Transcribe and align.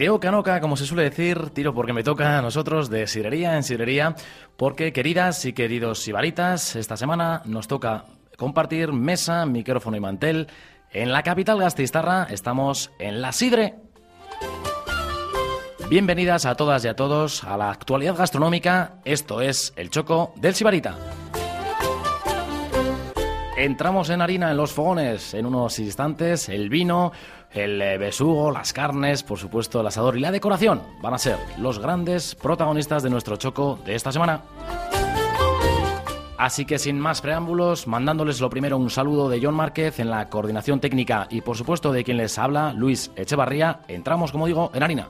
Y 0.00 0.04
de 0.04 0.08
oca 0.08 0.28
en 0.28 0.34
oca, 0.34 0.62
como 0.62 0.78
se 0.78 0.86
suele 0.86 1.02
decir, 1.02 1.50
tiro 1.50 1.74
porque 1.74 1.92
me 1.92 2.02
toca 2.02 2.38
a 2.38 2.40
nosotros 2.40 2.88
de 2.88 3.06
sidrería 3.06 3.56
en 3.56 3.62
sidrería, 3.62 4.14
porque 4.56 4.94
queridas 4.94 5.44
y 5.44 5.52
queridos 5.52 5.98
sibaritas, 5.98 6.74
esta 6.74 6.96
semana 6.96 7.42
nos 7.44 7.68
toca 7.68 8.06
compartir 8.38 8.94
mesa, 8.94 9.44
micrófono 9.44 9.98
y 9.98 10.00
mantel. 10.00 10.46
En 10.90 11.12
la 11.12 11.22
capital 11.22 11.58
gastistarra 11.58 12.26
estamos 12.30 12.90
en 12.98 13.20
La 13.20 13.32
Sidre. 13.32 13.74
Bienvenidas 15.90 16.46
a 16.46 16.54
todas 16.54 16.82
y 16.86 16.88
a 16.88 16.96
todos 16.96 17.44
a 17.44 17.58
la 17.58 17.70
actualidad 17.70 18.16
gastronómica. 18.16 18.94
Esto 19.04 19.42
es 19.42 19.74
El 19.76 19.90
Choco 19.90 20.32
del 20.36 20.54
Sibarita. 20.54 20.96
Entramos 23.60 24.08
en 24.08 24.22
harina 24.22 24.50
en 24.50 24.56
los 24.56 24.72
fogones 24.72 25.34
en 25.34 25.44
unos 25.44 25.78
instantes. 25.78 26.48
El 26.48 26.70
vino, 26.70 27.12
el 27.52 27.80
eh, 27.82 27.98
besugo, 27.98 28.50
las 28.50 28.72
carnes, 28.72 29.22
por 29.22 29.38
supuesto 29.38 29.80
el 29.80 29.86
asador 29.86 30.16
y 30.16 30.20
la 30.20 30.30
decoración 30.30 30.82
van 31.00 31.14
a 31.14 31.18
ser 31.18 31.36
los 31.58 31.78
grandes 31.78 32.34
protagonistas 32.34 33.02
de 33.02 33.10
nuestro 33.10 33.36
choco 33.36 33.78
de 33.84 33.94
esta 33.94 34.12
semana. 34.12 34.42
Así 36.38 36.64
que 36.64 36.78
sin 36.78 36.98
más 36.98 37.20
preámbulos, 37.20 37.86
mandándoles 37.86 38.40
lo 38.40 38.48
primero 38.48 38.78
un 38.78 38.88
saludo 38.88 39.28
de 39.28 39.40
John 39.42 39.54
Márquez 39.54 40.00
en 40.00 40.08
la 40.08 40.30
coordinación 40.30 40.80
técnica 40.80 41.26
y 41.28 41.42
por 41.42 41.54
supuesto 41.54 41.92
de 41.92 42.02
quien 42.02 42.16
les 42.16 42.38
habla, 42.38 42.72
Luis 42.72 43.10
Echevarría, 43.14 43.80
entramos, 43.88 44.32
como 44.32 44.46
digo, 44.46 44.70
en 44.72 44.82
harina. 44.82 45.08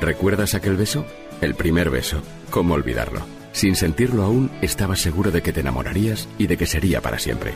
¿Recuerdas 0.00 0.54
aquel 0.54 0.76
beso? 0.76 1.04
El 1.40 1.54
primer 1.54 1.90
beso. 1.90 2.20
¿Cómo 2.50 2.74
olvidarlo? 2.74 3.20
Sin 3.52 3.76
sentirlo 3.76 4.24
aún, 4.24 4.50
estabas 4.60 5.00
seguro 5.00 5.30
de 5.30 5.42
que 5.42 5.52
te 5.52 5.60
enamorarías 5.60 6.28
y 6.36 6.48
de 6.48 6.56
que 6.56 6.66
sería 6.66 7.00
para 7.00 7.18
siempre. 7.18 7.52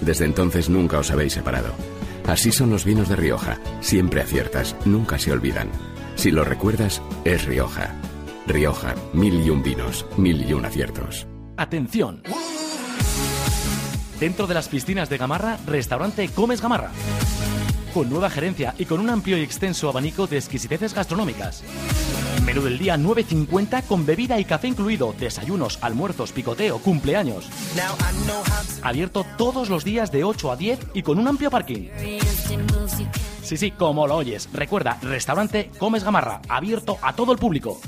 Desde 0.00 0.24
entonces 0.24 0.68
nunca 0.68 0.98
os 0.98 1.10
habéis 1.10 1.32
separado. 1.32 1.72
Así 2.26 2.52
son 2.52 2.70
los 2.70 2.84
vinos 2.84 3.08
de 3.08 3.16
Rioja. 3.16 3.58
Siempre 3.80 4.22
aciertas, 4.22 4.74
nunca 4.84 5.18
se 5.18 5.32
olvidan. 5.32 5.70
Si 6.16 6.30
lo 6.30 6.44
recuerdas, 6.44 7.02
es 7.24 7.44
Rioja. 7.44 7.94
Rioja, 8.46 8.94
mil 9.12 9.40
y 9.44 9.50
un 9.50 9.62
vinos, 9.62 10.06
mil 10.16 10.48
y 10.48 10.52
un 10.52 10.64
aciertos. 10.64 11.26
Atención. 11.56 12.22
Dentro 14.20 14.46
de 14.46 14.54
las 14.54 14.68
piscinas 14.68 15.08
de 15.08 15.18
Gamarra, 15.18 15.58
restaurante 15.66 16.28
Comes 16.28 16.60
Gamarra. 16.60 16.90
Con 17.92 18.10
nueva 18.10 18.30
gerencia 18.30 18.74
y 18.78 18.86
con 18.86 19.00
un 19.00 19.10
amplio 19.10 19.36
y 19.38 19.42
extenso 19.42 19.88
abanico 19.88 20.26
de 20.26 20.38
exquisiteces 20.38 20.94
gastronómicas. 20.94 21.62
Menú 22.54 22.66
del 22.66 22.78
día 22.78 22.96
9.50 22.96 23.82
con 23.82 24.06
bebida 24.06 24.38
y 24.38 24.44
café 24.44 24.68
incluido, 24.68 25.12
desayunos, 25.18 25.76
almuerzos, 25.82 26.30
picoteo, 26.30 26.78
cumpleaños. 26.78 27.48
Abierto 28.80 29.26
todos 29.36 29.68
los 29.68 29.82
días 29.82 30.12
de 30.12 30.22
8 30.22 30.52
a 30.52 30.56
10 30.56 30.78
y 30.94 31.02
con 31.02 31.18
un 31.18 31.26
amplio 31.26 31.50
parking. 31.50 31.88
Sí, 33.42 33.56
sí, 33.56 33.72
como 33.72 34.06
lo 34.06 34.14
oyes. 34.14 34.48
Recuerda, 34.52 34.98
restaurante 35.02 35.72
Comes 35.78 36.04
Gamarra, 36.04 36.42
abierto 36.48 36.96
a 37.02 37.16
todo 37.16 37.32
el 37.32 37.38
público. 37.38 37.80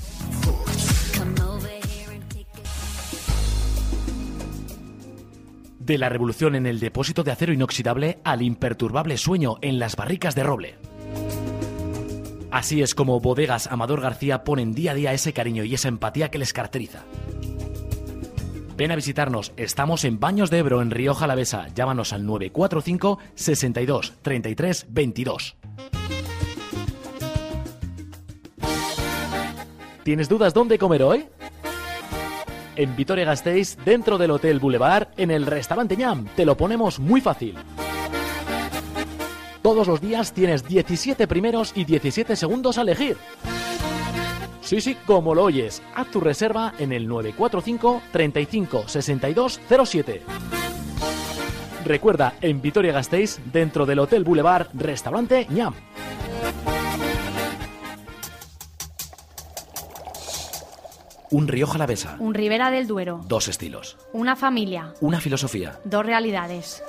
De 5.79 5.97
la 5.97 6.09
revolución 6.09 6.57
en 6.57 6.67
el 6.67 6.81
depósito 6.81 7.23
de 7.23 7.31
acero 7.31 7.53
inoxidable 7.53 8.19
al 8.25 8.43
imperturbable 8.43 9.17
sueño 9.17 9.59
en 9.63 9.79
las 9.79 9.95
barricas 9.95 10.35
de 10.35 10.43
roble. 10.43 10.75
Así 12.51 12.83
es 12.83 12.95
como 12.95 13.21
Bodegas 13.21 13.67
Amador 13.67 14.01
García 14.01 14.45
ponen 14.45 14.73
día 14.73 14.93
a 14.93 14.95
día 14.95 15.13
ese 15.13 15.33
cariño 15.33 15.65
y 15.65 15.75
esa 15.75 15.89
empatía 15.89 16.31
que 16.31 16.39
les 16.39 16.53
caracteriza. 16.53 17.05
Ven 18.77 18.91
a 18.93 18.97
visitarnos, 18.97 19.53
estamos 19.57 20.05
en 20.05 20.21
Baños 20.21 20.51
de 20.51 20.59
Ebro, 20.59 20.83
en 20.83 20.91
Rioja 20.91 21.25
Alavesa. 21.25 21.69
Llámanos 21.75 22.13
al 22.13 22.27
945 22.27 23.19
62 23.35 24.15
33 24.23 24.87
22. 24.91 25.57
¿Tienes 30.03 30.29
dudas 30.29 30.55
dónde 30.55 30.79
comer 30.79 31.03
hoy? 31.03 31.27
En 32.77 32.95
Vitoria 32.95 33.25
Gasteiz, 33.25 33.77
dentro 33.85 34.19
del 34.19 34.31
Hotel 34.31 34.61
Boulevard, 34.61 35.09
en 35.17 35.31
el 35.31 35.47
restaurante 35.47 35.97
ñam, 35.97 36.27
te 36.37 36.45
lo 36.45 36.57
ponemos 36.57 37.01
muy 37.01 37.23
fácil. 37.23 37.57
Todos 39.67 39.89
los 39.89 40.01
días 40.01 40.33
tienes 40.33 40.65
17 40.65 41.27
primeros 41.27 41.73
y 41.75 41.85
17 41.85 42.37
segundos 42.37 42.79
a 42.79 42.83
elegir. 42.83 43.17
Sí, 44.61 44.81
sí, 44.81 44.97
como 45.09 45.35
lo 45.35 45.43
oyes. 45.43 45.83
Haz 45.97 46.09
tu 46.13 46.21
reserva 46.21 46.73
en 46.79 46.93
el 46.93 47.09
945 47.09 48.01
35 48.13 48.87
62 48.87 49.61
07. 49.85 50.23
Recuerda, 51.85 52.35
en 52.43 52.63
Vitoria 52.63 52.93
Gasteiz, 52.93 53.41
dentro 53.53 53.87
del 53.87 53.99
Hotel 53.99 54.23
Boulevard, 54.23 54.69
restaurante 54.73 55.49
ñam. 55.51 55.75
Un 61.33 61.49
Rioja 61.49 61.75
Alavesa. 61.75 62.15
Un 62.21 62.35
Ribera 62.35 62.71
del 62.71 62.87
Duero. 62.87 63.21
Dos 63.27 63.49
estilos. 63.49 63.99
Una 64.13 64.37
familia. 64.37 64.95
Una 65.01 65.21
filosofía. 65.21 65.81
Dos 65.83 66.07
realidades. 66.07 66.85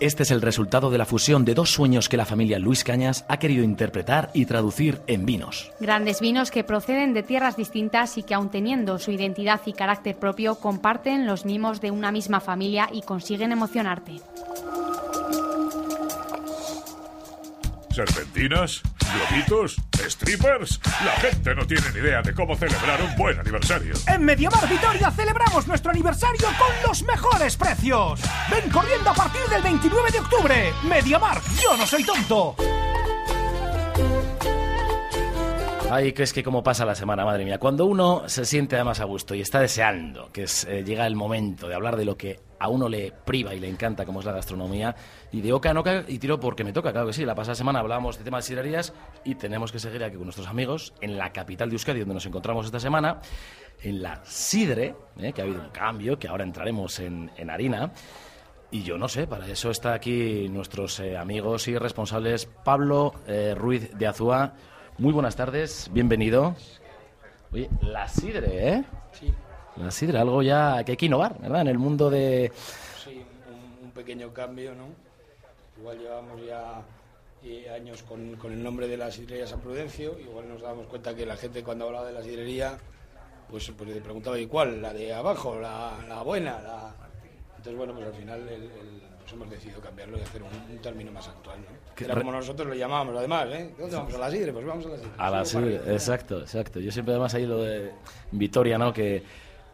Este 0.00 0.22
es 0.22 0.30
el 0.30 0.42
resultado 0.42 0.90
de 0.90 0.98
la 0.98 1.04
fusión 1.04 1.44
de 1.44 1.54
dos 1.54 1.72
sueños 1.72 2.08
que 2.08 2.16
la 2.16 2.24
familia 2.24 2.60
Luis 2.60 2.84
Cañas 2.84 3.24
ha 3.26 3.38
querido 3.38 3.64
interpretar 3.64 4.30
y 4.32 4.46
traducir 4.46 5.00
en 5.08 5.26
vinos. 5.26 5.72
Grandes 5.80 6.20
vinos 6.20 6.52
que 6.52 6.62
proceden 6.62 7.14
de 7.14 7.24
tierras 7.24 7.56
distintas 7.56 8.16
y 8.16 8.22
que 8.22 8.34
aun 8.34 8.48
teniendo 8.48 9.00
su 9.00 9.10
identidad 9.10 9.60
y 9.66 9.72
carácter 9.72 10.14
propio 10.14 10.54
comparten 10.54 11.26
los 11.26 11.44
mimos 11.44 11.80
de 11.80 11.90
una 11.90 12.12
misma 12.12 12.38
familia 12.38 12.88
y 12.92 13.02
consiguen 13.02 13.50
emocionarte. 13.50 14.20
¿Serpentinas? 17.98 18.80
¿Globitos? 19.28 19.76
¿Strippers? 20.08 20.80
La 21.04 21.10
gente 21.14 21.52
no 21.52 21.66
tiene 21.66 21.82
ni 21.92 21.98
idea 21.98 22.22
de 22.22 22.32
cómo 22.32 22.54
celebrar 22.54 23.02
un 23.02 23.16
buen 23.16 23.40
aniversario. 23.40 23.92
En 24.06 24.24
Mediamar 24.24 24.68
Vitoria 24.68 25.10
celebramos 25.10 25.66
nuestro 25.66 25.90
aniversario 25.90 26.46
con 26.46 26.88
los 26.88 27.02
mejores 27.02 27.56
precios. 27.56 28.20
Ven 28.52 28.70
corriendo 28.70 29.10
a 29.10 29.14
partir 29.14 29.40
del 29.50 29.62
29 29.62 30.12
de 30.12 30.20
octubre. 30.20 30.72
Mediamar, 30.84 31.40
yo 31.60 31.76
no 31.76 31.84
soy 31.88 32.04
tonto. 32.04 32.54
Ay, 35.90 36.12
que 36.12 36.22
es 36.22 36.32
que 36.32 36.44
cómo 36.44 36.62
pasa 36.62 36.84
la 36.84 36.94
semana, 36.94 37.24
madre 37.24 37.44
mía. 37.44 37.58
Cuando 37.58 37.86
uno 37.86 38.28
se 38.28 38.44
siente 38.44 38.76
además 38.76 39.00
a 39.00 39.04
gusto 39.06 39.34
y 39.34 39.40
está 39.40 39.58
deseando 39.58 40.30
que 40.30 40.44
es, 40.44 40.64
eh, 40.66 40.84
llega 40.84 41.04
el 41.04 41.16
momento 41.16 41.66
de 41.66 41.74
hablar 41.74 41.96
de 41.96 42.04
lo 42.04 42.16
que 42.16 42.38
a 42.58 42.68
uno 42.68 42.88
le 42.88 43.12
priva 43.12 43.54
y 43.54 43.60
le 43.60 43.68
encanta, 43.68 44.04
como 44.04 44.20
es 44.20 44.26
la 44.26 44.32
gastronomía, 44.32 44.94
y 45.32 45.40
de 45.40 45.52
oca 45.52 45.70
en 45.70 45.76
oca, 45.76 46.04
y 46.06 46.18
tiro 46.18 46.40
porque 46.40 46.64
me 46.64 46.72
toca, 46.72 46.92
claro 46.92 47.06
que 47.06 47.12
sí. 47.12 47.24
La 47.24 47.34
pasada 47.34 47.54
semana 47.54 47.80
hablábamos 47.80 48.18
de 48.18 48.24
temas 48.24 48.44
de 48.44 48.48
sidrerías 48.48 48.92
y 49.24 49.34
tenemos 49.34 49.72
que 49.72 49.78
seguir 49.78 50.02
aquí 50.02 50.16
con 50.16 50.24
nuestros 50.24 50.48
amigos 50.48 50.92
en 51.00 51.18
la 51.18 51.32
capital 51.32 51.68
de 51.68 51.74
Euskadi, 51.74 52.00
donde 52.00 52.14
nos 52.14 52.26
encontramos 52.26 52.66
esta 52.66 52.80
semana, 52.80 53.20
en 53.82 54.02
la 54.02 54.20
Sidre, 54.24 54.94
eh, 55.18 55.32
que 55.32 55.40
ha 55.40 55.44
habido 55.44 55.60
un 55.60 55.70
cambio, 55.70 56.18
que 56.18 56.28
ahora 56.28 56.44
entraremos 56.44 56.98
en, 57.00 57.30
en 57.36 57.50
harina. 57.50 57.92
Y 58.70 58.82
yo 58.82 58.98
no 58.98 59.08
sé, 59.08 59.26
para 59.26 59.46
eso 59.46 59.70
está 59.70 59.94
aquí 59.94 60.46
nuestros 60.48 61.00
eh, 61.00 61.16
amigos 61.16 61.68
y 61.68 61.78
responsables 61.78 62.46
Pablo 62.64 63.14
eh, 63.26 63.54
Ruiz 63.56 63.96
de 63.96 64.06
Azúa. 64.06 64.52
Muy 64.98 65.12
buenas 65.12 65.36
tardes, 65.36 65.88
bienvenido. 65.92 66.54
Oye, 67.50 67.70
la 67.80 68.08
sidre, 68.08 68.68
¿eh? 68.68 68.84
Sí, 69.12 69.32
La 69.80 69.90
sidre, 69.90 70.18
algo 70.18 70.42
ya 70.42 70.82
que 70.84 70.92
hay 70.92 70.96
que 70.96 71.06
innovar, 71.06 71.38
¿verdad? 71.40 71.60
En 71.62 71.68
el 71.68 71.78
mundo 71.78 72.10
de... 72.10 72.50
sí, 73.04 73.22
un, 73.80 73.84
un 73.86 73.90
pequeño 73.92 74.32
cambio, 74.32 74.74
¿no? 74.74 74.86
Igual 75.78 75.98
llevamos 75.98 76.44
ya 76.44 76.82
eh, 77.44 77.70
años 77.70 78.02
con, 78.02 78.34
con 78.36 78.52
el 78.52 78.62
nombre 78.62 78.88
de 78.88 78.96
la 78.96 79.10
sidrería 79.10 79.46
San 79.46 79.60
Prudencio, 79.60 80.18
igual 80.18 80.48
nos 80.48 80.62
damos 80.62 80.86
cuenta 80.86 81.14
que 81.14 81.24
la 81.24 81.36
gente 81.36 81.62
cuando 81.62 81.86
hablaba 81.86 82.06
de 82.06 82.12
la 82.14 82.22
sidrería, 82.22 82.76
pues, 83.48 83.70
pues 83.76 83.88
le 83.90 84.00
preguntaba, 84.00 84.38
¿y 84.38 84.46
cuál? 84.46 84.82
¿La 84.82 84.92
de 84.92 85.14
abajo? 85.14 85.58
¿La, 85.60 85.92
la 86.08 86.22
buena? 86.22 86.60
La... 86.60 86.94
Entonces, 87.58 87.76
bueno, 87.76 87.94
pues 87.94 88.06
al 88.06 88.14
final 88.14 88.40
el- 88.48 88.62
el- 88.64 89.02
pues 89.20 89.32
hemos 89.34 89.50
decidido 89.50 89.80
cambiarlo 89.80 90.16
y 90.18 90.22
hacer 90.22 90.42
un, 90.42 90.48
un 90.74 90.78
término 90.80 91.12
más 91.12 91.28
actual, 91.28 91.58
¿no? 91.60 91.94
Que 91.94 92.04
Era 92.04 92.14
como 92.14 92.32
nosotros 92.32 92.66
lo 92.66 92.74
llamábamos, 92.74 93.14
además, 93.16 93.46
¿eh? 93.52 93.74
¿Dónde 93.78 93.94
vamos? 93.96 94.14
¿A 94.14 94.18
la 94.18 94.30
sidre? 94.30 94.52
Pues 94.52 94.64
vamos 94.66 94.86
a 94.86 94.88
la 94.88 94.96
sidre. 94.96 95.10
A 95.18 95.30
la 95.30 95.44
sidre, 95.44 95.74
exacto, 95.92 96.40
exacto. 96.40 96.80
Yo 96.80 96.90
siempre 96.90 97.12
además 97.12 97.34
ahí 97.34 97.44
lo 97.46 97.62
de 97.62 97.92
Vitoria, 98.32 98.78
¿no? 98.78 98.92
Que 98.92 99.22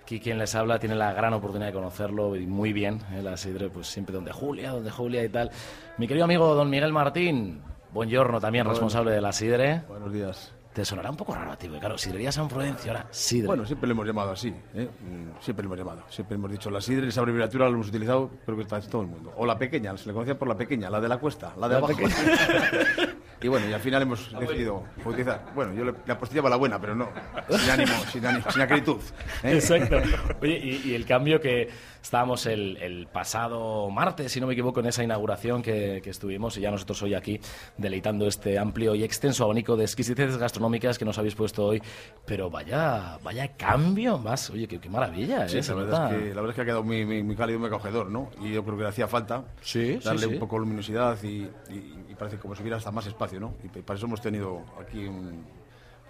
Aquí 0.04 0.20
quien 0.20 0.36
les 0.36 0.54
habla 0.54 0.78
tiene 0.78 0.96
la 0.96 1.14
gran 1.14 1.32
oportunidad 1.32 1.68
de 1.68 1.72
conocerlo 1.72 2.36
y 2.36 2.46
muy 2.46 2.74
bien, 2.74 3.00
¿eh? 3.10 3.22
la 3.22 3.38
sidre, 3.38 3.70
pues 3.70 3.86
siempre 3.86 4.14
donde 4.14 4.32
Julia, 4.32 4.72
donde 4.72 4.90
Julia 4.90 5.24
y 5.24 5.30
tal. 5.30 5.50
Mi 5.96 6.06
querido 6.06 6.26
amigo 6.26 6.54
don 6.54 6.68
Miguel 6.68 6.92
Martín, 6.92 7.62
buongiorno, 7.90 8.38
también 8.38 8.66
responsable 8.66 9.12
de 9.12 9.22
la 9.22 9.32
sidre. 9.32 9.80
Buenos 9.88 10.12
días. 10.12 10.52
Te 10.74 10.84
sonará 10.84 11.08
un 11.08 11.16
poco 11.16 11.34
raro 11.34 11.52
a 11.52 11.56
ti, 11.56 11.68
porque 11.68 11.80
claro, 11.80 11.96
Sidrería 11.96 12.30
San 12.30 12.48
Prudencio, 12.48 12.90
ahora 12.90 13.06
Sidre. 13.10 13.46
Bueno, 13.46 13.64
siempre 13.64 13.86
le 13.86 13.92
hemos 13.92 14.06
llamado 14.06 14.32
así, 14.32 14.48
¿eh? 14.74 14.90
Mm, 15.00 15.40
siempre 15.40 15.62
le 15.62 15.68
hemos 15.68 15.78
llamado. 15.78 16.02
Siempre 16.10 16.34
hemos 16.34 16.50
dicho 16.50 16.68
la 16.68 16.82
sidre, 16.82 17.08
esa 17.08 17.22
abreviatura 17.22 17.64
la 17.64 17.70
hemos 17.70 17.88
utilizado, 17.88 18.30
creo 18.44 18.58
que 18.58 18.64
está 18.64 18.76
en 18.76 18.90
todo 18.90 19.00
el 19.00 19.08
mundo. 19.08 19.32
O 19.38 19.46
la 19.46 19.56
pequeña, 19.56 19.96
se 19.96 20.06
le 20.08 20.12
conocía 20.12 20.38
por 20.38 20.48
la 20.48 20.54
pequeña, 20.54 20.90
la 20.90 21.00
de 21.00 21.08
la 21.08 21.16
cuesta, 21.16 21.54
la 21.58 21.66
de 21.66 21.72
La 21.72 21.78
abajo. 21.78 21.94
y 23.44 23.48
bueno, 23.48 23.68
y 23.68 23.72
al 23.74 23.80
final 23.80 24.00
hemos 24.00 24.32
decidido 24.40 24.84
utilizar. 25.04 25.44
Bueno, 25.54 25.74
yo 25.74 25.84
le, 25.84 25.92
le 26.06 26.12
apostillaba 26.14 26.48
la 26.48 26.56
buena, 26.56 26.80
pero 26.80 26.94
no. 26.94 27.10
Sin 27.50 27.70
ánimo, 27.70 27.92
sin, 28.10 28.24
ánimo, 28.24 28.50
sin 28.50 28.62
acritud. 28.62 28.96
¿eh? 29.42 29.52
Exacto. 29.52 29.98
Oye, 30.40 30.58
y, 30.58 30.90
y 30.90 30.94
el 30.94 31.04
cambio 31.04 31.38
que 31.42 31.68
estábamos 32.02 32.46
el, 32.46 32.78
el 32.78 33.06
pasado 33.06 33.90
martes, 33.90 34.32
si 34.32 34.40
no 34.40 34.46
me 34.46 34.54
equivoco, 34.54 34.80
en 34.80 34.86
esa 34.86 35.04
inauguración 35.04 35.60
que, 35.62 36.00
que 36.02 36.08
estuvimos, 36.08 36.56
y 36.56 36.62
ya 36.62 36.70
nosotros 36.70 37.02
hoy 37.02 37.12
aquí 37.12 37.38
deleitando 37.76 38.26
este 38.26 38.58
amplio 38.58 38.94
y 38.94 39.04
extenso 39.04 39.44
abanico 39.44 39.76
de 39.76 39.84
exquisiteces 39.84 40.38
gastronómicas 40.38 40.98
que 40.98 41.04
nos 41.04 41.18
habéis 41.18 41.34
puesto 41.34 41.66
hoy. 41.66 41.82
Pero 42.24 42.48
vaya, 42.48 43.18
vaya 43.22 43.48
cambio 43.56 44.16
más. 44.16 44.48
Oye, 44.48 44.66
qué, 44.66 44.80
qué 44.80 44.88
maravilla, 44.88 45.46
¿eh? 45.46 45.60
La, 45.68 45.74
verdad 45.74 46.12
es 46.14 46.18
que, 46.18 46.28
la 46.30 46.34
verdad 46.40 46.50
es 46.50 46.54
que 46.54 46.60
ha 46.62 46.64
quedado 46.64 46.82
muy, 46.82 47.04
muy, 47.04 47.22
muy 47.22 47.36
cálido, 47.36 47.58
muy 47.58 47.68
acogedor, 47.68 48.10
¿no? 48.10 48.30
Y 48.40 48.52
yo 48.54 48.64
creo 48.64 48.76
que 48.78 48.82
le 48.84 48.88
hacía 48.88 49.06
falta 49.06 49.44
sí, 49.60 49.98
darle 50.02 50.20
sí. 50.22 50.32
un 50.32 50.38
poco 50.38 50.56
de 50.56 50.60
luminosidad 50.60 51.22
y, 51.22 51.46
y- 51.70 52.03
y 52.14 52.18
parece 52.18 52.38
como 52.38 52.54
si 52.54 52.62
hubiera 52.62 52.76
hasta 52.78 52.90
más 52.90 53.06
espacio, 53.06 53.40
¿no? 53.40 53.54
Y 53.62 53.68
para 53.82 53.96
eso 53.96 54.06
hemos 54.06 54.20
tenido 54.20 54.62
aquí 54.80 55.04
un, 55.06 55.44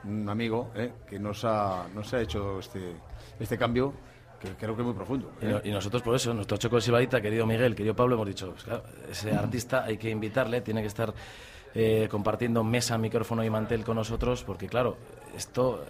un 0.04 0.28
amigo 0.28 0.70
¿eh? 0.74 0.92
que 1.08 1.18
nos 1.18 1.44
ha, 1.44 1.86
nos 1.94 2.12
ha 2.14 2.20
hecho 2.20 2.58
este, 2.60 2.92
este 3.40 3.56
cambio 3.58 3.92
que 4.40 4.50
creo 4.50 4.74
que 4.76 4.82
es 4.82 4.86
muy 4.86 4.94
profundo. 4.94 5.32
Y, 5.40 5.46
¿eh? 5.46 5.48
no- 5.50 5.60
y 5.64 5.70
nosotros 5.70 6.02
por 6.02 6.14
eso, 6.14 6.34
nuestro 6.34 6.56
Choco 6.58 6.80
Sibarita, 6.80 7.20
querido 7.20 7.46
Miguel, 7.46 7.74
querido 7.74 7.96
Pablo, 7.96 8.14
hemos 8.16 8.26
dicho, 8.28 8.50
pues, 8.50 8.64
claro, 8.64 8.82
ese 9.10 9.32
artista 9.32 9.84
hay 9.84 9.96
que 9.96 10.10
invitarle, 10.10 10.60
tiene 10.60 10.82
que 10.82 10.88
estar 10.88 11.14
eh, 11.74 12.06
compartiendo 12.10 12.62
mesa, 12.62 12.98
micrófono 12.98 13.42
y 13.42 13.50
mantel 13.50 13.84
con 13.84 13.96
nosotros, 13.96 14.44
porque 14.44 14.68
claro, 14.68 14.96
esto 15.36 15.84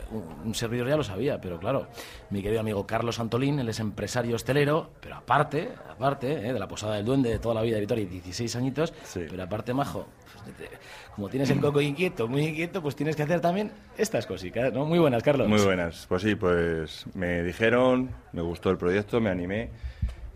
un, 0.44 0.54
servidor 0.54 0.88
ya 0.88 0.96
lo 0.96 1.04
sabía, 1.04 1.40
pero 1.40 1.58
claro, 1.58 1.88
mi 2.30 2.42
querido 2.42 2.60
amigo 2.60 2.86
Carlos 2.86 3.20
Antolín, 3.20 3.58
él 3.58 3.68
es 3.68 3.80
empresario 3.80 4.36
hostelero, 4.36 4.90
pero 5.00 5.16
aparte, 5.16 5.70
aparte, 5.90 6.32
eh, 6.32 6.52
de 6.52 6.58
la 6.58 6.68
Posada 6.68 6.96
del 6.96 7.04
Duende 7.04 7.30
de 7.30 7.38
toda 7.38 7.54
la 7.54 7.62
vida 7.62 7.76
de 7.76 7.80
Vitoria, 7.80 8.06
16 8.06 8.56
añitos, 8.56 8.92
pero 9.14 9.42
aparte, 9.42 9.74
majo, 9.74 10.06
pues, 10.44 10.70
como 11.14 11.28
tienes 11.28 11.48
el 11.50 11.60
coco 11.60 11.80
inquieto, 11.80 12.26
muy 12.26 12.46
inquieto, 12.46 12.82
pues 12.82 12.96
tienes 12.96 13.14
que 13.14 13.22
hacer 13.22 13.40
también 13.40 13.70
estas 13.96 14.26
cositas, 14.26 14.72
¿no? 14.72 14.84
Muy 14.84 14.98
buenas, 14.98 15.22
Carlos. 15.22 15.48
Muy 15.48 15.62
buenas. 15.62 16.06
Pues 16.08 16.22
sí, 16.22 16.34
pues 16.34 17.06
me 17.14 17.42
dijeron, 17.42 18.10
me 18.32 18.42
gustó 18.42 18.70
el 18.70 18.76
proyecto, 18.76 19.20
me 19.20 19.30
animé 19.30 19.70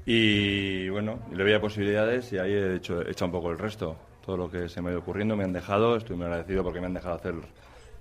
y 0.06 0.88
bueno, 0.88 1.18
le 1.34 1.44
veía 1.44 1.60
posibilidades 1.60 2.32
y 2.32 2.38
ahí 2.38 2.52
he 2.52 2.76
hecho, 2.76 3.02
he 3.02 3.10
hecho 3.10 3.24
un 3.24 3.32
poco 3.32 3.50
el 3.50 3.58
resto. 3.58 3.96
Todo 4.24 4.36
lo 4.36 4.50
que 4.50 4.68
se 4.68 4.80
me 4.80 4.88
ha 4.88 4.92
ido 4.92 5.00
ocurriendo 5.00 5.36
me 5.36 5.44
han 5.44 5.52
dejado, 5.52 5.96
estoy 5.96 6.16
muy 6.16 6.26
agradecido 6.26 6.62
porque 6.62 6.80
me 6.80 6.86
han 6.86 6.94
dejado 6.94 7.16
hacer 7.16 7.34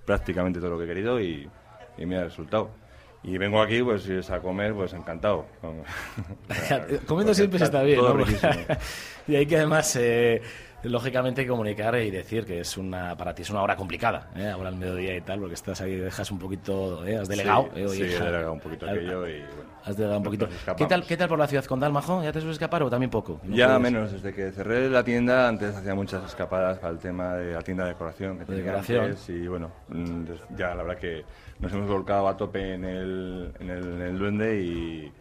prácticamente 0.08 0.58
todo 0.58 0.70
lo 0.70 0.78
que 0.78 0.84
he 0.84 0.86
querido 0.86 1.20
y, 1.20 1.46
y 1.98 2.06
me 2.06 2.16
ha 2.16 2.24
resultado. 2.24 2.70
Y 3.22 3.36
vengo 3.36 3.60
aquí 3.60 3.82
pues 3.82 4.04
si 4.04 4.14
es 4.14 4.30
a 4.30 4.40
comer, 4.40 4.72
pues 4.72 4.94
encantado. 4.94 5.44
Comiendo 7.06 7.34
siempre 7.34 7.58
se 7.58 7.66
está 7.66 7.82
bien, 7.82 8.00
y 9.28 9.36
hay 9.36 9.44
que 9.44 9.58
además, 9.58 9.94
eh, 9.96 10.40
lógicamente, 10.82 11.46
comunicar 11.46 11.96
y 11.96 12.10
decir 12.10 12.44
que 12.44 12.60
es 12.60 12.76
una 12.76 13.16
para 13.16 13.34
ti 13.34 13.42
es 13.42 13.50
una 13.50 13.62
hora 13.62 13.76
complicada, 13.76 14.30
¿eh? 14.36 14.48
ahora 14.48 14.68
al 14.68 14.76
mediodía 14.76 15.16
y 15.16 15.20
tal, 15.20 15.40
porque 15.40 15.54
estás 15.54 15.80
ahí, 15.80 15.96
dejas 15.96 16.30
un 16.30 16.38
poquito, 16.38 17.04
¿eh? 17.06 17.16
has 17.16 17.28
delegado. 17.28 17.68
Sí, 17.74 17.80
¿eh? 17.80 17.88
sí, 17.88 18.02
he 18.02 18.06
delegado 18.06 18.52
un 18.52 18.60
poquito 18.60 18.86
aquello 18.86 19.26
y 19.26 19.40
bueno. 19.40 19.70
Has 19.84 19.96
delegado 19.96 20.18
un 20.18 20.24
poquito. 20.24 20.48
¿Qué 20.76 20.86
tal, 20.86 21.04
¿Qué 21.04 21.16
tal 21.16 21.28
por 21.28 21.38
la 21.38 21.46
ciudad 21.46 21.64
condal, 21.64 21.92
Majo? 21.92 22.22
¿Ya 22.22 22.32
te 22.32 22.40
sueles 22.40 22.56
escapar 22.56 22.82
o 22.82 22.90
también 22.90 23.10
poco? 23.10 23.40
¿No 23.44 23.56
Ya 23.56 23.66
puedes? 23.66 23.80
menos, 23.82 24.12
desde 24.12 24.34
que 24.34 24.52
cerré 24.52 24.88
la 24.90 25.02
tienda, 25.02 25.48
antes 25.48 25.74
hacía 25.74 25.94
muchas 25.94 26.24
escapadas 26.24 26.78
para 26.78 26.92
el 26.92 26.98
tema 26.98 27.34
de 27.34 27.54
la 27.54 27.62
tienda 27.62 27.84
de 27.84 27.90
decoración 27.90 28.38
que 28.38 28.44
tenía 28.44 28.62
decoración. 28.64 29.04
antes, 29.04 29.28
y 29.28 29.46
bueno, 29.48 29.70
mm, 29.88 30.24
ya 30.56 30.74
la 30.74 30.82
verdad 30.82 30.98
que 30.98 31.24
nos 31.58 31.72
hemos 31.72 31.88
volcado 31.88 32.28
a 32.28 32.36
tope 32.36 32.74
en 32.74 32.84
el, 32.84 33.52
en 33.60 33.70
el, 33.70 33.84
en 33.84 34.02
el 34.02 34.18
duende 34.18 34.60
y, 34.60 35.12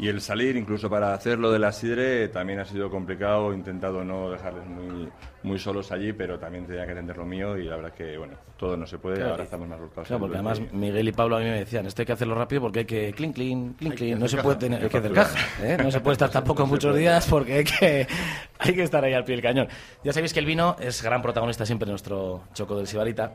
y 0.00 0.08
el 0.08 0.22
salir, 0.22 0.56
incluso 0.56 0.88
para 0.88 1.12
hacer 1.12 1.38
lo 1.38 1.52
de 1.52 1.58
la 1.58 1.72
sidre, 1.72 2.28
también 2.28 2.58
ha 2.58 2.64
sido 2.64 2.88
complicado, 2.88 3.52
he 3.52 3.54
intentado 3.54 4.02
no 4.02 4.30
dejarles 4.30 4.66
muy, 4.66 5.10
muy 5.42 5.58
solos 5.58 5.92
allí, 5.92 6.14
pero 6.14 6.38
también 6.38 6.66
tenía 6.66 6.86
que 6.86 6.92
atender 6.92 7.18
lo 7.18 7.26
mío 7.26 7.58
y 7.58 7.64
la 7.64 7.76
verdad 7.76 7.92
que, 7.92 8.16
bueno, 8.16 8.32
todo 8.56 8.78
no 8.78 8.86
se 8.86 8.96
puede, 8.96 9.16
Claro, 9.16 9.32
ahora 9.32 9.44
estamos 9.44 9.68
más 9.68 9.78
volcados. 9.78 10.08
Claro, 10.08 10.20
porque 10.20 10.36
además 10.36 10.62
Miguel 10.72 11.06
y 11.06 11.12
Pablo 11.12 11.36
a 11.36 11.40
mí 11.40 11.44
me 11.44 11.58
decían, 11.58 11.84
esto 11.84 12.00
hay 12.00 12.06
que 12.06 12.12
hacerlo 12.12 12.34
rápido 12.34 12.62
porque 12.62 12.78
hay 12.78 12.84
que 12.86 13.12
clean, 13.12 13.34
clean, 13.34 13.74
clean, 13.74 13.94
clean. 13.94 14.18
No 14.18 14.26
se 14.26 14.38
puede 14.38 14.56
tener, 14.56 14.82
hay 14.82 14.88
que 14.88 14.96
hacer 14.96 15.12
caja, 15.12 15.38
¿eh? 15.62 15.76
No 15.82 15.90
se 15.90 16.00
puede 16.00 16.14
estar 16.14 16.30
tampoco 16.32 16.66
muchos 16.66 16.96
días 16.96 17.26
porque 17.28 17.56
hay 17.56 17.64
que, 17.64 18.06
hay 18.58 18.74
que 18.74 18.82
estar 18.82 19.04
ahí 19.04 19.12
al 19.12 19.24
pie 19.24 19.34
del 19.34 19.42
cañón. 19.42 19.68
Ya 20.02 20.14
sabéis 20.14 20.32
que 20.32 20.40
el 20.40 20.46
vino 20.46 20.76
es 20.80 21.02
gran 21.02 21.20
protagonista 21.20 21.66
siempre 21.66 21.84
en 21.84 21.90
nuestro 21.90 22.44
Choco 22.54 22.74
del 22.74 22.86
Sibarita. 22.86 23.34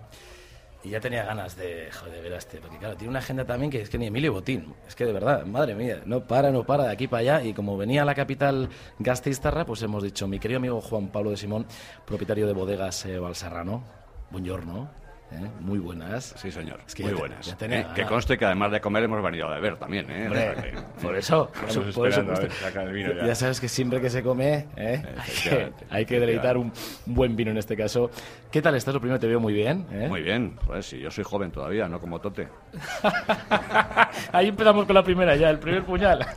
Y 0.85 0.91
ya 0.91 0.99
tenía 0.99 1.23
ganas 1.23 1.57
de, 1.57 1.89
joder, 1.91 2.21
ver 2.21 2.33
a 2.35 2.37
este, 2.37 2.59
porque 2.59 2.77
claro, 2.77 2.95
tiene 2.95 3.09
una 3.09 3.17
agenda 3.17 3.43
también 3.43 3.71
que 3.71 3.81
es 3.81 3.89
que 3.89 3.97
ni 3.97 4.05
Emilio 4.05 4.31
Botín, 4.33 4.75
es 4.87 4.93
que 4.93 5.03
de 5.03 5.13
verdad, 5.13 5.43
madre 5.43 5.73
mía, 5.73 6.03
no 6.05 6.27
para, 6.27 6.51
no 6.51 6.63
para 6.63 6.83
de 6.83 6.91
aquí 6.91 7.07
para 7.07 7.21
allá, 7.21 7.43
y 7.43 7.55
como 7.55 7.75
venía 7.75 8.03
a 8.03 8.05
la 8.05 8.13
capital 8.13 8.69
gasteiztarra, 8.99 9.65
pues 9.65 9.81
hemos 9.81 10.03
dicho, 10.03 10.27
mi 10.27 10.37
querido 10.37 10.59
amigo 10.59 10.79
Juan 10.81 11.07
Pablo 11.07 11.31
de 11.31 11.37
Simón, 11.37 11.65
propietario 12.05 12.45
de 12.45 12.53
bodegas 12.53 13.03
eh, 13.07 13.17
Valserrano, 13.17 13.83
buongiorno, 14.29 14.91
¿eh? 15.31 15.49
muy 15.59 15.79
buenas. 15.79 16.33
Sí, 16.37 16.51
señor. 16.51 16.79
Es 16.87 16.95
que 16.95 17.03
Muy 17.03 17.11
ya 17.11 17.15
te- 17.15 17.21
buenas. 17.21 17.45
ya 17.45 17.55
tenía 17.57 17.79
Eh, 17.81 17.87
que 17.95 18.05
conste 18.05 18.37
que 18.37 18.45
además 18.45 18.71
de 18.71 18.81
comer 18.81 19.03
hemos 19.03 19.21
venido 19.23 19.47
a 19.47 19.55
beber 19.55 19.77
también, 19.77 20.09
¿eh? 20.09 20.25
Hombre, 20.27 20.73
por 21.01 21.15
eso, 21.15 21.51
por 21.93 22.07
eso- 22.09 22.21
a 22.21 22.35
si 22.71 22.91
vino 22.93 23.13
ya. 23.13 23.25
Ya 23.25 23.35
sabes 23.35 23.59
que 23.59 23.67
siempre 23.67 23.99
que 24.01 24.09
se 24.09 24.23
come, 24.23 24.67
¿eh? 24.75 25.03
hay, 25.17 25.33
que, 25.49 25.73
hay 25.89 26.05
que 26.05 26.19
deleitar 26.19 26.57
un, 26.57 26.71
buen 27.05 27.35
vino 27.35 27.51
en 27.51 27.57
este 27.57 27.75
caso. 27.75 28.09
¿Qué 28.51 28.61
tal 28.61 28.75
estás? 28.75 28.93
Lo 28.93 28.99
primero 29.01 29.19
te 29.19 29.27
veo 29.27 29.39
muy 29.39 29.53
bien. 29.53 29.85
¿eh? 29.91 30.07
Muy 30.07 30.21
bien. 30.21 30.57
Pues 30.65 30.85
sí, 30.85 30.99
yo 30.99 31.11
soy 31.11 31.23
joven 31.23 31.51
todavía, 31.51 31.87
no 31.87 31.99
como 31.99 32.19
Tote. 32.21 32.47
Ahí 34.31 34.47
empezamos 34.47 34.85
con 34.85 34.95
la 34.95 35.03
primera 35.03 35.35
ya, 35.35 35.49
el 35.49 35.59
primer 35.59 35.83
puñal. 35.83 36.25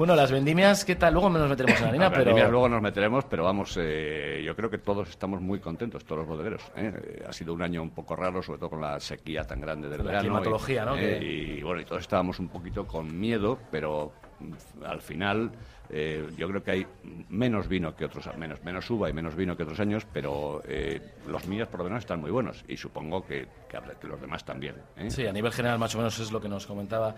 bueno, 0.00 0.16
las 0.16 0.32
vendimias, 0.32 0.86
¿qué 0.86 0.96
tal? 0.96 1.12
Luego 1.12 1.28
nos 1.28 1.46
meteremos 1.46 1.78
en 1.78 1.84
la 1.84 1.88
harina, 1.90 2.10
pero... 2.14 2.32
mira, 2.34 2.48
luego 2.48 2.70
nos 2.70 2.80
meteremos, 2.80 3.26
pero 3.26 3.44
vamos, 3.44 3.76
eh, 3.78 4.42
yo 4.42 4.56
creo 4.56 4.70
que 4.70 4.78
todos 4.78 5.10
estamos 5.10 5.42
muy 5.42 5.60
contentos, 5.60 6.06
todos 6.06 6.20
los 6.20 6.28
bodegueros. 6.28 6.62
¿eh? 6.74 6.90
Eh, 7.04 7.24
Ha 7.28 7.32
sido 7.34 7.52
un 7.52 7.60
año 7.60 7.82
un 7.82 7.90
poco 7.90 8.16
raro, 8.16 8.42
sobre 8.42 8.60
todo 8.60 8.70
con 8.70 8.80
la 8.80 8.98
sequía 8.98 9.44
tan 9.44 9.60
grande 9.60 9.90
del 9.90 9.98
La 9.98 10.04
verano. 10.04 10.22
climatología, 10.22 10.84
y, 10.84 10.86
¿no? 10.86 10.96
eh, 10.96 11.56
y 11.58 11.62
bueno, 11.62 11.82
y 11.82 11.84
todos 11.84 12.00
estábamos 12.00 12.38
un 12.38 12.48
poquito 12.48 12.86
con 12.86 13.20
miedo, 13.20 13.58
pero 13.70 14.10
mm, 14.38 14.84
al 14.86 15.02
final 15.02 15.50
eh, 15.90 16.26
yo 16.36 16.48
creo 16.48 16.62
que 16.62 16.70
hay 16.70 16.86
menos 17.28 17.68
vino 17.68 17.94
que 17.94 18.04
otros, 18.04 18.26
menos, 18.38 18.62
menos 18.62 18.88
uva 18.90 19.10
y 19.10 19.12
menos 19.12 19.34
vino 19.34 19.56
que 19.56 19.64
otros 19.64 19.80
años, 19.80 20.06
pero 20.12 20.62
eh, 20.66 21.00
los 21.26 21.46
míos 21.46 21.68
por 21.68 21.80
lo 21.80 21.84
menos 21.84 21.98
están 22.00 22.20
muy 22.20 22.30
buenos 22.30 22.64
y 22.68 22.76
supongo 22.76 23.26
que, 23.26 23.48
que, 23.70 24.06
los 24.06 24.20
demás 24.20 24.44
también. 24.44 24.74
¿eh? 24.96 25.10
Sí, 25.10 25.26
a 25.26 25.32
nivel 25.32 25.52
general 25.52 25.78
más 25.78 25.94
o 25.94 25.98
menos 25.98 26.18
es 26.18 26.32
lo 26.32 26.40
que 26.40 26.48
nos 26.48 26.66
comentaba. 26.66 27.14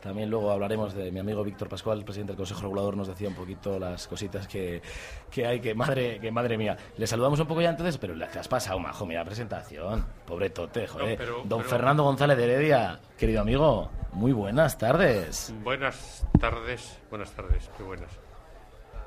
También 0.00 0.28
luego 0.30 0.50
hablaremos 0.50 0.92
de 0.94 1.10
mi 1.10 1.20
amigo 1.20 1.42
Víctor 1.42 1.68
Pascual, 1.68 1.98
el 1.98 2.04
presidente 2.04 2.32
del 2.32 2.36
Consejo 2.36 2.60
Regulador, 2.62 2.96
nos 2.96 3.08
decía 3.08 3.28
un 3.28 3.34
poquito 3.34 3.78
las 3.78 4.06
cositas 4.06 4.46
que, 4.46 4.82
que 5.30 5.46
hay, 5.46 5.60
que 5.60 5.74
madre, 5.74 6.20
que 6.20 6.30
madre 6.30 6.58
mía. 6.58 6.76
Le 6.96 7.06
saludamos 7.06 7.40
un 7.40 7.46
poco 7.46 7.60
ya 7.62 7.70
entonces, 7.70 7.96
pero 7.98 8.14
le 8.14 8.24
has 8.26 8.48
pasado, 8.48 8.78
majo, 8.78 9.06
mira, 9.06 9.24
presentación. 9.24 10.04
Pobre 10.26 10.50
tote, 10.50 10.86
joder. 10.86 11.10
No, 11.12 11.16
pero- 11.16 11.36
Don 11.44 11.58
pero- 11.60 11.70
Fernando 11.70 12.02
González 12.04 12.36
de 12.36 12.44
Heredia, 12.44 13.00
querido 13.18 13.40
amigo, 13.40 13.90
muy 14.12 14.32
buenas 14.32 14.76
tardes. 14.78 15.52
Buenas 15.62 16.26
tardes, 16.38 16.98
buenas 17.10 17.30
tardes, 17.32 17.70
qué 17.76 17.82
buenas. 17.82 18.10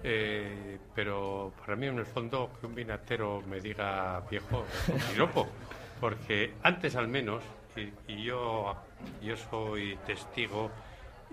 Eh, 0.03 0.77
pero 0.93 1.51
para 1.59 1.75
mí, 1.75 1.87
en 1.87 1.97
el 1.97 2.05
fondo, 2.05 2.51
que 2.59 2.67
un 2.67 2.75
vinatero 2.75 3.41
me 3.47 3.59
diga 3.59 4.21
viejo 4.29 4.63
es 4.87 4.89
un 4.93 4.99
piropo, 5.11 5.47
porque 5.99 6.53
antes 6.63 6.95
al 6.95 7.07
menos, 7.07 7.43
y, 7.75 7.91
y 8.11 8.23
yo, 8.23 8.75
yo 9.21 9.37
soy 9.37 9.97
testigo 10.05 10.71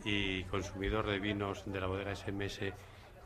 y 0.05 0.45
consumidor 0.45 1.07
de 1.07 1.19
vinos 1.19 1.63
de 1.67 1.81
la 1.81 1.87
bodega 1.87 2.15
SMS 2.15 2.61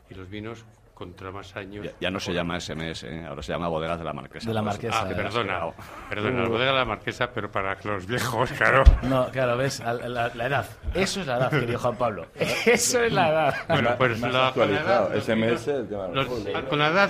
y 0.09 0.13
los 0.13 0.29
vinos 0.29 0.65
contra 0.93 1.31
más 1.31 1.55
años. 1.55 1.85
Ya, 1.85 1.91
ya 2.01 2.11
no 2.11 2.19
se 2.19 2.33
llama 2.33 2.59
SMS, 2.59 3.03
¿eh? 3.05 3.25
ahora 3.25 3.41
se 3.41 3.53
llama 3.53 3.69
Bodegas 3.69 3.97
de 3.99 4.03
la 4.03 4.11
Marquesa. 4.11 4.49
De 4.49 4.53
la 4.53 4.61
Marquesa. 4.61 4.99
Ah, 5.01 5.07
perdona, 5.07 5.61
perdona, 6.09 6.39
Uh. 6.41 6.43
la 6.43 6.49
bodega 6.49 6.71
de 6.71 6.77
la 6.77 6.83
marquesa, 6.85 7.31
pero 7.33 7.49
para 7.49 7.77
los 7.85 8.05
viejos, 8.05 8.51
claro. 8.51 8.83
No, 9.03 9.29
claro, 9.31 9.55
ves, 9.55 9.79
la, 9.79 9.93
la 10.35 10.45
edad. 10.47 10.65
Eso 10.93 11.21
es 11.21 11.27
la 11.27 11.37
edad, 11.37 11.51
querido 11.51 11.79
Juan 11.79 11.95
Pablo. 11.95 12.27
Eso 12.65 13.01
es 13.01 13.13
la 13.13 13.29
edad. 13.29 13.55
Bueno, 13.69 13.95
pues 13.97 14.19
Más 14.19 14.33
la, 14.33 14.51
con 14.53 14.73
la 14.73 14.79
edad, 14.81 15.13
los 15.13 15.23
SMS, 15.23 15.67
vinos- 15.67 16.13
los- 16.13 16.63
con 16.67 16.79
la 16.79 16.87
edad, 16.89 17.09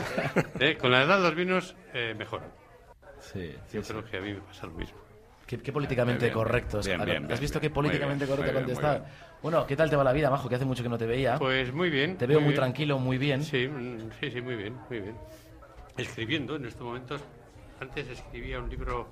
eh, 0.59 0.77
con 0.79 0.91
la 0.91 1.01
edad 1.01 1.19
los 1.19 1.33
vinos 1.33 1.75
eh, 1.91 2.13
mejoran. 2.15 2.50
Sí, 3.31 3.55
Yo 3.74 3.81
creo 3.83 4.05
que 4.05 4.17
a 4.17 4.21
mí 4.21 4.33
me 4.33 4.41
pasa 4.41 4.65
lo 4.67 4.74
mismo. 4.74 4.98
Qué, 5.45 5.57
qué 5.59 5.71
políticamente 5.71 6.25
Bien, 6.25 6.33
bien, 6.33 6.45
correcto. 6.45 6.79
es. 6.79 6.86
bien, 6.88 7.05
bien, 7.05 7.31
¿Has 7.31 7.39
visto 7.39 7.59
qué 7.59 7.69
políticamente 7.69 8.25
Muy 8.25 8.36
correcto 8.36 8.53
muy 8.53 8.62
muy 8.62 8.74
contestado? 8.74 9.05
Bueno, 9.41 9.65
¿qué 9.65 9.75
tal 9.75 9.89
te 9.89 9.95
va 9.95 10.03
la 10.03 10.13
vida, 10.13 10.29
Majo? 10.29 10.50
Que 10.50 10.55
hace 10.55 10.65
mucho 10.65 10.83
que 10.83 10.89
no 10.89 10.98
te 10.98 11.05
veía. 11.05 11.38
Pues 11.38 11.74
muy 11.74 11.89
bien. 11.89 12.17
te 12.17 12.27
veo 12.27 12.39
muy, 12.39 12.50
bien. 12.50 12.55
tranquilo, 12.55 13.00
muy 13.00 13.17
bien. 13.17 13.43
Sí, 13.43 13.67
mm, 13.67 14.12
sí, 14.19 14.31
sí, 14.31 14.41
muy 14.41 14.55
bien, 14.55 14.75
muy 14.89 15.00
bien. 15.00 15.15
Escribiendo 15.98 16.55
en 16.55 16.65
estos 16.65 16.83
momentos. 16.83 17.21
Antes 17.79 18.09
escribía 18.09 18.59
un 18.59 18.69
libro 18.69 19.07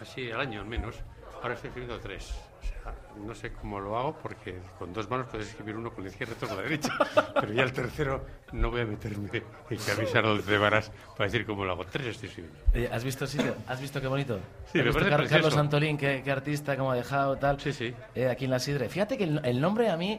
así 0.00 0.30
al 0.30 0.40
año 0.40 0.60
al 0.60 0.66
menos. 0.66 0.96
Ahora 1.42 1.54
estoy 1.54 1.68
escribiendo 1.68 2.00
tres. 2.00 2.34
O 2.62 2.82
sea, 2.82 2.94
no 3.24 3.34
sé 3.34 3.52
cómo 3.52 3.80
lo 3.80 3.96
hago 3.98 4.16
porque 4.22 4.58
con 4.78 4.92
dos 4.92 5.08
manos 5.10 5.26
puedes 5.30 5.48
escribir 5.48 5.76
uno 5.76 5.92
con 5.92 6.04
la 6.04 6.10
izquierda 6.10 6.34
y 6.34 6.36
otro 6.36 6.48
con 6.48 6.56
la 6.58 6.62
derecha. 6.62 6.92
Pero 7.40 7.52
ya 7.52 7.62
el 7.62 7.72
tercero 7.72 8.24
no 8.52 8.70
voy 8.70 8.82
a 8.82 8.84
meterme 8.86 9.28
en 9.70 9.78
que 9.78 9.90
avisar 9.90 10.24
al 10.24 10.44
de 10.44 10.58
varas 10.58 10.90
para 11.16 11.30
decir 11.30 11.44
cómo 11.44 11.64
lo 11.64 11.72
hago. 11.72 11.84
Tres 11.86 12.06
estoy 12.06 12.28
escribiendo. 12.28 12.58
Oye, 12.74 12.88
¿Has 12.92 13.04
visto 13.04 13.26
sitio? 13.26 13.54
¿Has 13.66 13.80
visto 13.80 14.00
qué 14.00 14.06
bonito? 14.06 14.38
Sí, 14.72 14.78
¿Has 14.78 14.86
me 14.86 14.92
parece 14.92 15.10
Car-. 15.10 15.28
Carlos 15.28 15.56
Antolín, 15.56 15.98
qué, 15.98 16.22
qué 16.24 16.30
artista, 16.30 16.76
cómo 16.76 16.92
ha 16.92 16.96
dejado, 16.96 17.36
tal. 17.36 17.60
Sí, 17.60 17.72
sí. 17.72 17.94
Eh, 18.14 18.28
aquí 18.28 18.44
en 18.46 18.50
la 18.52 18.58
Sidre. 18.58 18.88
Fíjate 18.88 19.18
que 19.18 19.24
el, 19.24 19.40
el 19.44 19.60
nombre 19.60 19.90
a 19.90 19.96
mí, 19.96 20.18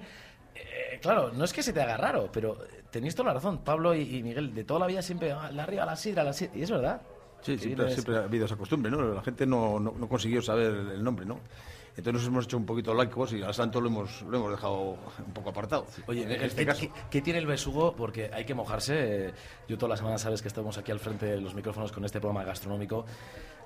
eh, 0.55 0.99
claro, 1.01 1.31
no 1.33 1.45
es 1.45 1.53
que 1.53 1.63
se 1.63 1.73
te 1.73 1.81
haga 1.81 1.97
raro, 1.97 2.29
pero 2.31 2.63
eh, 2.65 2.83
tenéis 2.91 3.15
toda 3.15 3.29
la 3.29 3.33
razón. 3.35 3.59
Pablo 3.59 3.95
y, 3.95 4.17
y 4.17 4.23
Miguel, 4.23 4.53
de 4.53 4.63
toda 4.63 4.81
la 4.81 4.87
vida 4.87 5.01
siempre, 5.01 5.31
ah, 5.31 5.49
la 5.51 5.63
arriba, 5.63 5.85
la 5.85 5.95
Sidra, 5.95 6.23
la 6.23 6.33
Sidra. 6.33 6.55
Y 6.55 6.63
es 6.63 6.71
verdad. 6.71 7.01
Sí, 7.41 7.57
siempre, 7.57 7.91
siempre 7.91 8.17
ha 8.17 8.23
habido 8.23 8.45
esa 8.45 8.55
costumbre, 8.55 8.89
¿no? 8.89 9.01
La 9.13 9.21
gente 9.21 9.45
no, 9.45 9.77
no, 9.77 9.93
no 9.97 10.07
consiguió 10.07 10.41
saber 10.41 10.67
el 10.67 11.03
nombre, 11.03 11.25
¿no? 11.25 11.41
Entonces 11.95 12.13
nos 12.13 12.27
hemos 12.27 12.45
hecho 12.45 12.57
un 12.57 12.65
poquito 12.65 12.93
laicos 12.93 13.33
y 13.33 13.43
al 13.43 13.53
santo 13.53 13.79
lo 13.79 13.87
hemos, 13.87 14.23
lo 14.23 14.37
hemos 14.37 14.51
dejado 14.51 14.97
un 15.25 15.33
poco 15.33 15.49
apartado. 15.51 15.85
Oye, 16.07 16.23
en 16.23 16.31
este 16.41 16.61
¿qué, 16.61 16.65
caso. 16.65 16.79
qué- 16.81 16.91
qué 17.11 17.21
tiene 17.21 17.37
el 17.39 17.45
besugo? 17.45 17.95
Porque 17.95 18.31
hay 18.33 18.45
que 18.45 18.53
mojarse. 18.55 19.27
eh, 19.27 19.33
Yo 19.67 19.77
todas 19.77 19.91
las 19.91 19.99
semanas 19.99 20.21
sabes 20.21 20.41
que 20.41 20.47
estamos 20.47 20.77
aquí 20.77 20.91
al 20.91 20.99
frente 20.99 21.27
de 21.27 21.39
los 21.39 21.53
micrófonos 21.53 21.91
con 21.91 22.03
este 22.03 22.19
programa 22.19 22.43
gastronómico 22.45 23.05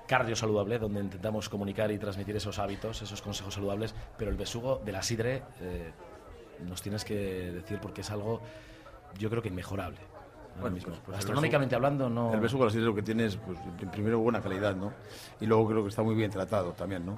cardio 0.06 0.34
saludable, 0.36 0.78
donde 0.78 1.00
intentamos 1.00 1.48
comunicar 1.50 1.90
y 1.90 1.98
transmitir 1.98 2.34
esos 2.36 2.58
hábitos, 2.58 3.02
esos 3.02 3.20
consejos 3.22 3.52
saludables. 3.54 3.94
Pero 4.16 4.30
el 4.30 4.36
besugo 4.38 4.80
de 4.84 4.92
la 4.92 5.02
sidre 5.02 5.42
eh, 5.60 5.90
nos 6.66 6.80
tienes 6.82 7.04
que 7.04 7.14
decir 7.14 7.78
porque 7.80 8.00
es 8.02 8.10
algo, 8.10 8.40
yo 9.18 9.28
creo 9.30 9.42
que 9.42 9.48
inmejorable. 9.48 9.98
Bueno, 10.60 10.74
mismo. 10.74 10.90
pues- 10.90 11.00
pues 11.04 11.16
besugo- 11.18 11.76
hablando, 11.76 12.08
no. 12.10 12.32
El 12.34 12.40
besugo 12.40 12.66
lo 12.68 12.94
que 12.94 13.02
tiene 13.02 13.26
es, 13.26 13.36
pues, 13.36 13.58
pr- 13.58 13.90
primero, 13.90 14.18
buena 14.18 14.40
calidad, 14.40 14.74
¿no? 14.74 14.92
Y 15.40 15.46
luego 15.46 15.68
creo 15.68 15.82
que 15.84 15.88
está 15.90 16.02
muy 16.02 16.14
bien 16.14 16.30
tratado 16.30 16.72
también, 16.72 17.06
¿no? 17.06 17.16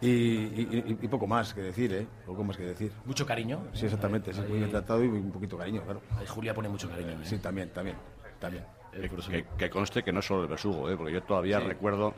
Y, 0.00 0.08
y- 0.08 0.84
y- 1.00 1.04
y 1.04 1.08
poco 1.08 1.26
más 1.26 1.54
que 1.54 1.62
decir, 1.62 1.92
¿eh? 1.94 2.06
Poco 2.26 2.44
más 2.44 2.56
que 2.56 2.64
decir. 2.64 2.92
Mucho 3.06 3.24
cariño. 3.24 3.62
Sí, 3.72 3.86
exactamente, 3.86 4.32
sí, 4.34 4.40
muy 4.48 4.58
bien 4.58 4.70
tratado 4.70 5.02
y 5.02 5.08
un 5.08 5.32
poquito 5.32 5.56
cariño, 5.56 5.82
claro. 5.82 6.02
Ahí 6.18 6.26
Julia 6.26 6.52
pone 6.52 6.68
mucho 6.68 6.88
cariño. 6.90 7.12
¿eh? 7.12 7.18
Sí, 7.24 7.38
también, 7.38 7.70
también, 7.70 7.96
también. 8.38 8.64
Eso- 8.92 9.30
Que, 9.30 9.44
que 9.58 9.70
conste 9.70 10.02
que 10.02 10.12
no 10.12 10.20
es 10.20 10.26
solo 10.26 10.42
el 10.42 10.48
besugo, 10.48 10.90
¿eh? 10.90 10.96
porque 10.96 11.12
yo 11.12 11.22
todavía 11.22 11.60
Sí. 11.60 11.66
recuerdo 11.66 12.14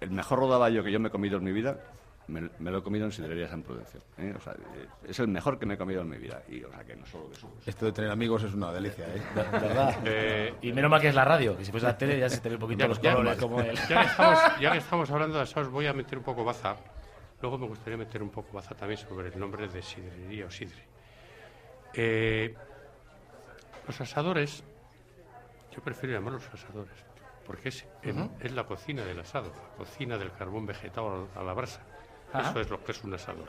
el 0.00 0.10
mejor 0.10 0.40
rodaballo 0.40 0.82
que 0.84 0.90
yo 0.92 1.00
me 1.00 1.08
he 1.08 1.10
comido 1.10 1.38
en 1.38 1.44
mi 1.44 1.52
vida, 1.52 1.78
me, 2.28 2.48
me 2.58 2.70
lo 2.70 2.78
he 2.78 2.82
comido 2.82 3.04
en 3.06 3.12
Sidrería 3.12 3.48
San 3.48 3.62
Prudencio. 3.62 4.00
¿eh? 4.18 4.32
O 4.36 4.40
sea, 4.40 4.54
es 5.06 5.18
el 5.18 5.28
mejor 5.28 5.58
que 5.58 5.66
me 5.66 5.74
he 5.74 5.78
comido 5.78 6.02
en 6.02 6.08
mi 6.10 6.18
vida. 6.18 6.42
Y, 6.48 6.62
o 6.64 6.70
sea, 6.70 6.84
que 6.84 6.96
no 6.96 7.04
solo 7.06 7.28
besugo. 7.30 7.54
Esto 7.66 7.86
de 7.86 7.92
tener 7.92 8.10
amigos 8.10 8.42
es 8.44 8.52
una 8.54 8.72
delicia, 8.72 9.06
¿eh? 9.06 9.22
De 9.34 9.42
verdad. 9.58 9.96
Eh, 10.04 10.54
y 10.62 10.72
menos 10.72 10.90
mal 10.90 11.00
que 11.00 11.08
es 11.08 11.14
la 11.14 11.24
radio, 11.24 11.56
que 11.56 11.64
si 11.64 11.70
fuese 11.70 11.86
la 11.86 11.96
tele 11.98 12.18
ya 12.18 12.28
se 12.28 12.40
te 12.40 12.48
ve 12.50 12.54
un 12.56 12.60
poquito 12.60 12.80
Ya, 12.80 12.88
los 12.88 13.00
ya- 13.00 13.14
colores 13.14 13.38
como 13.38 13.60
él. 13.60 13.74
ya 13.88 14.00
que 14.00 14.06
estamos, 14.06 14.38
ya 14.60 14.72
que 14.72 14.78
estamos 14.84 15.10
hablando 15.10 15.36
de 15.36 15.42
asados, 15.42 15.70
voy 15.70 15.86
a 15.86 15.92
meter 15.94 16.18
un 16.18 16.24
poco 16.24 16.44
baza. 16.44 16.76
Luego 17.42 17.58
me 17.58 17.66
gustaría 17.66 17.96
meter 17.98 18.22
un 18.22 18.30
poco 18.30 18.52
baza 18.52 18.74
también 18.76 18.98
sobre 18.98 19.28
el 19.28 19.38
nombre 19.38 19.66
de 19.68 19.82
sidrería 19.82 20.46
o 20.46 20.50
sidre. 20.50 20.80
Eh, 21.92 22.54
los 23.86 24.00
asadores, 24.00 24.62
yo 25.74 25.82
prefiero 25.82 26.14
llamarlos 26.14 26.44
asadores, 26.54 26.94
porque 27.44 27.70
es, 27.70 27.84
en- 28.02 28.30
es 28.40 28.52
la 28.52 28.64
cocina 28.64 29.04
del 29.04 29.18
asado, 29.18 29.48
la 29.70 29.76
cocina 29.76 30.16
del 30.18 30.30
carbón 30.32 30.66
vegetal 30.66 31.26
a 31.34 31.42
la 31.42 31.52
brasa. 31.52 31.80
Eso 32.32 32.60
es 32.60 32.70
lo 32.70 32.82
que 32.82 32.92
es 32.92 33.02
un 33.02 33.12
asador. 33.12 33.48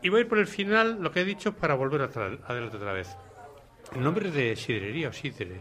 Y 0.00 0.08
voy 0.08 0.18
a 0.18 0.22
ir 0.22 0.28
por 0.28 0.38
el 0.38 0.46
final, 0.46 1.02
lo 1.02 1.12
que 1.12 1.20
he 1.20 1.24
dicho, 1.24 1.52
para 1.54 1.74
volver 1.74 2.02
adelante 2.02 2.76
otra 2.76 2.92
vez. 2.94 3.14
El 3.94 4.02
nombre 4.02 4.30
de 4.30 4.56
sidrería 4.56 5.08
o 5.08 5.12
sidre, 5.12 5.60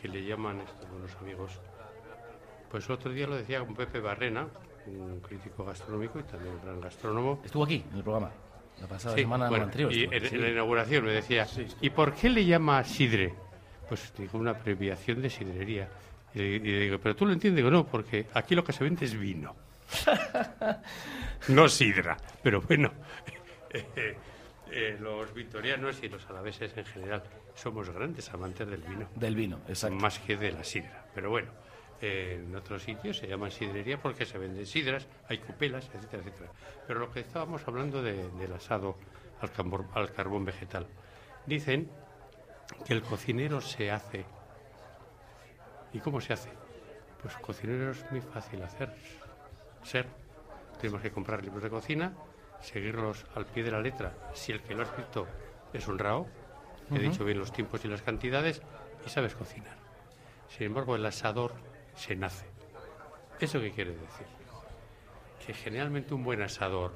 que 0.00 0.08
le 0.08 0.24
llaman 0.24 0.60
estos 0.60 0.88
buenos 0.88 1.12
amigos, 1.20 1.50
pues 2.74 2.86
el 2.88 2.92
otro 2.96 3.12
día 3.12 3.28
lo 3.28 3.36
decía 3.36 3.60
con 3.60 3.72
Pepe 3.72 4.00
Barrena, 4.00 4.48
un 4.88 5.20
crítico 5.20 5.64
gastronómico 5.64 6.18
y 6.18 6.24
también 6.24 6.54
un 6.56 6.60
gran 6.60 6.80
gastrónomo. 6.80 7.40
Estuvo 7.44 7.62
aquí, 7.62 7.84
en 7.88 7.98
el 7.98 8.02
programa. 8.02 8.32
La 8.80 8.88
pasada 8.88 9.14
Sí, 9.14 9.20
semana 9.20 9.48
bueno, 9.48 9.66
no 9.66 9.70
anterior. 9.70 9.92
y 9.92 10.08
en, 10.10 10.40
la 10.40 10.48
inauguración 10.48 11.04
me 11.04 11.12
decía, 11.12 11.46
¿y 11.80 11.90
por 11.90 12.14
qué 12.14 12.28
le 12.30 12.44
llama 12.44 12.82
sidre? 12.82 13.32
Pues 13.88 14.12
digo, 14.18 14.38
una 14.40 14.50
abreviación 14.50 15.22
de 15.22 15.30
sidrería. 15.30 15.88
Y, 16.34 16.40
y 16.42 16.58
digo, 16.58 16.98
¿pero 16.98 17.14
tú 17.14 17.26
lo 17.26 17.32
entiendes? 17.32 17.58
Digo, 17.58 17.70
no, 17.70 17.86
porque 17.86 18.26
aquí 18.34 18.56
lo 18.56 18.64
que 18.64 18.72
se 18.72 18.82
vende 18.82 19.04
es 19.04 19.16
vino. 19.16 19.54
no 21.46 21.68
sidra. 21.68 22.16
Pero 22.42 22.60
bueno, 22.60 22.90
eh, 23.70 24.16
eh, 24.72 24.96
los 24.98 25.32
victorianos 25.32 26.02
y 26.02 26.08
los 26.08 26.28
alaveses 26.28 26.76
en 26.76 26.86
general 26.86 27.22
somos 27.54 27.88
grandes 27.88 28.28
amantes 28.34 28.68
del 28.68 28.80
vino. 28.80 29.08
Del 29.14 29.36
vino, 29.36 29.60
exacto. 29.68 29.94
Más 29.94 30.18
que 30.18 30.36
de 30.36 30.50
la 30.50 30.64
sidra. 30.64 31.06
Pero 31.14 31.30
bueno, 31.30 31.52
eh, 32.00 32.42
en 32.44 32.54
otros 32.54 32.82
sitios 32.82 33.16
se 33.18 33.26
llaman 33.26 33.50
sidrería 33.50 34.00
porque 34.00 34.26
se 34.26 34.38
venden 34.38 34.66
sidras, 34.66 35.06
hay 35.28 35.38
cupelas, 35.38 35.88
etcétera, 35.94 36.22
etcétera. 36.22 36.50
Pero 36.86 37.00
lo 37.00 37.10
que 37.10 37.20
estábamos 37.20 37.66
hablando 37.66 38.02
de- 38.02 38.28
del 38.32 38.52
asado 38.52 38.96
al, 39.40 39.52
cambor- 39.52 39.86
al 39.94 40.12
carbón 40.12 40.44
vegetal. 40.44 40.86
Dicen 41.46 41.90
que 42.86 42.92
el 42.94 43.02
cocinero 43.02 43.60
se 43.60 43.90
hace. 43.90 44.24
¿Y 45.92 46.00
cómo 46.00 46.20
se 46.20 46.32
hace? 46.32 46.50
Pues 47.22 47.34
cocinero 47.36 47.92
es 47.92 48.10
muy 48.10 48.20
fácil 48.20 48.62
hacer. 48.62 48.92
Ser. 49.82 50.06
Tenemos 50.80 51.00
que 51.02 51.10
comprar 51.10 51.42
libros 51.42 51.62
de 51.62 51.70
cocina, 51.70 52.12
seguirlos 52.60 53.24
al 53.34 53.46
pie 53.46 53.62
de 53.62 53.70
la 53.70 53.80
letra 53.80 54.12
si 54.34 54.52
el 54.52 54.60
que 54.62 54.74
lo 54.74 54.82
ha 54.82 54.84
escrito 54.84 55.26
es 55.72 55.86
honrado, 55.88 56.26
he 56.90 56.94
Ujú. 56.94 57.02
dicho 57.02 57.24
bien 57.24 57.38
los 57.38 57.52
tiempos 57.52 57.84
y 57.84 57.88
las 57.88 58.02
cantidades, 58.02 58.60
y 59.06 59.08
sabes 59.08 59.34
cocinar. 59.34 59.76
Sin 60.48 60.66
embargo, 60.66 60.96
el 60.96 61.04
asador 61.06 61.52
se 61.96 62.14
nace. 62.16 62.46
¿Eso 63.40 63.60
qué 63.60 63.70
quiere 63.72 63.90
decir? 63.92 64.26
Que 65.46 65.52
generalmente 65.54 66.14
un 66.14 66.24
buen 66.24 66.42
asador 66.42 66.92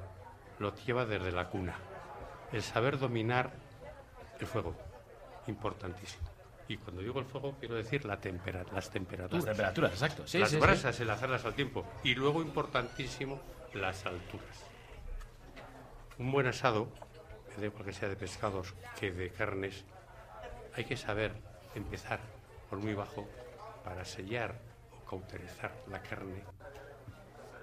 lo 0.58 0.74
lleva 0.74 1.04
desde 1.04 1.32
la 1.32 1.48
cuna. 1.48 1.76
El 2.52 2.62
saber 2.62 2.98
dominar 2.98 3.50
el 4.40 4.46
fuego, 4.46 4.74
importantísimo. 5.46 6.26
Y 6.68 6.76
cuando 6.76 7.02
digo 7.02 7.18
el 7.20 7.26
fuego, 7.26 7.56
quiero 7.58 7.74
decir 7.74 8.04
la 8.04 8.20
tempera- 8.20 8.64
las 8.72 8.90
temperaturas. 8.90 9.44
Las 9.44 9.56
temperaturas, 9.56 9.92
exacto. 9.92 10.26
Sí, 10.26 10.38
las 10.38 10.50
sí, 10.50 10.56
sí. 10.56 10.60
brasas, 10.60 11.00
el 11.00 11.10
hacerlas 11.10 11.44
al 11.44 11.54
tiempo. 11.54 11.84
Y 12.04 12.14
luego, 12.14 12.42
importantísimo, 12.42 13.40
las 13.74 14.04
alturas. 14.06 14.64
Un 16.18 16.30
buen 16.32 16.46
asado, 16.46 16.88
me 17.56 17.60
da 17.62 17.66
igual 17.66 17.84
que 17.84 17.92
sea 17.92 18.08
de 18.08 18.16
pescados 18.16 18.74
que 18.98 19.10
de 19.12 19.30
carnes, 19.30 19.84
hay 20.74 20.84
que 20.84 20.96
saber 20.96 21.32
empezar 21.74 22.20
por 22.68 22.78
muy 22.78 22.94
bajo 22.94 23.26
para 23.84 24.04
sellar 24.04 24.58
cauterizar 25.08 25.72
la 25.88 26.02
carne, 26.02 26.42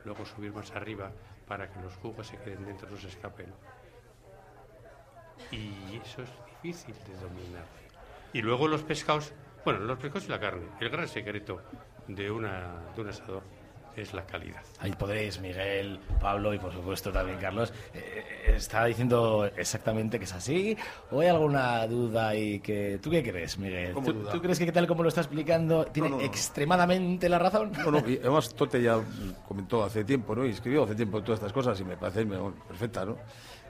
luego 0.04 0.25
subir 0.25 0.54
más 0.54 0.72
arriba 0.72 1.12
para 1.48 1.70
que 1.70 1.80
los 1.82 1.96
jugos 1.98 2.28
se 2.28 2.38
queden 2.38 2.66
dentro, 2.66 2.90
no 2.90 2.98
se 2.98 3.08
escapen. 3.08 3.54
Y 5.52 5.98
eso 6.04 6.24
es 6.24 6.30
difícil 6.64 6.96
de 7.08 7.16
dominar. 7.18 7.66
Y 8.34 8.42
luego 8.42 8.68
los 8.68 8.84
pescados, 8.84 9.34
bueno, 9.64 9.80
los 9.80 10.00
pescados 10.00 10.25
y 10.25 10.30
la 10.30 10.40
carne. 10.40 10.68
El 10.80 10.90
gran 10.90 11.08
secreto 11.08 11.62
de, 12.08 12.32
una, 12.32 12.82
de 12.96 13.02
un 13.02 13.10
asador 13.10 13.44
es 14.02 14.14
la 14.14 14.25
calidad. 14.25 14.62
Ahí 14.80 14.92
podréis, 14.92 15.40
Miguel, 15.40 16.00
Pablo 16.22 16.54
y 16.54 16.60
por 16.60 16.74
supuesto 16.74 17.12
también 17.12 17.38
Carlos. 17.40 17.74
eh, 17.94 18.54
¿Está 18.56 18.86
diciendo 18.86 19.46
exactamente 19.58 20.18
que 20.18 20.25
es 20.25 20.34
así? 20.34 20.78
¿O 21.12 21.20
hay 21.22 21.28
alguna 21.28 21.86
duda 21.88 22.36
y 22.36 22.60
que... 22.60 23.00
¿Tú 23.02 23.10
qué 23.10 23.22
crees, 23.24 23.58
Miguel? 23.58 23.94
¿Cómo 23.94 24.08
¿Tú, 24.08 24.14
duda? 24.14 24.32
tú 24.32 24.42
crees 24.42 24.60
que 24.60 24.72
tal 24.72 24.88
como 24.88 25.04
lo 25.04 25.10
está 25.10 25.22
explicando 25.22 25.86
tiene 25.86 26.10
no, 26.10 26.18
no. 26.18 26.22
extremadamente 26.24 27.28
la 27.30 27.40
razón? 27.40 27.72
No, 27.78 27.92
no, 27.92 28.00
y 28.10 28.18
además 28.18 28.54
Tote 28.54 28.82
ya 28.82 29.00
comentó 29.48 29.84
hace 29.84 30.04
tiempo, 30.04 30.36
¿no? 30.36 30.46
Y 30.46 30.52
escribió 30.52 30.84
hace 30.84 30.96
tiempo 30.96 31.22
todas 31.22 31.40
estas 31.40 31.54
cosas 31.54 31.80
y 31.80 31.84
me 31.84 31.98
parece 31.98 32.25
perfecta, 32.68 33.06
¿no? 33.06 33.18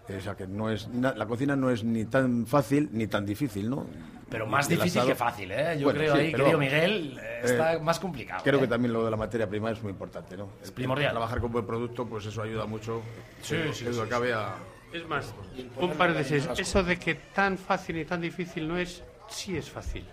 Eh, 0.08 0.18
O 0.18 0.22
sea, 0.22 0.36
que 0.36 0.46
no 0.48 0.70
es, 0.70 0.88
la 0.94 1.26
cocina 1.26 1.56
no 1.56 1.70
es 1.70 1.84
ni 1.84 2.06
tan 2.06 2.46
fácil 2.46 2.90
ni 2.94 3.08
tan 3.08 3.26
difícil, 3.26 3.70
¿no? 3.70 3.86
Pero 4.30 4.46
más 4.48 4.68
difícil 4.68 5.02
asado- 5.02 5.08
que 5.08 5.16
fácil, 5.16 5.52
¿eh? 5.52 5.78
Yo 5.80 5.86
Bueno, 5.86 6.00
creo 6.00 6.14
sí, 6.16 6.20
ahí, 6.22 6.32
pero 6.32 6.44
querido 6.46 6.60
Miguel, 6.60 7.20
eh, 7.22 7.42
está 7.44 7.74
eh, 7.74 7.80
más 7.80 8.00
complicado. 8.00 8.42
Creo 8.44 8.58
¿eh? 8.58 8.62
que 8.62 8.68
también 8.68 8.92
lo 8.94 9.06
de 9.06 9.12
la 9.12 9.18
materia 9.18 9.48
prima 9.48 9.72
es 9.72 9.82
muy 9.82 9.92
importante, 9.92 10.36
¿no? 10.36 10.50
Es 10.64 10.72
primordial. 10.72 11.12
Trabajar 11.12 11.40
con 11.40 11.52
buen 11.52 11.66
producto, 11.66 12.06
pues 12.08 12.26
eso 12.26 12.42
ayuda 12.42 12.66
mucho. 12.66 13.02
Sí, 13.42 13.56
que- 13.56 13.74
sí, 13.74 13.86
que 13.86 13.94
sí, 13.94 14.00
acabe 14.00 14.28
sí. 14.30 14.34
a... 14.34 14.56
Es 14.94 15.08
más, 15.08 15.34
un 15.78 15.92
paréntesis. 15.92 16.48
Eso 16.58 16.84
de 16.84 16.98
que 16.98 17.16
tan 17.16 17.58
fácil 17.58 17.98
y 17.98 18.06
tan 18.06 18.22
difícil 18.22 18.68
no 18.68 18.78
es, 18.78 19.04
sí 19.28 19.58
es 19.58 19.70
fácil. 19.70 20.06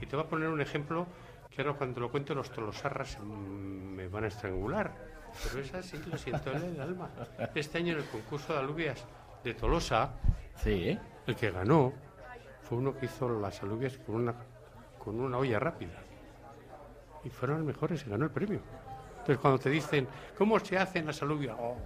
Y 0.00 0.06
te 0.06 0.16
voy 0.16 0.24
a 0.24 0.28
poner 0.28 0.48
un 0.48 0.60
ejemplo 0.60 1.06
que 1.54 1.62
ahora 1.62 1.74
cuando 1.74 2.00
lo 2.00 2.10
cuento 2.10 2.34
los 2.34 2.50
tolosarras 2.50 3.18
me 3.20 4.06
van 4.08 4.24
a 4.24 4.28
estrangular. 4.28 4.92
Pero 5.44 5.62
es 5.64 5.74
así, 5.74 5.96
lo 6.10 6.16
siento 6.16 6.52
en 6.52 6.62
el 6.74 6.80
alma. 6.80 7.08
Este 7.54 7.78
año 7.78 7.92
en 7.94 7.98
el 8.00 8.04
concurso 8.06 8.52
de 8.52 8.60
alubias 8.60 9.04
de 9.44 9.54
Tolosa, 9.54 10.12
sí. 10.62 10.98
el 11.26 11.36
que 11.36 11.50
ganó 11.50 11.92
fue 12.62 12.78
uno 12.78 12.96
que 12.96 13.06
hizo 13.06 13.28
las 13.40 13.62
alubias 13.62 13.96
con 13.98 14.16
una, 14.16 14.34
con 14.98 15.18
una 15.20 15.38
olla 15.38 15.58
rápida. 15.58 15.94
Y 17.24 17.30
fueron 17.30 17.58
los 17.58 17.66
mejores 17.66 18.04
y 18.06 18.10
ganó 18.10 18.24
el 18.24 18.30
premio. 18.30 18.60
Entonces 19.12 19.38
cuando 19.38 19.58
te 19.58 19.70
dicen, 19.70 20.08
¿cómo 20.38 20.58
se 20.60 20.78
hacen 20.78 21.06
las 21.06 21.20
alubias? 21.22 21.56
Oh, 21.58 21.76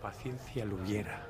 paciencia 0.00 0.62
alubiera. 0.62 1.20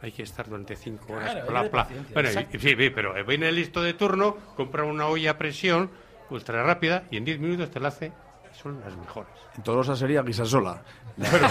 Hay 0.00 0.12
que 0.12 0.22
estar 0.22 0.48
durante 0.48 0.76
cinco 0.76 1.12
horas. 1.14 1.44
Claro, 1.46 1.70
paciencia, 1.70 2.14
Bueno, 2.14 2.28
y- 2.30 2.58
sí, 2.58 2.74
sí, 2.76 2.90
pero 2.90 3.12
viene 3.24 3.48
el 3.48 3.56
listo 3.56 3.82
de 3.82 3.94
turno, 3.94 4.36
compra 4.56 4.84
una 4.84 5.06
olla 5.06 5.32
a 5.32 5.38
presión 5.38 5.90
ultra 6.30 6.62
rápida 6.62 7.04
y 7.10 7.16
en 7.16 7.24
10 7.24 7.40
minutos 7.40 7.70
te 7.70 7.80
la 7.80 7.88
hace 7.88 8.12
son 8.60 8.80
las 8.80 8.96
mejores. 8.96 9.30
En 9.56 9.62
Tolosa 9.62 9.94
sería 9.94 10.22
Guisasola. 10.22 10.82
Pero, 11.16 11.48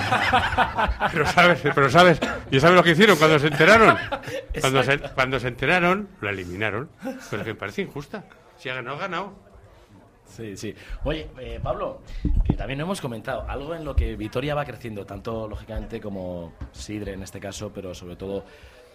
pero 1.11 1.25
sabes, 1.25 1.61
pero 1.63 1.89
sabes, 1.89 2.19
¿y 2.51 2.59
sabes 2.59 2.75
lo 2.75 2.83
que 2.83 2.91
hicieron 2.91 3.17
cuando 3.17 3.39
se 3.39 3.47
enteraron? 3.47 3.97
Cuando 4.59 4.83
se, 4.83 4.99
cuando 4.99 5.39
se 5.39 5.47
enteraron, 5.47 6.09
la 6.21 6.31
eliminaron. 6.31 6.89
Pero 7.29 7.43
que 7.43 7.53
me 7.53 7.59
parece 7.59 7.81
injusta. 7.81 8.23
Si 8.57 8.69
ha 8.69 8.75
ganado, 8.75 8.97
ha 8.97 8.99
ganado. 8.99 9.33
Sí, 10.25 10.57
sí. 10.57 10.75
Oye, 11.03 11.29
eh, 11.39 11.59
Pablo, 11.61 12.01
que 12.43 12.53
también 12.53 12.81
hemos 12.81 12.99
comentado 12.99 13.45
algo 13.47 13.73
en 13.75 13.85
lo 13.85 13.95
que 13.95 14.15
Vitoria 14.15 14.55
va 14.55 14.65
creciendo, 14.65 15.05
tanto 15.05 15.47
lógicamente 15.47 16.01
como 16.01 16.53
Sidre 16.71 17.13
en 17.13 17.23
este 17.23 17.39
caso, 17.39 17.71
pero 17.73 17.93
sobre 17.95 18.15
todo 18.15 18.43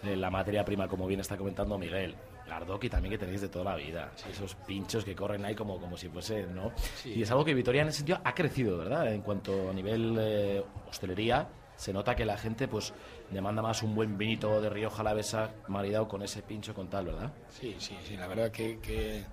eh, 0.03 0.15
la 0.15 0.29
materia 0.29 0.63
prima, 0.65 0.87
como 0.87 1.05
bien 1.07 1.19
está 1.19 1.37
comentando 1.37 1.77
Miguel. 1.77 2.15
Gardoki 2.47 2.89
también 2.89 3.11
que 3.13 3.17
tenéis 3.17 3.41
de 3.41 3.49
toda 3.49 3.65
la 3.65 3.75
vida. 3.75 4.11
Esos 4.29 4.53
pinchos 4.55 5.03
que 5.05 5.15
corren 5.15 5.43
ahí 5.45 5.55
como, 5.55 5.79
como 5.79 5.97
si 5.97 6.09
fuese, 6.09 6.45
¿no? 6.47 6.71
Sí. 7.01 7.13
Y 7.13 7.21
es 7.23 7.31
algo 7.31 7.43
que 7.45 7.53
Vitoria 7.53 7.81
en 7.83 7.87
ese 7.87 7.97
sentido 7.99 8.19
ha 8.23 8.33
crecido, 8.35 8.77
¿verdad? 8.79 9.11
En 9.13 9.21
cuanto 9.21 9.69
a 9.69 9.73
nivel 9.73 10.15
eh, 10.19 10.63
hostelería, 10.89 11.47
se 11.75 11.93
nota 11.93 12.15
que 12.15 12.25
la 12.25 12.37
gente 12.37 12.67
pues 12.67 12.93
demanda 13.31 13.61
más 13.61 13.81
un 13.81 13.95
buen 13.95 14.17
vinito 14.17 14.61
de 14.61 14.69
Rioja 14.69 15.01
Alavesa 15.01 15.51
maridado 15.69 16.07
con 16.07 16.21
ese 16.21 16.43
pincho 16.43 16.73
con 16.75 16.89
tal, 16.89 17.05
¿verdad? 17.05 17.31
Sí, 17.49 17.75
sí, 17.79 17.97
sí, 18.05 18.15
la 18.17 18.27
verdad 18.27 18.51
que, 18.51 18.79
que 18.79 19.23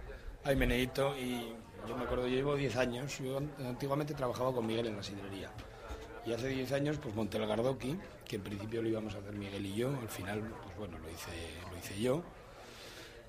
hay 0.44 0.56
meneíto 0.56 1.14
y 1.18 1.52
yo 1.86 1.96
me 1.96 2.04
acuerdo, 2.04 2.26
yo 2.28 2.36
llevo 2.36 2.56
10 2.56 2.76
años, 2.76 3.18
yo 3.18 3.38
an- 3.38 3.50
antiguamente 3.66 4.14
trabajaba 4.14 4.52
con 4.52 4.66
Miguel 4.66 4.86
en 4.86 4.96
la 4.96 5.02
sidrería 5.02 5.50
y 6.24 6.32
hace 6.32 6.48
10 6.48 6.72
años 6.72 6.98
pues 6.98 7.14
monté 7.14 7.36
el 7.38 7.46
Gardoki, 7.46 7.98
que 8.30 8.36
en 8.36 8.42
principio 8.42 8.80
lo 8.80 8.88
íbamos 8.88 9.12
a 9.16 9.18
hacer 9.18 9.32
Miguel 9.34 9.66
y 9.66 9.74
yo, 9.74 9.88
al 9.88 10.08
final 10.08 10.40
pues 10.62 10.76
bueno, 10.78 10.98
lo 10.98 11.10
hice, 11.10 11.32
lo 11.68 11.76
hice 11.76 12.00
yo. 12.00 12.22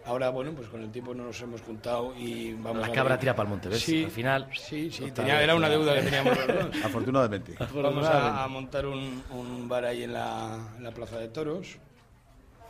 Ahora, 0.05 0.29
bueno, 0.29 0.51
pues 0.53 0.67
con 0.67 0.81
el 0.83 0.91
tiempo 0.91 1.13
nos 1.15 1.39
hemos 1.41 1.61
juntado 1.61 2.13
y 2.15 2.53
vamos 2.53 2.81
La 2.81 2.87
a 2.87 2.91
cabra 2.91 3.13
ver- 3.15 3.19
tira 3.19 3.35
pa'l 3.35 3.47
monte, 3.47 3.69
¿ves? 3.69 3.79
Sí, 3.81 4.03
Al 4.03 4.11
final- 4.11 4.47
Sí, 4.55 4.91
sí, 4.91 5.09
tenía, 5.11 5.41
era 5.41 5.55
una 5.55 5.69
deuda 5.69 5.95
que 5.95 6.01
teníamos 6.03 6.37
los 6.37 6.47
dos. 6.47 6.75
Afortunadamente. 6.85 7.55
Vamos 7.73 8.05
a, 8.05 8.43
a 8.43 8.47
montar 8.47 8.85
un, 8.85 9.23
un 9.31 9.67
bar 9.67 9.85
ahí 9.85 10.03
en 10.03 10.13
la, 10.13 10.57
en 10.77 10.83
la 10.83 10.91
Plaza 10.91 11.17
de 11.17 11.29
Toros. 11.29 11.77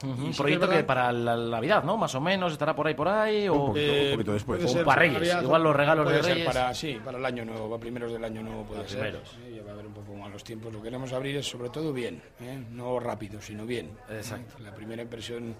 Un 0.04 0.34
proyecto 0.36 0.68
que 0.68 0.84
para 0.84 1.12
la 1.12 1.36
Navidad, 1.38 1.84
¿no? 1.84 1.96
Más 1.96 2.16
o 2.16 2.20
menos, 2.22 2.54
estará 2.54 2.76
por 2.76 2.88
ahí, 2.88 2.96
por 2.96 3.08
ahí, 3.08 3.48
o, 3.48 3.54
Un 3.54 3.68
poquito, 3.68 3.94
un 3.94 4.12
poquito 4.14 4.34
después. 4.34 4.60
puede 4.60 4.72
o 4.72 4.74
ser 4.74 4.84
para 4.86 5.00
Reyes. 5.00 5.14
Navidad, 5.20 5.44
Igual 5.44 5.64
los 5.64 5.76
regalos 5.76 6.04
puede 6.06 6.18
de 6.18 6.24
ser 6.24 6.34
Reyes. 6.34 6.48
Para, 6.48 6.74
sí, 6.74 7.00
para 7.06 7.18
el 7.20 7.26
año 7.26 7.46
nuevo, 7.46 7.70
para 7.70 7.80
primeros 7.82 8.12
del 8.12 8.24
año 8.26 8.42
nuevo 8.42 8.64
puede 8.64 8.80
Para 8.82 8.90
ser. 8.90 9.00
primeros. 9.00 9.30
Sí, 9.30 9.56
ya 9.56 9.61
va 9.72 9.78
a 9.78 9.80
haber 9.80 9.88
un 9.88 9.94
poco 9.94 10.14
más 10.18 10.32
los 10.32 10.44
tiempos. 10.44 10.72
Lo 10.72 10.80
que 10.80 10.86
queremos 10.86 11.14
abrir 11.14 11.38
es 11.38 11.48
sobre 11.48 11.70
todo 11.70 11.94
bien, 11.94 12.22
¿eh? 12.40 12.64
no 12.72 13.00
rápido, 13.00 13.42
sino 13.42 13.66
bien. 13.66 13.92
Exacto. 14.10 14.56
La 14.60 14.74
primera 14.74 15.02
impresión 15.02 15.56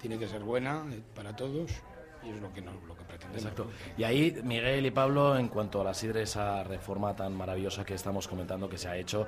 tiene 0.00 0.18
que 0.18 0.28
ser 0.28 0.42
buena 0.42 0.84
eh, 0.92 1.00
para 1.14 1.34
todos 1.34 1.70
y 2.24 2.30
es 2.30 2.40
lo 2.40 2.52
que, 2.52 2.62
nos, 2.62 2.74
lo 2.84 2.96
que 2.96 3.04
pretendemos. 3.04 3.42
Exacto. 3.42 3.70
Y 3.96 4.04
ahí, 4.04 4.36
Miguel 4.42 4.86
y 4.86 4.90
Pablo, 4.90 5.36
en 5.36 5.48
cuanto 5.48 5.80
a 5.80 5.84
la 5.84 5.94
sidre, 5.94 6.22
esa 6.22 6.64
reforma 6.64 7.14
tan 7.14 7.34
maravillosa 7.34 7.84
que 7.84 7.94
estamos 7.94 8.26
comentando 8.28 8.68
que 8.68 8.78
se 8.78 8.88
ha 8.88 8.96
hecho 8.96 9.26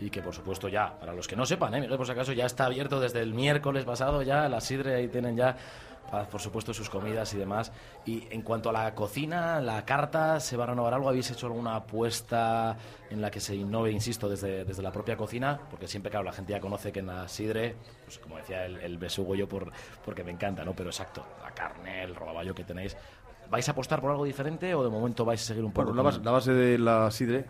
y 0.00 0.10
que, 0.10 0.22
por 0.22 0.34
supuesto, 0.34 0.68
ya, 0.68 0.98
para 0.98 1.12
los 1.12 1.26
que 1.26 1.34
no 1.34 1.44
sepan, 1.44 1.74
¿eh? 1.74 1.80
Miguel, 1.80 1.96
por 1.96 2.06
si 2.06 2.12
acaso, 2.12 2.32
ya 2.32 2.46
está 2.46 2.66
abierto 2.66 3.00
desde 3.00 3.20
el 3.20 3.34
miércoles 3.34 3.84
pasado, 3.84 4.22
ya 4.22 4.48
la 4.48 4.60
sidre, 4.60 4.94
ahí 4.94 5.08
tienen 5.08 5.36
ya, 5.36 5.56
por 6.30 6.40
supuesto, 6.40 6.72
sus 6.72 6.88
comidas 6.88 7.32
y 7.34 7.36
demás. 7.38 7.70
Y 8.06 8.26
en 8.30 8.42
cuanto 8.42 8.70
a 8.70 8.72
la 8.72 8.94
cocina, 8.94 9.60
la 9.60 9.84
carta, 9.84 10.40
¿se 10.40 10.56
va 10.56 10.64
a 10.64 10.68
renovar 10.68 10.94
algo? 10.94 11.08
¿Habéis 11.08 11.30
hecho 11.30 11.46
alguna 11.46 11.76
apuesta 11.76 12.76
en 13.10 13.20
la 13.20 13.30
que 13.30 13.40
se 13.40 13.54
innove, 13.54 13.90
insisto, 13.90 14.28
desde, 14.28 14.64
desde 14.64 14.82
la 14.82 14.90
propia 14.92 15.16
cocina? 15.16 15.58
Porque 15.70 15.86
siempre, 15.86 16.10
claro, 16.10 16.24
la 16.24 16.32
gente 16.32 16.52
ya 16.52 16.60
conoce 16.60 16.90
que 16.92 17.00
en 17.00 17.06
la 17.08 17.28
sidre, 17.28 17.76
pues 18.04 18.18
como 18.18 18.36
decía 18.38 18.64
el, 18.64 18.76
el 18.80 18.96
besugo 18.98 19.34
yo, 19.34 19.48
por, 19.48 19.70
porque 20.04 20.24
me 20.24 20.30
encanta, 20.30 20.64
¿no? 20.64 20.72
Pero 20.72 20.90
exacto, 20.90 21.24
la 21.42 21.50
carne, 21.52 22.04
el 22.04 22.14
robaballo 22.14 22.54
que 22.54 22.64
tenéis. 22.64 22.96
¿Vais 23.50 23.66
a 23.68 23.72
apostar 23.72 24.00
por 24.00 24.10
algo 24.10 24.24
diferente 24.24 24.74
o 24.74 24.84
de 24.84 24.90
momento 24.90 25.24
vais 25.24 25.40
a 25.42 25.44
seguir 25.44 25.64
un 25.64 25.72
poco 25.72 25.86
Bueno, 25.88 25.96
la 26.02 26.02
base, 26.10 26.20
la 26.22 26.30
base 26.30 26.52
de 26.52 26.78
la 26.78 27.10
sidre, 27.10 27.46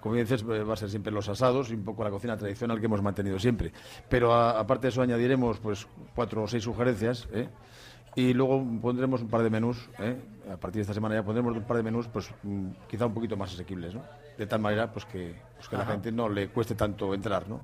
como 0.00 0.14
bien 0.14 0.24
dices, 0.26 0.44
va 0.48 0.72
a 0.72 0.76
ser 0.76 0.88
siempre 0.90 1.12
los 1.12 1.28
asados 1.28 1.70
y 1.70 1.74
un 1.74 1.84
poco 1.84 2.04
la 2.04 2.10
cocina 2.10 2.36
tradicional 2.36 2.78
que 2.78 2.86
hemos 2.86 3.02
mantenido 3.02 3.38
siempre. 3.38 3.72
Pero 4.08 4.32
a- 4.32 4.58
aparte 4.58 4.82
de 4.86 4.88
eso 4.90 5.02
añadiremos 5.02 5.58
pues 5.58 5.86
cuatro 6.14 6.44
o 6.44 6.48
seis 6.48 6.62
sugerencias, 6.64 7.28
¿eh? 7.32 7.48
Y 8.16 8.34
luego 8.34 8.64
pondremos 8.82 9.20
un 9.22 9.28
par 9.28 9.42
de 9.42 9.50
menús, 9.50 9.88
¿eh? 9.98 10.16
a 10.52 10.56
partir 10.56 10.76
de 10.78 10.82
esta 10.82 10.94
semana 10.94 11.14
ya 11.14 11.22
pondremos 11.22 11.56
un 11.56 11.62
par 11.62 11.76
de 11.76 11.82
menús, 11.84 12.08
pues 12.08 12.28
mm, 12.42 12.68
quizá 12.88 13.06
un 13.06 13.14
poquito 13.14 13.36
más 13.36 13.52
asequibles, 13.54 13.94
¿no? 13.94 14.02
De 14.36 14.46
tal 14.46 14.60
manera 14.60 14.90
pues 14.90 15.04
que, 15.04 15.34
pues, 15.56 15.68
que 15.68 15.76
a 15.76 15.80
la 15.80 15.86
gente 15.86 16.10
no 16.10 16.28
le 16.28 16.48
cueste 16.48 16.74
tanto 16.74 17.14
entrar, 17.14 17.48
¿no? 17.48 17.60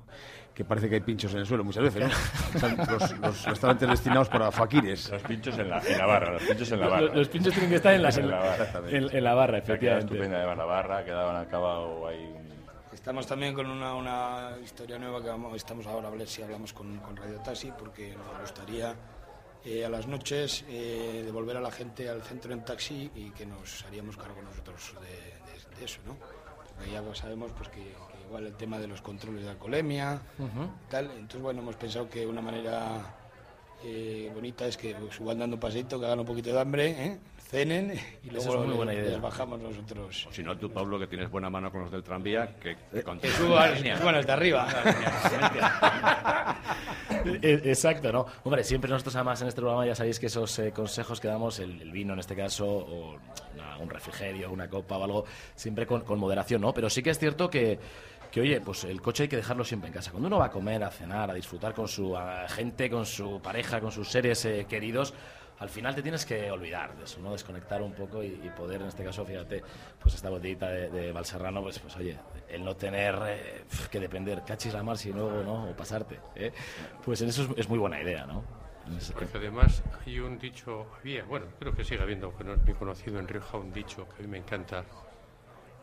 Que 0.53 0.63
parece 0.63 0.87
que 0.89 0.95
hay 0.95 1.01
pinchos 1.01 1.33
en 1.33 1.39
el 1.39 1.45
suelo 1.45 1.63
muchas 1.63 1.83
veces, 1.83 2.03
¿no? 2.03 2.85
Los, 2.91 3.17
los 3.19 3.45
restaurantes 3.45 3.89
destinados 3.89 4.29
para 4.29 4.51
faquires. 4.51 5.09
Los 5.11 5.21
pinchos 5.23 5.57
en 5.59 5.69
la, 5.69 5.79
en 5.79 5.97
la 5.97 6.05
barra, 6.05 6.31
los 6.33 6.43
pinchos 6.43 6.71
en 6.71 6.79
la 6.79 6.85
Los- 6.87 7.01
barra. 7.01 7.15
los 7.15 7.27
pinchos 7.29 7.53
tienen 7.53 7.69
que 7.69 7.75
estar 7.75 7.93
en 7.93 8.01
la- 8.03 8.09
en 8.09 8.29
la 8.29 8.37
barra. 8.37 8.89
En- 8.89 9.15
en 9.17 9.23
la 9.23 9.33
barra, 9.33 9.57
efectivamente. 9.57 10.13
estupenda 10.13 10.37
además 10.37 10.57
la 10.57 10.65
barra, 10.65 11.03
quedaban 11.05 11.35
acabado 11.35 12.07
ahí 12.07 12.33
Estamos 12.93 13.27
también 13.27 13.53
con 13.53 13.67
una, 13.69 13.93
una 13.93 14.49
historia 14.63 14.97
nueva 14.97 15.21
que 15.21 15.29
vamos, 15.29 15.55
estamos 15.55 15.85
ahora 15.87 16.07
a 16.07 16.11
ver 16.11 16.27
si 16.27 16.41
hablamos 16.41 16.73
con, 16.73 16.97
con 16.97 17.15
Radio 17.15 17.37
Taxi, 17.39 17.71
porque 17.77 18.15
nos 18.17 18.41
gustaría 18.41 18.93
eh, 19.67 19.85
a 19.85 19.89
las 19.89 20.07
noches 20.07 20.63
eh, 20.69 21.21
devolver 21.25 21.57
a 21.57 21.61
la 21.61 21.71
gente 21.71 22.07
al 22.09 22.21
centro 22.23 22.53
en 22.53 22.63
taxi 22.63 23.11
y 23.15 23.31
que 23.31 23.45
nos 23.45 23.83
haríamos 23.85 24.15
cargo 24.17 24.41
nosotros 24.41 24.93
de, 25.01 25.07
de- 25.07 25.79
de 25.79 25.85
eso, 25.85 25.99
¿no? 26.05 26.15
Porque 26.75 26.91
ya 26.91 27.03
sabemos 27.15 27.51
pues, 27.57 27.69
que, 27.69 27.81
que 27.81 28.21
igual 28.27 28.45
el 28.47 28.53
tema 28.53 28.79
de 28.79 28.87
los 28.87 29.01
controles 29.01 29.43
de 29.43 29.49
alcoholemia, 29.49 30.21
Ujú. 30.39 30.69
tal, 30.89 31.05
entonces 31.11 31.41
bueno, 31.41 31.61
hemos 31.61 31.75
pensado 31.75 32.09
que 32.09 32.25
una 32.25 32.41
manera 32.41 33.15
eh, 33.83 34.31
bonita 34.33 34.65
es 34.67 34.77
que 34.77 34.95
pues, 34.95 35.19
igual 35.19 35.37
dando 35.39 35.55
un 35.55 35.59
paseito, 35.59 35.99
que 35.99 36.05
hagan 36.05 36.19
un 36.19 36.25
poquito 36.25 36.51
de 36.53 36.59
hambre, 36.59 36.85
¿eh? 36.91 37.19
Cenen 37.49 37.93
y 38.23 38.29
luego 38.29 38.59
es 38.61 38.65
muy 38.67 38.75
buena 38.75 38.91
les- 38.93 39.01
idea. 39.01 39.11
les 39.13 39.21
bajamos 39.21 39.59
nosotros. 39.59 40.27
O 40.27 40.31
si 40.31 40.43
no, 40.43 40.57
tú, 40.57 40.69
Pablo, 40.71 40.99
que 40.99 41.07
tienes 41.07 41.29
buena 41.29 41.49
mano 41.49 41.71
con 41.71 41.81
los 41.81 41.91
del 41.91 42.03
tranvía, 42.03 42.55
que, 42.59 42.75
que 42.93 43.03
Que 43.21 43.29
suba, 43.29 43.69
bueno, 44.03 44.19
el 44.19 44.25
de 44.25 44.31
arriba. 44.31 44.67
Eh, 47.41 47.61
Exacto, 47.65 48.11
¿no? 48.11 48.25
Hombre, 48.43 48.63
siempre 48.63 48.89
nosotros 48.89 49.15
además 49.15 49.41
en 49.41 49.47
este 49.49 49.59
programa 49.61 49.85
ya 49.85 49.95
sabéis 49.95 50.19
que 50.19 50.27
esos 50.27 50.59
eh, 50.59 50.71
consejos 50.71 51.19
que 51.19 51.27
damos, 51.27 51.59
el, 51.59 51.81
el 51.81 51.91
vino 51.91 52.13
en 52.13 52.19
este 52.19 52.35
caso, 52.35 52.65
o 52.67 53.17
una- 53.55 53.77
un 53.79 53.89
refrigerio, 53.89 54.51
una 54.51 54.69
copa 54.69 54.97
o 54.97 55.03
algo, 55.03 55.25
siempre 55.55 55.85
con, 55.85 56.01
con 56.01 56.19
moderación, 56.19 56.61
¿no? 56.61 56.73
Pero 56.73 56.89
sí 56.89 57.03
que 57.03 57.09
es 57.09 57.19
cierto 57.19 57.49
que, 57.49 57.79
que, 58.31 58.41
oye, 58.41 58.61
pues 58.61 58.83
el 58.85 59.01
coche 59.01 59.23
hay 59.23 59.29
que 59.29 59.35
dejarlo 59.37 59.63
siempre 59.63 59.87
en 59.87 59.93
casa. 59.93 60.11
Cuando 60.11 60.27
uno 60.27 60.37
va 60.37 60.45
a 60.45 60.51
comer, 60.51 60.83
a 60.83 60.89
cenar, 60.89 61.29
a 61.29 61.33
disfrutar 61.33 61.73
con 61.73 61.87
su 61.87 62.15
gente, 62.49 62.89
con 62.89 63.05
su 63.05 63.41
pareja, 63.41 63.79
con 63.81 63.91
sus 63.91 64.09
seres 64.09 64.45
eh, 64.45 64.65
queridos, 64.69 65.13
al 65.59 65.69
final 65.69 65.95
te 65.95 66.01
tienes 66.03 66.25
que 66.25 66.51
olvidar 66.51 66.95
de 66.95 67.05
eso, 67.05 67.19
¿no? 67.19 67.31
Desconectar 67.31 67.81
un 67.81 67.93
poco 67.93 68.23
y, 68.23 68.27
y 68.43 68.49
poder, 68.55 68.81
en 68.81 68.87
este 68.87 69.03
caso, 69.03 69.25
fíjate, 69.25 69.63
pues 69.99 70.13
esta 70.13 70.29
botellita 70.29 70.69
de, 70.69 70.89
de 70.89 71.11
Valserrano, 71.11 71.61
pues, 71.63 71.79
pues 71.79 71.95
oye, 71.95 72.17
el 72.47 72.63
no 72.63 72.75
tener 72.75 73.15
eh, 73.27 73.63
que 73.89 73.99
depender, 73.99 74.43
cachis 74.45 74.73
la 74.73 74.83
mar 74.83 74.97
si 74.97 75.11
luego, 75.11 75.43
¿no? 75.43 75.69
O 75.69 75.75
pasarte, 75.75 76.19
¿eh? 76.35 76.51
Pues 77.03 77.21
en 77.21 77.29
eso 77.29 77.43
es, 77.43 77.49
es 77.57 77.69
muy 77.69 77.79
buena 77.79 78.01
idea, 78.01 78.25
¿no? 78.25 78.43
Porque 79.13 79.37
además 79.37 79.83
hay 80.05 80.19
un 80.19 80.37
dicho, 80.39 80.87
había, 80.99 81.23
bueno, 81.25 81.47
creo 81.59 81.73
que 81.73 81.83
sigue 81.83 82.01
habiendo, 82.01 82.35
que 82.37 82.43
no 82.43 82.53
es 82.53 82.63
muy 82.63 82.73
conocido 82.73 83.19
en 83.19 83.27
Rioja, 83.27 83.57
un 83.57 83.73
dicho 83.73 84.07
que 84.07 84.23
a 84.23 84.25
mí 84.25 84.27
me 84.27 84.37
encanta, 84.37 84.85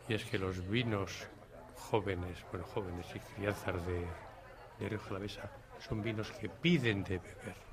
y 0.07 0.13
es 0.13 0.25
que 0.25 0.39
los 0.39 0.67
vinos 0.67 1.27
jóvenes, 1.75 2.43
bueno, 2.51 2.65
jóvenes 2.65 3.05
y 3.13 3.19
crianzas 3.19 3.85
de, 3.85 4.05
de 4.79 4.89
Rioja 4.89 5.09
Alavesa 5.09 5.51
son 5.79 6.01
vinos 6.01 6.31
que 6.31 6.49
piden 6.49 7.03
de 7.03 7.19
beber. 7.19 7.64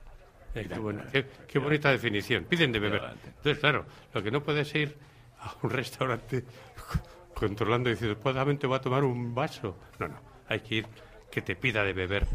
Eh, 0.55 0.67
qué, 0.71 0.79
buena- 0.79 1.05
qué- 1.11 1.27
qué 1.49 1.59
bonita 1.59 1.91
definición, 1.91 2.45
piden 2.45 2.73
de 2.73 2.79
beber. 2.79 3.03
Entonces, 3.25 3.59
claro, 3.59 3.87
lo 4.13 4.23
que 4.23 4.31
no 4.31 4.43
puedes 4.43 4.75
ir 4.75 4.97
a 5.41 5.55
un 5.63 5.71
restaurante 5.71 6.45
controlando 7.35 7.89
y 7.89 7.93
diciendo, 7.95 8.19
pues 8.23 8.35
te 8.59 8.67
voy 8.67 8.77
a 8.77 8.81
tomar 8.81 9.05
un 9.05 9.35
vaso. 9.35 9.77
No, 9.99 10.09
no, 10.09 10.17
hay 10.49 10.61
que 10.61 10.75
ir 10.77 10.87
que 11.31 11.41
te 11.43 11.57
pida 11.57 11.83
de 11.83 11.93
beber 11.95 12.27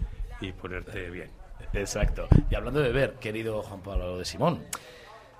y 0.41 0.51
ponerte 0.51 1.09
bien. 1.09 1.29
Exacto. 1.73 2.27
Y 2.49 2.55
hablando 2.55 2.79
de 2.79 2.87
beber, 2.91 3.13
querido 3.15 3.61
Juan 3.61 3.81
Pablo 3.81 4.17
de 4.17 4.25
Simón, 4.25 4.63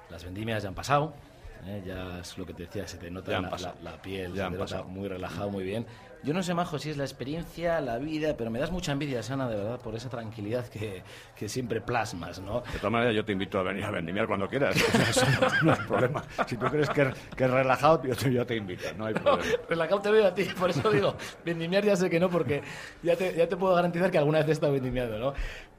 las 0.09 0.23
vendimias 0.23 0.61
ya 0.63 0.69
han 0.69 0.75
pasado. 0.75 1.15
¿Eh? 1.65 1.83
Ya 1.85 2.19
es 2.19 2.37
lo 2.37 2.45
que 2.45 2.53
te 2.53 2.63
decía, 2.63 2.87
se 2.87 2.97
te 2.97 3.09
nota 3.11 3.31
la, 3.41 3.49
la- 3.49 3.75
la 3.83 4.01
piel, 4.01 4.33
Ya 4.33 4.45
se 4.45 4.51
te 4.51 4.57
nota 4.57 4.83
muy 4.83 5.07
relajado, 5.07 5.49
muy 5.49 5.63
bien. 5.63 5.85
Yo 6.23 6.33
no 6.33 6.41
sé, 6.41 6.53
Majo, 6.55 6.79
si 6.79 6.89
es 6.89 6.97
la 6.97 7.03
experiencia, 7.03 7.79
la 7.79 7.99
vida, 7.99 8.35
pero 8.35 8.49
me 8.49 8.59
das 8.59 8.71
mucha 8.71 8.91
envidia, 8.91 9.21
Sana, 9.21 9.47
de 9.47 9.55
verdad, 9.55 9.79
por 9.79 9.95
esa 9.95 10.09
tranquilidad 10.09 10.67
que, 10.67 11.03
que 11.35 11.47
siempre 11.47 11.79
plasmas, 11.79 12.39
¿no? 12.39 12.61
De 12.61 12.79
todas 12.79 12.91
maneras, 12.91 13.13
yo 13.15 13.23
te 13.23 13.33
invito 13.33 13.59
a 13.59 13.63
venir 13.63 13.83
a 13.83 13.91
vendimiar 13.91 14.25
cuando 14.27 14.47
quieras. 14.47 14.75
No, 15.61 15.63
no 15.63 15.71
hay 15.73 15.87
problema. 15.87 16.23
Si 16.47 16.57
tú 16.57 16.65
crees 16.67 16.89
que, 16.89 17.13
que 17.35 17.43
es 17.45 17.51
relajado, 17.51 18.03
yo 18.03 18.15
te, 18.15 18.33
yo 18.33 18.45
te 18.45 18.55
invito, 18.55 18.83
no 18.97 19.05
hay 19.05 19.13
problema. 19.13 19.43
Relajado 19.69 20.01
te 20.01 20.11
veo 20.11 20.25
a 20.27 20.33
ti, 20.33 20.43
por 20.59 20.69
eso 20.71 20.89
digo, 20.91 21.15
vendimiar 21.45 21.85
ya 21.85 21.95
sé 21.95 22.09
que 22.09 22.19
no, 22.19 22.29
porque 22.29 22.61
ya 23.03 23.15
te, 23.15 23.35
ya 23.35 23.47
te 23.47 23.55
puedo 23.55 23.75
garantizar 23.75 24.09
que 24.09 24.17
alguna 24.17 24.39
vez 24.39 24.49
he 24.49 24.51
estado 24.53 24.73
vendimiando, 24.73 25.19
¿no? 25.19 25.33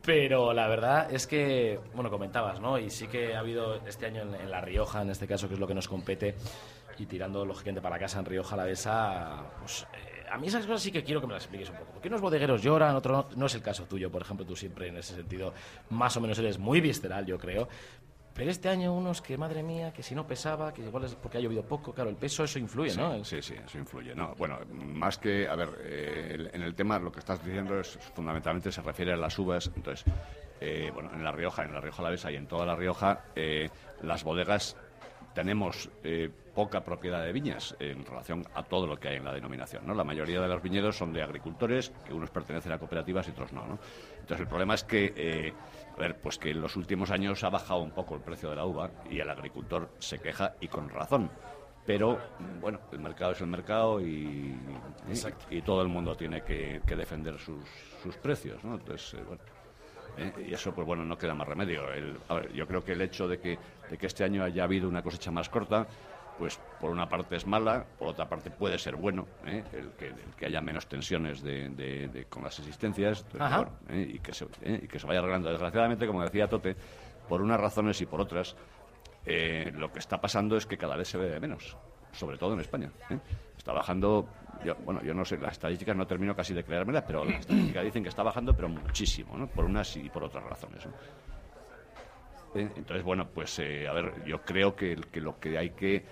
Pero 0.08 0.54
la 0.54 0.66
verdad 0.68 1.12
es 1.12 1.26
que, 1.26 1.78
bueno, 1.92 2.08
comentabas, 2.08 2.62
¿no? 2.62 2.78
Y 2.78 2.88
sí 2.88 3.08
que 3.08 3.34
ha 3.34 3.40
habido 3.40 3.74
este 3.86 4.06
año 4.06 4.22
en, 4.22 4.50
La 4.50 4.62
Rioja, 4.62 5.02
en 5.02 5.10
este 5.10 5.26
caso, 5.26 5.48
que 5.48 5.52
es 5.52 5.60
lo 5.60 5.66
que 5.66 5.74
nos 5.74 5.86
compete, 5.86 6.34
y 6.98 7.04
tirando 7.04 7.44
lógicamente 7.44 7.82
para 7.82 7.98
casa 7.98 8.18
en 8.18 8.24
Rioja 8.24 8.56
la 8.56 8.64
Besa, 8.64 9.50
pues 9.60 9.86
eh, 9.92 10.24
a 10.32 10.38
mí 10.38 10.46
esas 10.46 10.64
cosas 10.64 10.80
sí 10.80 10.90
que 10.90 11.04
quiero 11.04 11.20
que 11.20 11.26
me 11.26 11.34
las 11.34 11.42
expliques 11.42 11.68
un 11.68 11.76
poco. 11.76 11.92
Porque 11.92 12.08
unos 12.08 12.22
bodegueros 12.22 12.62
lloran, 12.62 12.96
otros 12.96 13.26
no, 13.32 13.36
no 13.36 13.44
es 13.44 13.54
el 13.54 13.60
caso 13.60 13.84
tuyo, 13.84 14.10
por 14.10 14.22
ejemplo, 14.22 14.46
tú 14.46 14.56
siempre 14.56 14.88
en 14.88 14.96
ese 14.96 15.14
sentido 15.14 15.52
más 15.90 16.16
o 16.16 16.22
menos 16.22 16.38
eres 16.38 16.56
muy 16.56 16.80
visceral, 16.80 17.26
yo 17.26 17.36
creo. 17.36 17.68
Pero 18.38 18.52
este 18.52 18.68
año 18.68 18.94
unos 18.94 19.20
que, 19.20 19.36
madre 19.36 19.64
mía, 19.64 19.92
que 19.92 20.00
si 20.00 20.14
no 20.14 20.24
pesaba, 20.24 20.72
que 20.72 20.80
igual 20.82 21.02
es 21.02 21.16
porque 21.16 21.38
ha 21.38 21.40
llovido 21.40 21.64
poco, 21.64 21.92
claro, 21.92 22.08
el 22.08 22.14
peso 22.14 22.44
eso 22.44 22.60
influye, 22.60 22.96
¿no? 22.96 23.24
Sí, 23.24 23.42
sí, 23.42 23.54
eso 23.66 23.78
influye. 23.78 24.14
No, 24.14 24.32
bueno, 24.38 24.60
más 24.70 25.18
que, 25.18 25.48
a 25.48 25.56
ver, 25.56 25.70
eh, 25.80 26.48
en 26.52 26.62
el 26.62 26.72
tema 26.76 27.00
lo 27.00 27.10
que 27.10 27.18
estás 27.18 27.44
diciendo 27.44 27.80
es 27.80 27.98
fundamentalmente 28.14 28.70
se 28.70 28.80
refiere 28.80 29.12
a 29.12 29.16
las 29.16 29.36
uvas. 29.40 29.68
Entonces, 29.74 30.04
eh, 30.60 30.88
bueno, 30.94 31.10
en 31.12 31.24
La 31.24 31.32
Rioja, 31.32 31.64
en 31.64 31.74
La 31.74 31.80
Rioja 31.80 32.00
Alavesa 32.00 32.30
y 32.30 32.36
en 32.36 32.46
toda 32.46 32.64
La 32.64 32.76
Rioja, 32.76 33.24
eh, 33.34 33.70
las 34.02 34.22
bodegas 34.22 34.76
tenemos 35.34 35.90
poca 36.54 36.82
propiedad 36.82 37.24
de 37.24 37.32
viñas 37.32 37.76
en 37.78 38.04
relación 38.04 38.44
a 38.54 38.62
todo 38.64 38.86
lo 38.86 38.98
que 38.98 39.08
hay 39.08 39.16
en 39.16 39.24
la 39.24 39.32
denominación. 39.32 39.86
¿no? 39.86 39.94
La 39.94 40.02
mayoría 40.02 40.40
de 40.40 40.48
los 40.48 40.60
viñedos 40.62 40.96
son 40.96 41.12
de 41.12 41.22
agricultores, 41.22 41.92
que 42.04 42.12
unos 42.12 42.30
pertenecen 42.30 42.72
a 42.72 42.78
cooperativas 42.78 43.28
y 43.28 43.30
otros 43.30 43.52
no. 43.52 43.66
¿no? 43.66 43.78
Entonces, 44.14 44.40
el 44.40 44.48
problema 44.48 44.74
es 44.74 44.82
que, 44.82 45.54
a 45.98 46.02
ver, 46.02 46.20
pues 46.20 46.38
que 46.38 46.50
en 46.52 46.60
los 46.60 46.76
últimos 46.76 47.10
años 47.10 47.42
ha 47.42 47.50
bajado 47.50 47.80
un 47.80 47.90
poco 47.90 48.14
el 48.14 48.20
precio 48.20 48.50
de 48.50 48.56
la 48.56 48.64
uva 48.64 48.88
y 49.10 49.18
el 49.18 49.28
agricultor 49.28 49.90
se 49.98 50.18
queja 50.20 50.54
y 50.60 50.68
con 50.68 50.88
razón. 50.88 51.28
Pero, 51.84 52.18
bueno, 52.60 52.78
el 52.92 53.00
mercado 53.00 53.32
es 53.32 53.40
el 53.40 53.46
mercado 53.46 54.00
y, 54.00 54.54
y, 55.50 55.56
y 55.56 55.62
todo 55.62 55.82
el 55.82 55.88
mundo 55.88 56.14
tiene 56.14 56.42
que, 56.42 56.80
que 56.86 56.94
defender 56.94 57.38
sus, 57.38 57.64
sus 58.02 58.16
precios. 58.18 58.62
¿no? 58.62 58.74
Entonces, 58.74 59.14
eh, 59.14 59.24
bueno. 59.26 59.42
¿eh? 60.18 60.46
Y 60.48 60.52
eso, 60.54 60.72
pues 60.74 60.86
bueno, 60.86 61.02
no 61.04 61.16
queda 61.16 61.34
más 61.34 61.48
remedio. 61.48 61.90
El- 61.92 62.18
a 62.28 62.34
ver, 62.34 62.52
yo 62.52 62.66
creo 62.66 62.84
que 62.84 62.92
el 62.92 63.00
hecho 63.00 63.26
de 63.26 63.40
que, 63.40 63.58
de 63.90 63.96
que 63.98 64.06
este 64.06 64.22
año 64.22 64.44
haya 64.44 64.64
habido 64.64 64.86
una 64.88 65.02
cosecha 65.02 65.30
más 65.30 65.48
corta, 65.48 65.86
pues 66.38 66.56
por 66.78 66.90
una 66.92 67.08
parte 67.08 67.34
es 67.34 67.44
mala, 67.46 67.84
por 67.98 68.06
otra 68.08 68.28
parte 68.28 68.50
puede 68.52 68.78
ser 68.78 68.94
bueno, 68.94 69.26
¿eh? 69.44 69.64
el, 69.72 69.90
que, 69.94 70.06
el 70.06 70.36
que 70.36 70.46
haya 70.46 70.60
menos 70.60 70.86
tensiones 70.88 71.42
de, 71.42 71.68
de- 71.70 72.06
de- 72.08 72.24
con 72.26 72.44
las 72.44 72.56
existencias 72.60 73.26
Ajá. 73.38 73.56
bueno, 73.62 73.72
¿eh? 73.90 74.08
y, 74.14 74.18
que 74.20 74.32
se, 74.32 74.46
¿eh? 74.62 74.80
y 74.84 74.86
que 74.86 75.00
se 75.00 75.06
vaya 75.08 75.18
arreglando. 75.18 75.50
Desgraciadamente, 75.50 76.06
como 76.06 76.22
decía 76.22 76.48
Tote, 76.48 76.76
por 77.26 77.42
unas 77.42 77.58
razones 77.60 78.00
y 78.00 78.06
por 78.06 78.20
otras, 78.20 78.56
lo 79.74 79.92
que 79.92 79.98
está 79.98 80.20
pasando 80.20 80.56
es 80.56 80.64
que 80.64 80.78
cada 80.78 80.96
vez 80.96 81.08
se 81.08 81.18
ve 81.18 81.38
menos, 81.40 81.76
sobre 82.12 82.38
todo 82.38 82.54
en 82.54 82.60
España. 82.60 82.90
Está 83.56 83.72
bajando, 83.72 84.28
yo, 84.64 84.76
bueno, 84.76 85.02
yo 85.02 85.12
no 85.14 85.24
sé, 85.24 85.36
las 85.38 85.52
estadísticas 85.52 85.96
no 85.96 86.06
termino 86.06 86.36
casi 86.36 86.54
de 86.54 86.62
creérmelas, 86.64 87.02
pero 87.04 87.24
las 87.24 87.40
estadísticas 87.40 87.84
dicen 87.84 88.04
que 88.04 88.08
está 88.10 88.22
bajando, 88.22 88.54
pero 88.54 88.68
muchísimo, 88.68 89.36
¿no? 89.36 89.48
por 89.48 89.64
unas 89.64 89.96
y 89.96 90.08
por 90.08 90.22
otras 90.22 90.44
razones. 90.44 90.86
¿no? 90.86 90.92
Entonces, 92.54 93.02
bueno, 93.04 93.28
pues 93.34 93.58
eh, 93.58 93.86
a 93.86 93.92
ver, 93.92 94.24
yo 94.24 94.42
creo 94.42 94.74
que 94.74 94.96
lo 95.14 95.38
que 95.38 95.58
hay 95.58 95.70
que 95.70 96.02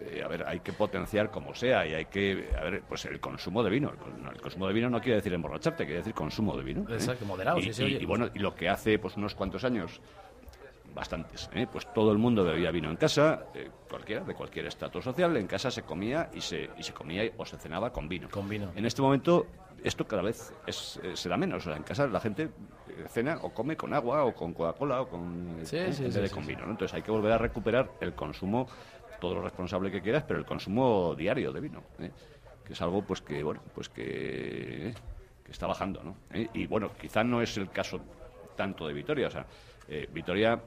eh, 0.00 0.22
a 0.24 0.28
ver, 0.28 0.44
hay 0.46 0.60
que 0.60 0.72
potenciar 0.72 1.30
como 1.30 1.54
sea 1.54 1.86
y 1.86 1.94
hay 1.94 2.04
que, 2.06 2.48
a 2.58 2.64
ver, 2.64 2.82
pues 2.88 3.04
el 3.06 3.20
consumo 3.20 3.62
de 3.62 3.70
vino. 3.70 3.90
El, 3.90 4.22
no, 4.22 4.30
el 4.30 4.40
consumo 4.40 4.66
de 4.68 4.74
vino 4.74 4.90
no 4.90 5.00
quiere 5.00 5.16
decir 5.16 5.32
emborracharte, 5.32 5.84
quiere 5.84 5.98
decir 5.98 6.14
consumo 6.14 6.56
de 6.56 6.62
vino. 6.64 6.82
¿eh? 6.82 6.94
Exacto, 6.94 7.24
moderado, 7.24 7.58
Y, 7.58 7.62
sí, 7.64 7.72
sí, 7.74 7.82
y- 7.82 7.86
oye. 7.86 7.98
y 8.02 8.04
bueno, 8.04 8.28
y 8.34 8.38
lo 8.38 8.54
que 8.54 8.68
hace 8.68 8.98
pues 8.98 9.16
unos 9.16 9.34
cuantos 9.34 9.64
años, 9.64 10.00
bastantes, 10.94 11.50
¿eh? 11.54 11.66
pues 11.70 11.86
todo 11.92 12.10
el 12.12 12.18
mundo 12.18 12.42
bebía 12.44 12.70
vino 12.70 12.88
en 12.90 12.96
casa, 12.96 13.46
eh, 13.54 13.68
cualquiera, 13.88 14.24
de 14.24 14.34
cualquier 14.34 14.66
estatus 14.66 15.04
social, 15.04 15.36
en 15.36 15.46
casa 15.46 15.70
se 15.70 15.82
comía 15.82 16.30
y 16.32 16.40
se, 16.40 16.70
y 16.78 16.82
se 16.82 16.92
comía 16.94 17.30
o 17.36 17.44
se 17.44 17.58
cenaba 17.58 17.92
con 17.92 18.08
vino. 18.08 18.28
Con 18.30 18.48
vino. 18.48 18.70
En 18.74 18.86
este 18.86 19.02
momento 19.02 19.46
esto 19.84 20.06
cada 20.06 20.22
vez 20.22 20.52
es, 20.66 20.98
eh, 21.02 21.12
se 21.14 21.28
da 21.28 21.36
menos. 21.36 21.66
O 21.66 21.68
sea, 21.68 21.76
en 21.76 21.82
casa 21.82 22.06
la 22.06 22.18
gente 22.18 22.44
eh, 22.88 23.04
cena 23.08 23.38
o 23.42 23.50
come 23.52 23.76
con 23.76 23.92
agua 23.92 24.24
o 24.24 24.34
con 24.34 24.54
Coca-Cola 24.54 25.02
o 25.02 25.08
con, 25.08 25.58
Sí, 25.64 25.76
eh, 25.76 25.92
sí, 25.92 26.10
sí, 26.10 26.18
de 26.18 26.30
con 26.30 26.46
vino. 26.46 26.64
¿no? 26.64 26.70
Entonces 26.72 26.94
hay 26.94 27.02
que 27.02 27.10
volver 27.10 27.32
a 27.32 27.38
recuperar 27.38 27.90
el 28.00 28.14
consumo, 28.14 28.66
todo 29.18 29.34
lo 29.34 29.42
responsable 29.42 29.90
que 29.90 30.00
quieras, 30.02 30.24
pero 30.26 30.38
el 30.38 30.44
consumo 30.44 31.14
diario 31.16 31.52
de 31.52 31.60
vino, 31.60 31.82
¿eh? 31.98 32.10
que 32.64 32.72
es 32.72 32.82
algo 32.82 33.02
pues 33.02 33.20
que 33.20 33.42
bueno 33.42 33.60
pues 33.74 33.88
que, 33.88 34.94
está 35.48 35.66
bajando, 35.66 36.02
¿no? 36.02 36.16
¿Eh? 36.32 36.48
Y 36.54 36.66
bueno, 36.66 36.90
quizá 37.00 37.22
no 37.22 37.40
es 37.40 37.56
el 37.56 37.70
caso 37.70 38.00
tanto 38.56 38.86
de 38.86 38.94
Vitoria, 38.94 39.28
o 39.28 39.30
sea, 39.30 39.46
eh, 39.88 40.08
Vitoria 40.12 40.60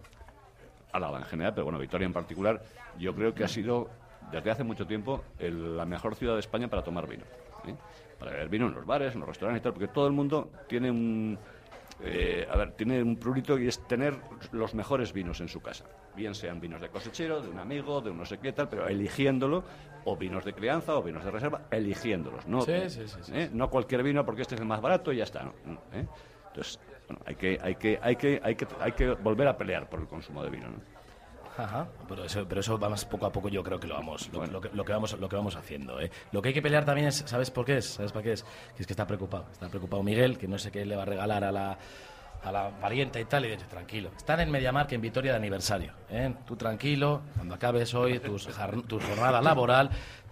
Álava 0.92 1.20
en 1.20 1.26
general, 1.26 1.54
pero 1.54 1.66
bueno, 1.66 1.80
Vitoria 1.80 2.06
en 2.06 2.14
particular, 2.14 2.62
yo 2.98 3.14
creo 3.14 3.34
que 3.34 3.44
ha 3.44 3.48
sido 3.48 3.90
desde 4.32 4.52
hace 4.52 4.64
mucho 4.64 4.86
tiempo 4.88 5.24
el- 5.40 5.78
la 5.78 5.86
mejor 5.86 6.16
ciudad 6.16 6.34
de 6.34 6.40
España 6.40 6.68
para 6.68 6.84
tomar 6.84 7.08
vino. 7.08 7.26
Para 8.18 8.32
beber 8.32 8.50
vino 8.50 8.68
en 8.68 8.74
los 8.74 8.86
bares, 8.86 9.14
en 9.14 9.20
los 9.20 9.30
restaurantes 9.30 9.62
y 9.62 9.64
tal, 9.64 9.74
porque 9.74 9.88
todo 9.88 10.08
el 10.08 10.14
mundo 10.14 10.50
tiene 10.68 10.92
un. 10.92 11.38
Eh, 12.02 12.48
a 12.50 12.56
ver, 12.58 12.72
tiene 12.74 13.02
un 13.02 13.18
prurito 13.18 13.58
y 13.58 13.68
es 13.68 13.86
tener 13.88 14.16
los 14.52 14.74
mejores 14.74 15.12
vinos 15.12 15.42
en 15.42 15.48
su 15.48 15.62
casa. 15.62 15.86
Bien 16.16 16.34
sean 16.34 16.60
vinos 16.60 16.82
de 16.82 16.90
cosechero, 16.90 17.42
de 17.42 17.50
un 17.50 17.60
amigo, 17.60 18.02
de 18.02 18.12
un 18.12 18.18
no 18.18 18.26
sé 18.26 18.38
qué 18.38 18.54
tal, 18.54 18.70
pero 18.70 18.88
eligiéndolo, 18.88 19.64
o 20.06 20.16
vinos 20.16 20.46
de 20.46 20.54
crianza 20.54 20.96
o 20.96 21.04
vinos 21.04 21.24
de 21.24 21.32
reserva, 21.32 21.62
eligiéndolos. 21.72 22.48
No, 22.48 22.62
Sí, 22.62 22.90
sí, 22.90 23.08
sí, 23.08 23.20
sí, 23.22 23.32
¿eh? 23.36 23.50
no 23.52 23.70
cualquier 23.70 24.04
vino 24.04 24.26
porque 24.26 24.42
este 24.44 24.56
es 24.56 24.62
el 24.62 24.68
más 24.68 24.82
barato 24.82 25.12
y 25.12 25.18
ya 25.18 25.24
está. 25.24 25.44
¿no? 25.44 25.52
¿Eh? 25.94 26.06
Entonces, 26.48 26.80
bueno, 27.08 27.22
hay 27.26 27.36
que, 27.36 27.60
hay, 27.62 27.76
que, 27.76 28.00
hay, 28.02 28.16
que, 28.16 28.42
hay, 28.44 28.56
que, 28.56 28.68
hay 28.80 28.92
que 28.94 29.12
volver 29.12 29.48
a 29.48 29.58
pelear 29.58 29.90
por 29.90 30.00
el 30.00 30.08
consumo 30.08 30.44
de 30.44 30.50
vino. 30.50 30.68
¿no? 30.70 30.99
Ajá, 31.60 31.88
pero 32.08 32.24
eso, 32.24 32.46
pero 32.48 32.62
eso 32.62 32.78
vamos 32.78 33.04
poco 33.04 33.26
a 33.26 33.32
poco 33.34 33.50
yo 33.50 33.62
creo 33.62 33.80
que 33.82 33.88
lo 33.88 33.96
vamos, 33.96 34.30
lo, 34.32 34.46
lo 34.46 34.62
que, 34.62 34.70
lo 34.74 34.86
que 34.86 34.94
vamos, 34.94 35.20
lo 35.20 35.28
que 35.28 35.36
vamos 35.36 35.58
haciendo. 35.58 36.00
¿eh? 36.00 36.10
Lo 36.32 36.42
que 36.42 36.50
hay 36.50 36.54
que 36.54 36.62
pelear 36.62 36.86
también 36.86 37.08
es, 37.08 37.24
¿sabes 37.26 37.52
por 37.52 37.66
qué 37.66 37.78
es? 37.80 37.86
¿Sabes 37.86 38.14
para 38.14 38.24
qué 38.24 38.32
es? 38.32 38.44
Que 38.76 38.84
es 38.84 38.88
que 38.88 38.94
está 38.94 39.06
preocupado, 39.06 39.46
está 39.52 39.68
preocupado 39.68 40.02
Miguel, 40.02 40.38
que 40.38 40.48
no 40.48 40.58
sé 40.58 40.72
qué 40.72 40.86
le 40.86 40.96
va 40.96 41.02
a 41.02 41.06
regalar 41.06 41.44
a 41.44 41.52
la, 41.52 41.78
a 42.44 42.52
la 42.52 42.70
parienta 42.80 43.20
y 43.20 43.26
tal, 43.26 43.46
y 43.46 43.50
dice, 43.50 43.66
tranquilo, 43.66 44.12
están 44.16 44.40
en 44.40 44.50
Mediamark 44.50 44.90
en 44.94 45.02
Vitoria 45.02 45.32
de 45.32 45.38
aniversario, 45.38 45.92
¿eh? 46.10 46.34
tú 46.48 46.56
tranquilo, 46.56 47.24
cuando 47.36 47.56
acabes 47.56 47.94
hoy 47.94 48.20
tus 48.20 48.48
tu 48.88 49.00
jornada 49.02 49.42
laboral, 49.42 49.90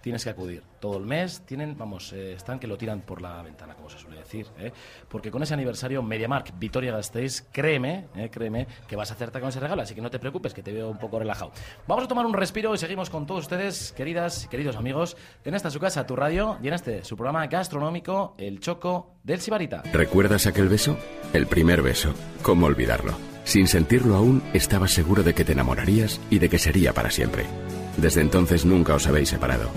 tienes 0.08 0.24
que 0.24 0.30
acudir. 0.30 0.62
Todo 0.80 0.96
el 0.96 1.04
mes 1.04 1.42
tienen, 1.44 1.76
vamos, 1.76 2.14
eh, 2.14 2.32
están 2.32 2.58
que 2.58 2.66
lo 2.66 2.78
tiran 2.78 3.02
por 3.02 3.20
la 3.20 3.42
ventana, 3.42 3.74
como 3.74 3.90
se 3.90 3.98
suele 3.98 4.16
decir, 4.16 4.46
¿eh? 4.58 4.72
porque 5.06 5.30
con 5.30 5.42
ese 5.42 5.52
aniversario 5.52 6.02
Mediamark 6.02 6.58
Vitoria 6.58 6.92
Gasteiz, 6.92 7.44
créeme, 7.52 8.06
eh, 8.16 8.30
créeme, 8.30 8.66
que 8.86 8.96
vas 8.96 9.10
a 9.10 9.14
hacerte 9.14 9.38
con 9.38 9.50
ese 9.50 9.60
regalo, 9.60 9.82
así 9.82 9.94
que 9.94 10.00
no 10.00 10.10
te 10.10 10.18
preocupes, 10.18 10.54
que 10.54 10.62
te 10.62 10.72
veo 10.72 10.88
un 10.88 10.96
poco 10.96 11.18
relajado. 11.18 11.52
Vamos 11.86 12.04
a 12.04 12.08
tomar 12.08 12.24
un 12.24 12.32
respiro 12.32 12.74
y 12.74 12.78
seguimos 12.78 13.10
con 13.10 13.26
todos 13.26 13.42
ustedes, 13.42 13.92
queridas 13.92 14.46
y 14.46 14.48
queridos 14.48 14.76
amigos, 14.76 15.14
en 15.44 15.54
esta 15.54 15.70
su 15.70 15.78
casa, 15.78 16.06
tu 16.06 16.16
radio, 16.16 16.56
y 16.62 16.68
en 16.68 16.72
este 16.72 17.04
su 17.04 17.14
programa 17.14 17.46
gastronómico, 17.48 18.34
El 18.38 18.60
Choco 18.60 19.16
del 19.24 19.42
Sibarita. 19.42 19.82
¿Recuerdas 19.92 20.46
aquel 20.46 20.70
beso? 20.70 20.96
El 21.34 21.46
primer 21.46 21.82
beso. 21.82 22.14
¿Cómo 22.40 22.64
olvidarlo? 22.64 23.12
Sin 23.44 23.66
sentirlo 23.66 24.16
aún, 24.16 24.42
estabas 24.54 24.92
seguro 24.92 25.22
de 25.22 25.34
que 25.34 25.44
te 25.44 25.52
enamorarías 25.52 26.18
y 26.30 26.38
de 26.38 26.48
que 26.48 26.58
sería 26.58 26.94
para 26.94 27.10
siempre. 27.10 27.44
Desde 27.98 28.20
entonces 28.22 28.64
nunca 28.64 28.94
os 28.94 29.06
habéis 29.06 29.28
separado. 29.28 29.68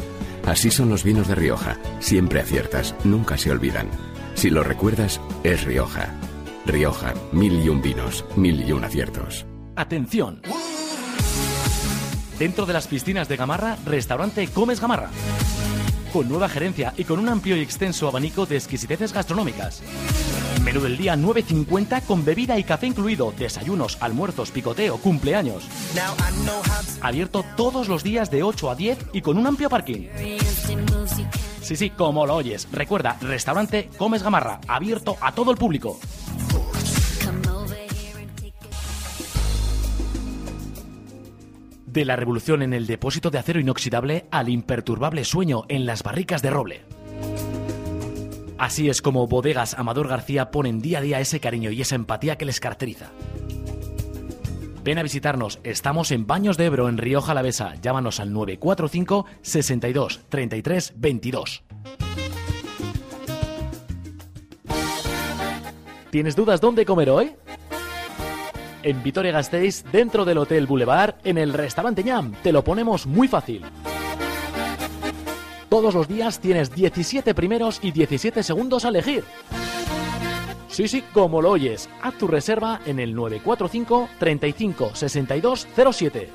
Así 0.46 0.72
son 0.72 0.90
los 0.90 1.04
vinos 1.04 1.28
de 1.28 1.36
Rioja. 1.36 1.78
Siempre 2.00 2.40
aciertas, 2.40 2.96
nunca 3.04 3.38
se 3.38 3.52
olvidan. 3.52 3.90
Si 4.34 4.50
lo 4.50 4.64
recuerdas, 4.64 5.22
es 5.44 5.64
Rioja. 5.64 6.14
Rioja, 6.66 7.14
mil 7.32 7.64
y 7.64 7.70
un 7.70 7.82
vinos, 7.82 8.26
mil 8.36 8.68
y 8.68 8.72
un 8.72 8.84
aciertos. 8.84 9.46
Atención. 9.76 10.42
Dentro 12.38 12.66
de 12.66 12.74
las 12.74 12.88
piscinas 12.88 13.28
de 13.30 13.38
Gamarra, 13.38 13.78
restaurante 13.86 14.48
Comes 14.48 14.82
Gamarra. 14.82 15.10
Con 16.12 16.28
nueva 16.28 16.50
gerencia 16.50 16.94
y 16.98 17.04
con 17.04 17.20
un 17.20 17.30
amplio 17.30 17.56
y 17.56 17.62
extenso 17.62 18.08
abanico 18.08 18.46
de 18.46 18.58
exquisiteces 18.58 19.14
gastronómicas. 19.14 19.82
Menú 20.64 20.82
del 20.82 20.96
día 20.96 21.16
9.50 21.16 22.04
con 22.06 22.24
bebida 22.24 22.58
y 22.60 22.64
café 22.64 22.86
incluido, 22.86 23.34
desayunos, 23.38 23.98
almuerzos, 24.00 24.52
picoteo, 24.52 24.98
cumpleaños. 24.98 25.68
Abierto 27.02 27.44
todos 27.58 27.88
los 27.88 28.04
días 28.04 28.30
de 28.30 28.44
8 28.44 28.70
a 28.70 28.76
10 28.76 29.08
y 29.14 29.22
con 29.22 29.40
un 29.40 29.48
amplio 29.48 29.70
parking. 29.70 30.08
Sí, 31.62 31.76
sí, 31.76 31.90
como 31.90 32.28
lo 32.28 32.36
oyes. 32.36 32.68
Recuerda, 32.72 33.18
restaurante 33.22 33.90
Comes 33.98 34.22
Gamarra, 34.22 34.62
abierto 34.68 35.18
a 35.20 35.32
todo 35.32 35.52
el 35.52 35.58
público. 35.58 36.00
De 41.88 42.06
la 42.06 42.16
revolución 42.16 42.62
en 42.62 42.74
el 42.74 42.88
depósito 42.88 43.32
de 43.32 43.40
acero 43.40 43.60
inoxidable 43.60 44.28
al 44.32 44.48
imperturbable 44.48 45.26
sueño 45.26 45.66
en 45.68 45.86
las 45.86 46.04
barricas 46.04 46.42
de 46.42 46.50
roble. 46.50 47.01
Así 48.62 48.90
es 48.90 49.02
como 49.02 49.26
Bodegas 49.26 49.74
Amador 49.74 50.08
García 50.08 50.52
ponen 50.52 50.82
día 50.82 51.00
a 51.00 51.02
día 51.02 51.20
ese 51.20 51.40
cariño 51.40 51.72
y 51.72 51.82
esa 51.82 51.96
empatía 51.96 52.38
que 52.38 52.46
les 52.46 52.60
caracteriza. 52.60 53.10
Ven 54.84 55.00
a 55.00 55.02
visitarnos, 55.02 55.58
estamos 55.64 56.12
en 56.12 56.28
Baños 56.28 56.58
de 56.58 56.66
Ebro, 56.66 56.88
en 56.88 57.00
Rioja 57.00 57.32
Alavesa. 57.32 57.74
Llámanos 57.82 58.20
al 58.20 58.32
945 58.32 59.26
62 59.42 60.20
33 60.30 60.94
22. 60.96 61.64
¿Tienes 66.12 66.36
dudas 66.36 66.62
dónde 66.62 66.86
comer 66.86 67.10
hoy? 67.10 67.32
En 68.84 69.02
Vitoria 69.02 69.32
Gasteiz, 69.32 69.84
dentro 69.92 70.24
del 70.24 70.38
Hotel 70.38 70.68
Boulevard, 70.68 71.16
en 71.24 71.40
el 71.40 71.54
restaurante 71.54 72.04
ñam, 72.04 72.34
te 72.44 72.52
lo 72.52 72.64
ponemos 72.64 73.08
muy 73.08 73.28
fácil. 73.28 73.64
Todos 75.72 75.96
los 75.96 76.06
días 76.10 76.42
tienes 76.42 76.76
17 76.76 77.34
primeros 77.34 77.80
y 77.82 77.94
17 77.94 78.44
segundos 78.44 78.84
a 78.84 78.90
elegir. 78.90 79.24
Sí, 80.68 80.90
sí, 80.90 81.02
como 81.14 81.42
lo 81.42 81.52
oyes. 81.52 81.90
Haz 82.02 82.18
tu 82.18 82.28
reserva 82.28 82.82
en 82.86 83.00
el 83.00 83.16
945 83.16 84.10
35 84.20 84.92
62 84.94 85.68
07. 85.94 86.30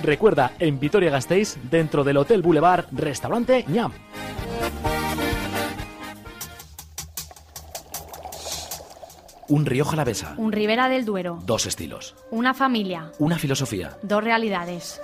Recuerda, 0.00 0.52
en 0.60 0.78
Vitoria 0.78 1.10
Gasteiz, 1.10 1.56
dentro 1.72 2.04
del 2.04 2.18
Hotel 2.18 2.40
Boulevard, 2.40 2.86
restaurante 2.92 3.64
ñam. 3.66 3.90
Un 9.48 9.66
Rioja 9.66 9.94
Alavesa. 9.94 10.34
Un 10.36 10.52
Ribera 10.52 10.88
del 10.88 11.04
Duero. 11.04 11.40
Dos 11.44 11.66
estilos. 11.66 12.14
Una 12.30 12.54
familia. 12.54 13.10
Una 13.18 13.40
filosofía. 13.40 13.98
Dos 14.02 14.22
realidades. 14.22 15.00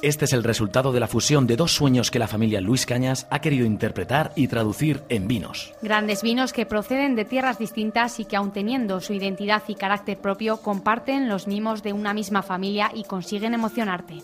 Este 0.00 0.26
es 0.26 0.32
el 0.32 0.44
resultado 0.44 0.92
de 0.92 1.00
la 1.00 1.08
fusión 1.08 1.48
de 1.48 1.56
dos 1.56 1.72
sueños 1.72 2.12
que 2.12 2.20
la 2.20 2.28
familia 2.28 2.60
Luis 2.60 2.86
Cañas 2.86 3.26
ha 3.30 3.40
querido 3.40 3.66
interpretar 3.66 4.30
y 4.36 4.46
traducir 4.46 5.02
en 5.08 5.26
vinos. 5.26 5.74
Grandes 5.82 6.22
vinos 6.22 6.52
que 6.52 6.66
proceden 6.66 7.16
de 7.16 7.24
tierras 7.24 7.58
distintas 7.58 8.20
y 8.20 8.24
que 8.24 8.36
aun 8.36 8.52
teniendo 8.52 9.00
su 9.00 9.12
identidad 9.12 9.62
y 9.66 9.74
carácter 9.74 10.18
propio 10.18 10.58
comparten 10.58 11.28
los 11.28 11.48
mimos 11.48 11.82
de 11.82 11.92
una 11.92 12.14
misma 12.14 12.42
familia 12.42 12.92
y 12.94 13.02
consiguen 13.04 13.54
emocionarte. 13.54 14.22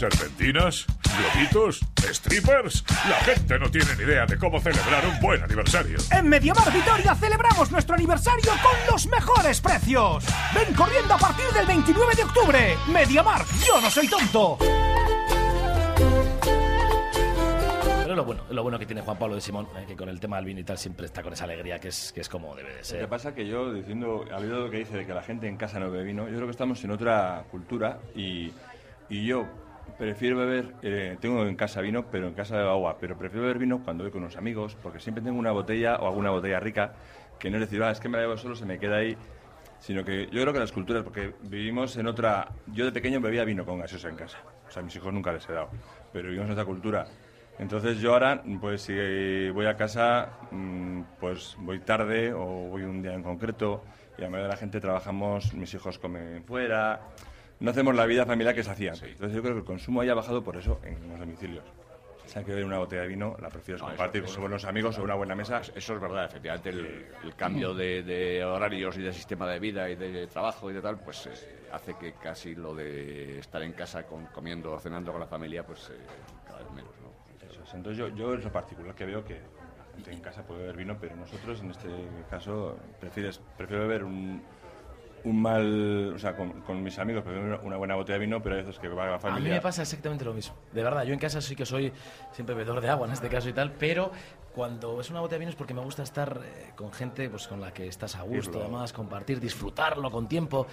¿Serpentinas? 0.00 0.86
¿Globitos? 1.34 1.80
¿Strippers? 2.10 2.82
La 3.06 3.16
gente 3.16 3.58
no 3.58 3.70
tiene 3.70 3.94
ni 3.98 4.04
idea 4.04 4.24
de 4.24 4.38
cómo 4.38 4.58
celebrar 4.58 5.04
un 5.06 5.20
buen 5.20 5.42
aniversario. 5.42 5.98
En 6.10 6.26
Mediamar 6.26 6.72
Vitoria 6.72 7.14
celebramos 7.14 7.70
nuestro 7.70 7.96
aniversario 7.96 8.50
con 8.62 8.72
los 8.90 9.06
mejores 9.08 9.60
precios. 9.60 10.24
Ven 10.54 10.72
corriendo 10.72 11.12
a 11.12 11.18
partir 11.18 11.44
del 11.52 11.66
29 11.66 12.14
de 12.14 12.24
octubre. 12.24 12.76
Mediamar, 12.90 13.42
yo 13.66 13.78
no 13.78 13.90
soy 13.90 14.08
tonto. 14.08 14.56
Pero 18.02 18.16
lo 18.16 18.24
bueno, 18.24 18.42
lo 18.48 18.62
bueno 18.62 18.78
que 18.78 18.86
tiene 18.86 19.02
Juan 19.02 19.18
Pablo 19.18 19.34
de 19.34 19.42
Simón, 19.42 19.68
eh, 19.76 19.84
que 19.86 19.96
con 19.96 20.08
el 20.08 20.18
tema 20.18 20.36
del 20.36 20.46
vino 20.46 20.60
y 20.60 20.64
tal 20.64 20.78
siempre 20.78 21.04
está 21.04 21.22
con 21.22 21.34
esa 21.34 21.44
alegría 21.44 21.78
que 21.78 21.88
es, 21.88 22.10
que 22.14 22.22
es 22.22 22.28
como 22.30 22.56
debe 22.56 22.70
de 22.70 22.78
Lo 22.78 22.84
ser. 22.84 23.00
que 23.00 23.06
pasa 23.06 23.34
que 23.34 23.46
yo, 23.46 23.70
diciendo, 23.74 24.24
al 24.34 24.44
oído 24.44 24.60
lo 24.60 24.70
que 24.70 24.78
dice 24.78 24.96
de 24.96 25.04
que 25.06 25.12
la 25.12 25.22
gente 25.22 25.46
en 25.46 25.58
casa 25.58 25.78
no 25.78 25.90
bebe 25.90 26.04
vino, 26.04 26.26
yo 26.26 26.36
creo 26.36 26.46
que 26.46 26.52
estamos 26.52 26.82
en 26.84 26.90
otra 26.90 27.44
cultura 27.50 27.98
y, 28.16 28.50
y 29.10 29.26
yo 29.26 29.44
prefiero 30.00 30.38
beber, 30.38 30.72
eh, 30.80 31.18
tengo 31.20 31.46
en 31.46 31.54
casa 31.56 31.82
vino, 31.82 32.06
pero 32.10 32.26
en 32.26 32.32
casa 32.32 32.56
bebo 32.56 32.70
agua, 32.70 32.96
pero 32.98 33.18
prefiero 33.18 33.42
beber 33.42 33.58
vino 33.58 33.84
cuando 33.84 34.02
voy 34.02 34.10
con 34.10 34.22
unos 34.22 34.34
amigos, 34.38 34.74
porque 34.82 34.98
siempre 34.98 35.22
tengo 35.22 35.38
una 35.38 35.52
botella 35.52 35.96
o 35.96 36.08
alguna 36.08 36.30
botella 36.30 36.58
rica 36.58 36.94
que 37.38 37.50
no 37.50 37.58
es 37.58 37.60
decir, 37.60 37.82
ah, 37.82 37.90
es 37.90 38.00
que 38.00 38.08
me 38.08 38.16
la 38.16 38.22
bebo 38.22 38.38
solo, 38.38 38.56
se 38.56 38.64
me 38.64 38.78
queda 38.78 38.96
ahí, 38.96 39.14
sino 39.78 40.02
que 40.02 40.24
yo 40.32 40.40
creo 40.40 40.54
que 40.54 40.58
las 40.58 40.72
culturas, 40.72 41.02
porque 41.02 41.34
vivimos 41.42 41.98
en 41.98 42.06
otra... 42.06 42.48
Yo 42.68 42.86
de 42.86 42.92
pequeño 42.92 43.20
bebía 43.20 43.44
vino 43.44 43.66
con 43.66 43.78
gaseosa 43.78 44.08
en 44.08 44.16
casa, 44.16 44.38
o 44.66 44.70
sea, 44.70 44.80
a 44.80 44.84
mis 44.86 44.96
hijos 44.96 45.12
nunca 45.12 45.34
les 45.34 45.46
he 45.46 45.52
dado, 45.52 45.68
pero 46.14 46.28
vivimos 46.28 46.46
en 46.46 46.52
otra 46.52 46.64
cultura. 46.64 47.06
Entonces 47.58 47.98
yo 47.98 48.14
ahora, 48.14 48.42
pues 48.58 48.80
si 48.80 49.50
voy 49.50 49.66
a 49.66 49.76
casa, 49.76 50.30
mm, 50.50 51.02
pues 51.20 51.56
voy 51.58 51.78
tarde 51.80 52.32
o 52.32 52.46
voy 52.70 52.84
un 52.84 53.02
día 53.02 53.12
en 53.12 53.22
concreto 53.22 53.84
y 54.16 54.24
a 54.24 54.30
mayoría 54.30 54.44
de 54.44 54.54
la 54.54 54.56
gente 54.56 54.80
trabajamos, 54.80 55.52
mis 55.52 55.74
hijos 55.74 55.98
comen 55.98 56.42
fuera, 56.44 57.00
no 57.60 57.70
hacemos 57.70 57.94
la 57.94 58.06
vida 58.06 58.26
familiar 58.26 58.54
que 58.54 58.62
se 58.64 58.70
hacía 58.70 58.92
antes. 58.92 59.10
Entonces 59.10 59.36
yo 59.36 59.42
creo 59.42 59.54
que 59.54 59.60
el 59.60 59.64
consumo 59.66 60.00
haya 60.00 60.14
bajado 60.14 60.42
por 60.42 60.56
eso 60.56 60.80
en 60.84 61.08
los 61.08 61.18
domicilios. 61.18 61.64
Si 62.26 62.38
hay 62.38 62.44
que 62.44 62.52
beber 62.52 62.64
una 62.64 62.78
botella 62.78 63.02
de 63.02 63.08
vino, 63.08 63.36
la 63.40 63.48
prefieres 63.48 63.82
No, 63.82 63.88
compartir 63.88 64.22
con 64.24 64.40
buenos 64.40 64.64
amigos 64.64 64.96
o 64.98 65.02
una 65.02 65.14
buena 65.14 65.34
mesa. 65.34 65.62
Eso 65.74 65.94
es 65.94 66.00
verdad, 66.00 66.26
efectivamente. 66.26 66.68
El, 66.68 67.06
el 67.24 67.34
cambio 67.34 67.74
de, 67.74 68.04
de 68.04 68.44
horarios 68.44 68.96
y 68.98 69.02
de 69.02 69.12
sistema 69.12 69.48
de 69.48 69.58
vida 69.58 69.90
y 69.90 69.96
de 69.96 70.28
trabajo 70.28 70.70
y 70.70 70.74
de 70.74 70.80
tal, 70.80 70.96
pues 71.00 71.26
eh, 71.26 71.32
hace 71.72 71.94
que 71.96 72.12
casi 72.12 72.54
lo 72.54 72.72
de 72.74 73.40
estar 73.40 73.60
en 73.62 73.72
casa 73.72 74.04
con- 74.04 74.26
comiendo 74.26 74.72
o 74.72 74.78
cenando 74.78 75.10
con 75.10 75.20
la 75.20 75.26
familia, 75.26 75.64
pues 75.64 75.90
eh, 75.90 75.96
cada 76.46 76.60
vez 76.60 76.70
menos, 76.70 76.92
¿no? 77.02 77.10
Eso 77.50 77.64
es. 77.64 77.74
Entonces 77.74 77.98
yo, 77.98 78.08
yo 78.14 78.34
es 78.34 78.44
lo 78.44 78.52
particular 78.52 78.94
que 78.94 79.06
veo 79.06 79.24
que 79.24 79.34
la 79.34 79.94
gente 79.96 80.12
en 80.12 80.20
casa 80.20 80.42
puede 80.44 80.60
beber 80.60 80.76
vino, 80.76 80.96
pero 81.00 81.16
nosotros 81.16 81.60
en 81.62 81.70
este 81.72 81.88
caso 82.30 82.78
prefieres, 83.00 83.40
prefiero 83.56 83.82
beber 83.88 84.04
un, 84.04 84.40
un 85.24 85.40
mal, 85.42 86.12
o 86.14 86.18
sea, 86.18 86.36
con, 86.36 86.60
con 86.62 86.82
mis 86.82 86.98
amigos 86.98 87.22
prefiero 87.22 87.60
una 87.62 87.76
buena 87.76 87.94
botella 87.94 88.18
de 88.18 88.24
vino, 88.26 88.42
pero 88.42 88.56
hay 88.56 88.62
veces 88.62 88.78
que 88.80 88.88
va 88.88 89.06
la 89.06 89.12
A 89.14 89.16
mí 89.16 89.20
familia. 89.22 89.54
me 89.54 89.60
pasa 89.60 89.82
exactamente 89.82 90.24
lo 90.24 90.32
mismo. 90.34 90.54
De 90.72 90.82
verdad, 90.82 91.04
yo 91.04 91.12
en 91.12 91.18
casa 91.18 91.40
sí 91.40 91.54
que 91.56 91.66
soy 91.66 91.92
siempre 92.32 92.54
bebedor 92.54 92.80
de 92.80 92.88
agua 92.88 93.06
en 93.06 93.12
este 93.12 93.28
caso 93.28 93.48
y 93.48 93.52
tal, 93.52 93.72
pero 93.72 94.10
cuando 94.54 95.00
es 95.00 95.10
una 95.10 95.20
botella 95.20 95.36
de 95.36 95.38
vino 95.40 95.50
es 95.50 95.56
porque 95.56 95.74
me 95.74 95.80
gusta 95.80 96.02
estar 96.02 96.40
eh, 96.44 96.72
con 96.74 96.92
gente 96.92 97.30
pues 97.30 97.46
con 97.46 97.60
la 97.60 97.72
que 97.72 97.86
estás 97.86 98.16
a 98.16 98.22
gusto, 98.22 98.50
Irlo. 98.50 98.62
además, 98.62 98.92
compartir, 98.92 99.38
disfrutarlo 99.40 100.10
con 100.10 100.26
tiempo. 100.28 100.66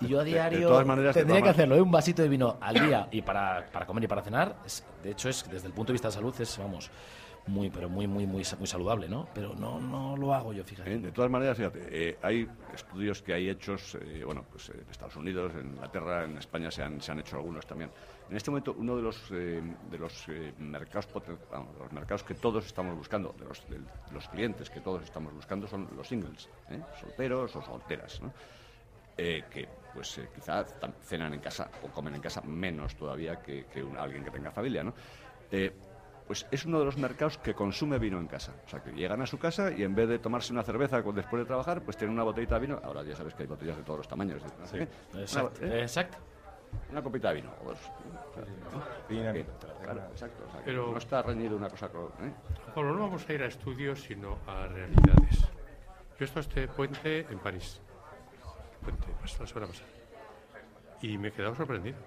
Y 0.00 0.08
yo 0.08 0.20
a 0.20 0.24
de 0.24 0.30
diario 0.30 0.68
todas 0.68 0.86
maneras, 0.86 1.14
de 1.14 1.20
tendría 1.22 1.42
que 1.42 1.48
hacerlo, 1.50 1.76
¿eh? 1.76 1.82
un 1.82 1.90
vasito 1.90 2.22
de 2.22 2.28
vino 2.28 2.56
al 2.60 2.74
día 2.74 3.08
y 3.10 3.20
para, 3.22 3.66
para 3.70 3.84
comer 3.86 4.04
y 4.04 4.06
para 4.06 4.22
cenar. 4.22 4.56
es- 4.64 4.84
de 5.02 5.10
hecho, 5.10 5.28
es 5.28 5.48
desde 5.50 5.66
el 5.66 5.72
punto 5.74 5.92
de 5.92 5.94
vista 5.94 6.08
de 6.08 6.12
salud 6.14 6.34
es, 6.40 6.58
vamos, 6.58 6.90
muy, 7.50 7.68
pero 7.70 7.88
muy, 7.88 8.06
muy, 8.06 8.26
muy, 8.26 8.42
muy 8.58 8.66
saludable, 8.66 9.08
¿no? 9.08 9.28
Pero 9.34 9.54
no, 9.54 9.80
no 9.80 10.16
lo 10.16 10.32
hago 10.32 10.52
yo, 10.52 10.64
fíjate. 10.64 10.94
Eh, 10.94 10.98
De 10.98 11.12
todas 11.12 11.30
maneras, 11.30 11.56
fíjate, 11.56 11.80
eh, 11.90 12.18
hay 12.22 12.48
estudios 12.74 13.20
que 13.22 13.34
hay 13.34 13.48
hechos, 13.50 13.96
eh, 14.00 14.22
bueno, 14.24 14.44
pues 14.50 14.70
en 14.70 14.86
Estados 14.90 15.16
Unidos, 15.16 15.52
en 15.54 15.66
Inglaterra, 15.74 16.24
en 16.24 16.38
España 16.38 16.70
se 16.70 16.82
han, 16.82 17.00
se 17.00 17.12
han 17.12 17.18
hecho 17.20 17.36
algunos 17.36 17.66
también. 17.66 17.90
En 18.30 18.36
este 18.36 18.50
momento, 18.50 18.74
uno 18.78 18.96
de 18.96 19.02
los, 19.02 19.30
eh, 19.32 19.60
de 19.90 19.98
los 19.98 20.28
eh, 20.28 20.52
mercados 20.58 21.08
los 21.78 21.92
mercados 21.92 22.22
que 22.22 22.34
todos 22.34 22.64
estamos 22.64 22.96
buscando, 22.96 23.34
de 23.38 23.44
los, 23.44 23.68
de 23.68 23.78
los 24.12 24.28
clientes 24.28 24.70
que 24.70 24.80
todos 24.80 25.02
estamos 25.02 25.34
buscando, 25.34 25.66
son 25.66 25.88
los 25.96 26.06
singles, 26.08 26.48
solteros 27.00 27.54
o 27.56 27.62
solteras, 27.62 28.20
¿no? 28.22 28.32
Que 29.16 29.68
pues 29.92 30.18
quizá 30.34 30.64
cenan 31.02 31.34
en 31.34 31.40
casa 31.40 31.68
o 31.82 31.88
comen 31.88 32.14
en 32.14 32.22
casa 32.22 32.40
menos 32.40 32.94
todavía 32.94 33.42
que, 33.42 33.66
que 33.66 33.82
un- 33.82 33.98
alguien 33.98 34.24
que 34.24 34.30
tenga 34.30 34.50
familia, 34.50 34.82
¿no? 34.82 34.94
Pues 36.30 36.46
es 36.52 36.64
uno 36.64 36.78
de 36.78 36.84
los 36.84 36.96
mercados 36.96 37.38
que 37.38 37.54
consume 37.54 37.98
vino 37.98 38.16
en 38.20 38.28
casa. 38.28 38.52
O 38.64 38.68
sea, 38.68 38.80
que 38.80 38.92
llegan 38.92 39.20
a 39.20 39.26
su 39.26 39.36
casa 39.36 39.72
y 39.72 39.82
en 39.82 39.96
vez 39.96 40.08
de 40.08 40.20
tomarse 40.20 40.52
una 40.52 40.62
cerveza 40.62 41.02
después 41.02 41.42
de 41.42 41.44
trabajar, 41.44 41.82
pues 41.82 41.96
tienen 41.96 42.14
una 42.14 42.22
botellita 42.22 42.54
de 42.54 42.60
vino. 42.68 42.80
Ahora 42.84 43.02
ya 43.02 43.16
sabes 43.16 43.34
que 43.34 43.42
hay 43.42 43.48
botellas 43.48 43.76
de 43.76 43.82
todos 43.82 43.98
los 43.98 44.06
tamaños. 44.06 44.40
¿no? 44.40 44.64
Sí, 44.64 44.76
¿Eh? 44.76 44.88
exacto, 45.14 45.58
Una, 45.64 45.74
¿eh? 45.74 45.82
exacto. 45.82 46.18
Una 46.92 47.02
copita 47.02 47.30
de 47.30 47.34
vino. 47.34 47.50
o 47.64 47.70
dos. 47.70 47.78
O 47.80 48.34
sea, 48.34 48.44
Vino, 49.08 49.32
que- 49.32 49.44
claro, 49.82 50.02
exacto. 50.12 50.44
O 50.46 50.50
sea, 50.52 50.60
que 50.60 50.64
Pero- 50.66 50.92
no 50.92 50.98
está 50.98 51.20
reñido 51.22 51.56
una 51.56 51.68
cosa 51.68 51.88
con... 51.88 52.04
¿eh? 52.04 52.32
Pablo, 52.76 52.92
no 52.94 53.00
vamos 53.00 53.28
a 53.28 53.32
ir 53.32 53.42
a 53.42 53.46
estudios, 53.46 54.00
sino 54.00 54.38
a 54.46 54.68
realidades. 54.68 55.40
Yo 55.40 55.48
he 56.20 56.24
estado 56.26 56.42
este 56.42 56.68
puente 56.68 57.26
en 57.28 57.40
París. 57.40 57.80
Puente, 58.84 59.08
la 59.20 59.46
semana 59.48 59.66
pasada. 59.66 59.88
Y 61.02 61.18
me 61.18 61.26
he 61.26 61.32
quedado 61.32 61.56
sorprendido. 61.56 61.98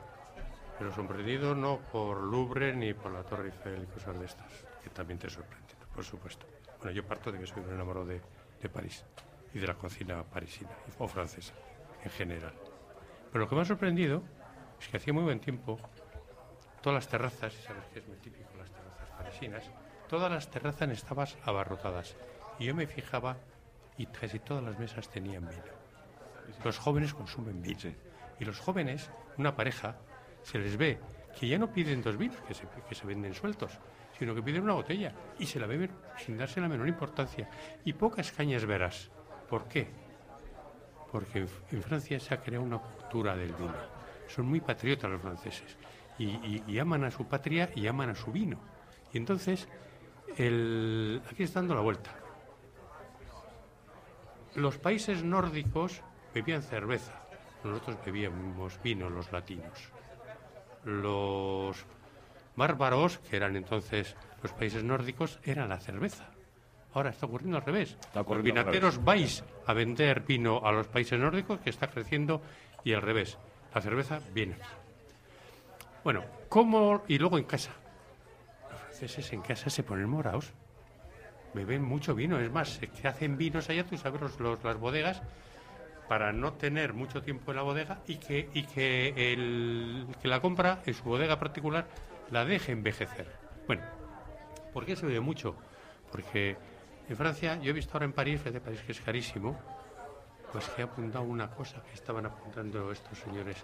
Pero 0.84 0.96
sorprendido 0.96 1.56
no 1.56 1.80
por 1.80 2.22
Louvre 2.22 2.76
ni 2.76 2.94
por 2.94 3.10
la 3.10 3.24
Torre 3.24 3.46
Eiffel 3.46 3.84
y 3.84 3.86
cosas 3.86 4.20
de 4.20 4.26
estas, 4.26 4.52
que 4.84 4.90
también 4.90 5.18
te 5.18 5.30
sorprenden, 5.30 5.78
por 5.96 6.04
supuesto. 6.04 6.46
Bueno, 6.78 6.92
yo 6.92 7.08
parto 7.08 7.32
de 7.32 7.40
que 7.40 7.48
soy 7.48 7.64
un 7.64 7.72
enamorado 7.72 8.06
de, 8.06 8.20
de 8.62 8.68
París 8.68 9.06
y 9.54 9.60
de 9.60 9.68
la 9.68 9.76
cocina 9.76 10.22
parisina 10.24 10.72
o 11.00 11.08
francesa 11.08 11.54
en 12.04 12.12
general. 12.12 12.52
Pero 13.32 13.46
lo 13.46 13.50
que 13.50 13.56
me 13.56 13.62
ha 13.62 13.66
sorprendido 13.66 14.24
es 14.78 14.90
que 14.90 14.98
hacía 14.98 15.14
muy 15.14 15.24
buen 15.24 15.40
tiempo 15.40 15.80
todas 16.82 16.96
las 16.96 17.08
terrazas, 17.08 17.58
y 17.58 17.62
sabes 17.62 17.86
que 17.86 18.00
es 18.00 18.08
muy 18.10 18.18
típico 18.18 18.50
las 18.58 18.70
terrazas 18.70 19.10
parisinas, 19.18 19.72
todas 20.10 20.30
las 20.30 20.52
terrazas 20.52 20.90
estaban 20.90 21.28
abarrotadas. 21.46 22.18
Y 22.60 22.66
yo 22.66 22.76
me 22.76 22.88
fijaba 22.88 23.38
y 23.98 24.08
casi 24.08 24.40
todas 24.40 24.66
las 24.66 24.78
mesas 24.78 25.08
tenían 25.08 25.48
vino. 25.48 25.64
Los 26.62 26.78
jóvenes 26.78 27.14
consumen 27.14 27.62
vino. 27.62 27.96
Y 28.38 28.44
los 28.44 28.60
jóvenes, 28.60 29.10
una 29.38 29.56
pareja, 29.56 29.96
se 30.44 30.60
les 30.60 30.78
ve 30.78 31.00
que 31.40 31.48
ya 31.48 31.58
no 31.58 31.72
piden 31.72 32.02
dos 32.02 32.18
vinos 32.18 32.38
que 32.48 32.54
se, 32.54 32.66
que 32.88 32.96
se 32.96 33.08
venden 33.08 33.34
sueltos, 33.34 33.72
sino 34.18 34.36
que 34.36 34.44
piden 34.44 34.64
una 34.64 34.74
botella 34.74 35.12
y 35.40 35.46
se 35.46 35.60
la 35.60 35.66
beben 35.68 35.90
sin 36.18 36.38
darse 36.38 36.62
la 36.62 36.68
menor 36.70 36.88
importancia. 36.88 37.50
Y 37.86 37.94
pocas 37.94 38.32
cañas 38.32 38.66
verás. 38.66 39.10
¿Por 39.50 39.66
qué? 39.68 39.88
Porque 41.12 41.48
en, 41.72 41.82
Francia 41.82 42.20
se 42.20 42.34
ha 42.34 42.42
creado 42.42 42.64
una 42.66 42.78
cultura 42.80 43.36
del 43.36 43.54
vino. 43.54 43.74
Son 44.28 44.46
muy 44.46 44.62
patriotas 44.62 45.10
los 45.12 45.22
franceses 45.22 45.78
y, 46.18 46.26
y- 46.26 46.64
y 46.68 46.80
aman 46.80 47.04
a 47.04 47.12
su 47.12 47.26
patria 47.28 47.70
y 47.76 47.88
aman 47.88 48.10
a 48.12 48.16
su 48.16 48.32
vino. 48.32 48.60
Y 49.12 49.18
entonces, 49.18 49.68
el, 50.38 51.22
aquí 51.30 51.44
está 51.44 51.60
dando 51.60 51.76
la 51.76 51.82
vuelta. 51.82 52.12
Los 54.56 54.78
países 54.78 55.24
nórdicos 55.24 56.02
bebían 56.34 56.62
cerveza, 56.62 57.14
nosotros 57.64 57.98
bebíamos 58.06 58.80
vino, 58.84 59.10
los 59.10 59.32
latinos. 59.32 59.93
Los 60.86 61.86
bárbaros, 62.56 63.18
que 63.30 63.36
eran 63.38 63.56
entonces 63.56 64.16
los 64.42 64.52
países 64.54 64.84
nórdicos, 64.84 65.40
eran 65.44 65.70
la 65.70 65.80
cerveza. 65.80 66.26
Ahora 66.94 67.10
está 67.10 67.26
ocurriendo 67.26 67.58
al 67.58 67.64
revés. 67.66 67.98
Los 68.14 68.44
vinateros 68.44 69.04
vais 69.04 69.44
a 69.66 69.74
vender 69.74 70.20
vino 70.22 70.62
a 70.64 70.72
los 70.72 70.88
países 70.88 71.20
nórdicos, 71.20 71.60
que 71.60 71.70
está 71.72 71.88
creciendo, 71.88 72.42
y 72.84 72.94
al 72.94 73.02
revés. 73.02 73.38
La 73.74 73.82
cerveza 73.82 74.20
viene 74.34 74.54
aquí. 74.56 74.64
Bueno, 76.04 76.24
¿cómo? 76.50 77.04
Y 77.08 77.18
luego 77.18 77.38
en 77.38 77.46
casa. 77.46 77.72
Los 78.70 78.80
franceses 78.80 79.34
en 79.34 79.42
casa 79.42 79.70
se 79.70 79.82
ponen 79.84 80.08
morados. 80.08 80.52
Beben 81.54 81.82
mucho 81.84 82.14
vino. 82.14 82.40
Es 82.40 82.52
más, 82.52 82.80
se 82.94 83.08
hacen 83.08 83.38
vinos 83.38 83.70
allá, 83.70 83.86
tú 83.86 83.98
sabes, 83.98 84.22
los- 84.22 84.40
los- 84.40 84.64
las 84.64 84.78
bodegas, 84.78 85.22
para 86.08 86.32
no 86.32 86.54
tener 86.54 86.94
mucho 86.94 87.22
tiempo 87.22 87.52
en 87.52 87.58
la 87.58 87.64
bodega 87.64 88.02
y 88.08 88.18
que, 88.18 88.50
y 88.54 88.64
que 88.64 89.34
el 89.34 90.08
que 90.22 90.28
la 90.28 90.42
compra 90.42 90.82
en 90.86 90.94
su 90.94 91.04
bodega 91.04 91.40
particular 91.40 91.88
la 92.32 92.46
deje 92.46 92.72
envejecer. 92.72 93.28
Bueno, 93.68 93.84
¿por 94.74 94.86
qué 94.86 94.96
se 94.96 95.06
bebe 95.06 95.20
mucho? 95.20 95.56
Porque 96.12 96.58
en 97.10 97.18
Francia, 97.18 97.60
yo 97.62 97.72
he 97.72 97.74
visto 97.74 97.94
ahora 97.94 98.06
en 98.06 98.14
París, 98.14 98.44
de 98.44 98.60
París 98.60 98.82
que 98.86 98.92
es 98.92 99.02
carísimo, 99.02 99.60
pues 100.52 100.70
que 100.70 100.82
he 100.82 100.86
apuntado 100.86 101.26
una 101.26 101.50
cosa 101.50 101.82
que 101.84 101.94
estaban 101.94 102.26
apuntando 102.26 102.92
estos 102.92 103.18
señores 103.18 103.58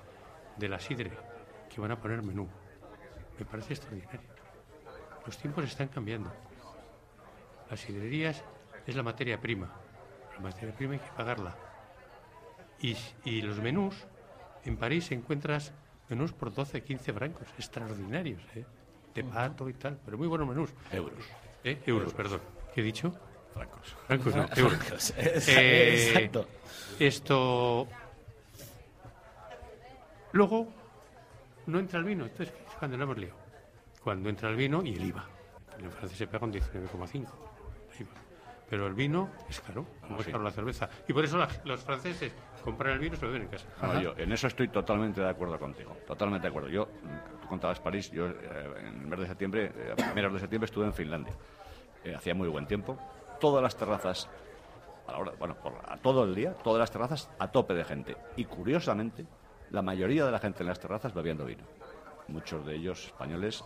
de 0.58 0.68
la 0.68 0.80
sidre, 0.80 1.12
que 1.74 1.80
van 1.80 1.92
a 1.92 2.00
poner 2.00 2.22
menú. 2.22 2.48
Me 3.38 3.46
parece 3.46 3.74
extraordinario. 3.74 4.22
Los 5.26 5.38
tiempos 5.38 5.64
están 5.66 5.88
cambiando. 5.88 6.32
las 7.70 7.80
sidrerías 7.80 8.44
es 8.86 8.96
la 8.96 9.04
materia 9.04 9.40
prima. 9.40 9.72
La 10.36 10.42
materia 10.42 10.76
prima 10.76 10.94
hay 10.94 11.00
que 11.00 11.12
pagarla. 11.16 11.69
Y, 12.82 12.96
y 13.26 13.42
los 13.42 13.60
menús, 13.60 13.96
en 14.66 14.78
París 14.78 15.12
encuentras 15.12 15.74
menús 16.10 16.34
por 16.34 16.54
12, 16.54 16.82
15 16.82 17.14
francos, 17.14 17.48
extraordinarios, 17.58 18.42
¿eh? 18.56 18.66
de 19.14 19.24
pato 19.24 19.70
y 19.70 19.74
tal, 19.74 20.00
pero 20.04 20.18
muy 20.18 20.28
buenos 20.28 20.48
menús. 20.48 20.70
Euros. 20.92 21.26
¿Eh? 21.64 21.82
Euros, 21.86 22.14
perdón. 22.14 22.42
¿Qué 22.74 22.82
he 22.82 22.84
dicho? 22.84 23.14
Francos. 23.54 23.96
Francos, 24.08 24.36
no, 24.36 24.48
euros. 24.56 25.14
Eh, 25.18 26.14
exacto. 26.14 26.48
Esto. 27.00 27.88
Luego, 30.32 30.68
no 31.68 31.80
entra 31.80 32.00
el 32.00 32.06
vino. 32.06 32.26
Entonces, 32.26 32.54
es 32.68 32.76
cuando 32.76 32.98
lo 32.98 33.04
hemos 33.04 33.18
liado. 33.18 33.36
Cuando 34.04 34.30
entra 34.30 34.50
el 34.50 34.56
vino 34.56 34.84
y 34.84 34.94
el 34.94 35.06
IVA. 35.06 35.26
En 35.80 35.92
Francia 35.92 36.18
se 36.18 36.28
pega 36.28 36.46
un 36.46 36.54
19,5. 36.54 37.28
Pero 38.70 38.86
el 38.88 38.94
vino 38.94 39.30
es 39.50 39.60
caro, 39.62 39.86
como 40.02 40.20
es 40.20 40.26
sí. 40.26 40.32
caro 40.32 40.44
la 40.44 40.52
cerveza. 40.52 40.90
Y 41.08 41.14
por 41.14 41.24
eso 41.26 41.38
la- 41.38 41.48
los 41.66 41.82
franceses 41.82 42.32
compran 42.64 42.94
el 42.94 43.00
vino 43.00 43.16
y 43.16 43.18
se 43.18 43.26
lo 43.26 43.32
beben 43.32 43.48
en 43.48 43.52
casa. 43.52 43.66
No, 43.82 44.00
yo 44.00 44.14
en 44.18 44.32
eso 44.32 44.48
estoy 44.48 44.68
totalmente 44.68 45.22
de 45.22 45.30
acuerdo 45.30 45.58
contigo. 45.58 45.98
Totalmente 46.06 46.44
de 46.44 46.50
acuerdo. 46.50 46.70
Yo, 46.70 46.88
tú 47.42 47.48
contabas 47.48 47.80
París, 47.80 48.12
yo 48.12 48.28
eh, 48.28 48.74
en 48.82 48.86
el 49.02 49.08
mes 49.08 49.20
de 49.20 49.28
septiembre, 49.28 49.72
eh, 49.76 49.92
a 49.94 49.96
primeros 49.96 50.34
de 50.34 50.40
septiembre 50.40 50.66
estuve 50.66 50.86
en 50.86 50.94
Finlandia. 50.94 51.34
Eh, 52.04 52.14
hacía 52.16 52.36
muy 52.36 52.48
buen 52.48 52.68
tiempo. 52.68 52.98
Todas 53.40 53.64
las 53.64 53.76
terrazas, 53.76 54.30
a 55.08 55.14
la 55.14 55.18
hora, 55.18 55.32
bueno, 55.40 55.56
por- 55.56 55.74
a 55.88 55.98
todo 55.98 56.24
el 56.26 56.36
día, 56.36 56.54
todas 56.54 56.80
las 56.80 56.92
terrazas 56.92 57.30
a 57.40 57.48
tope 57.52 57.74
de 57.74 57.84
gente. 57.86 58.16
Y 58.36 58.46
curiosamente, 58.46 59.26
la 59.72 59.82
mayoría 59.82 60.26
de 60.26 60.32
la 60.32 60.40
gente 60.40 60.62
en 60.62 60.68
las 60.68 60.80
terrazas 60.80 61.14
bebiendo 61.14 61.44
vino. 61.46 61.64
Muchos 62.28 62.64
de 62.68 62.76
ellos 62.76 63.06
españoles 63.08 63.64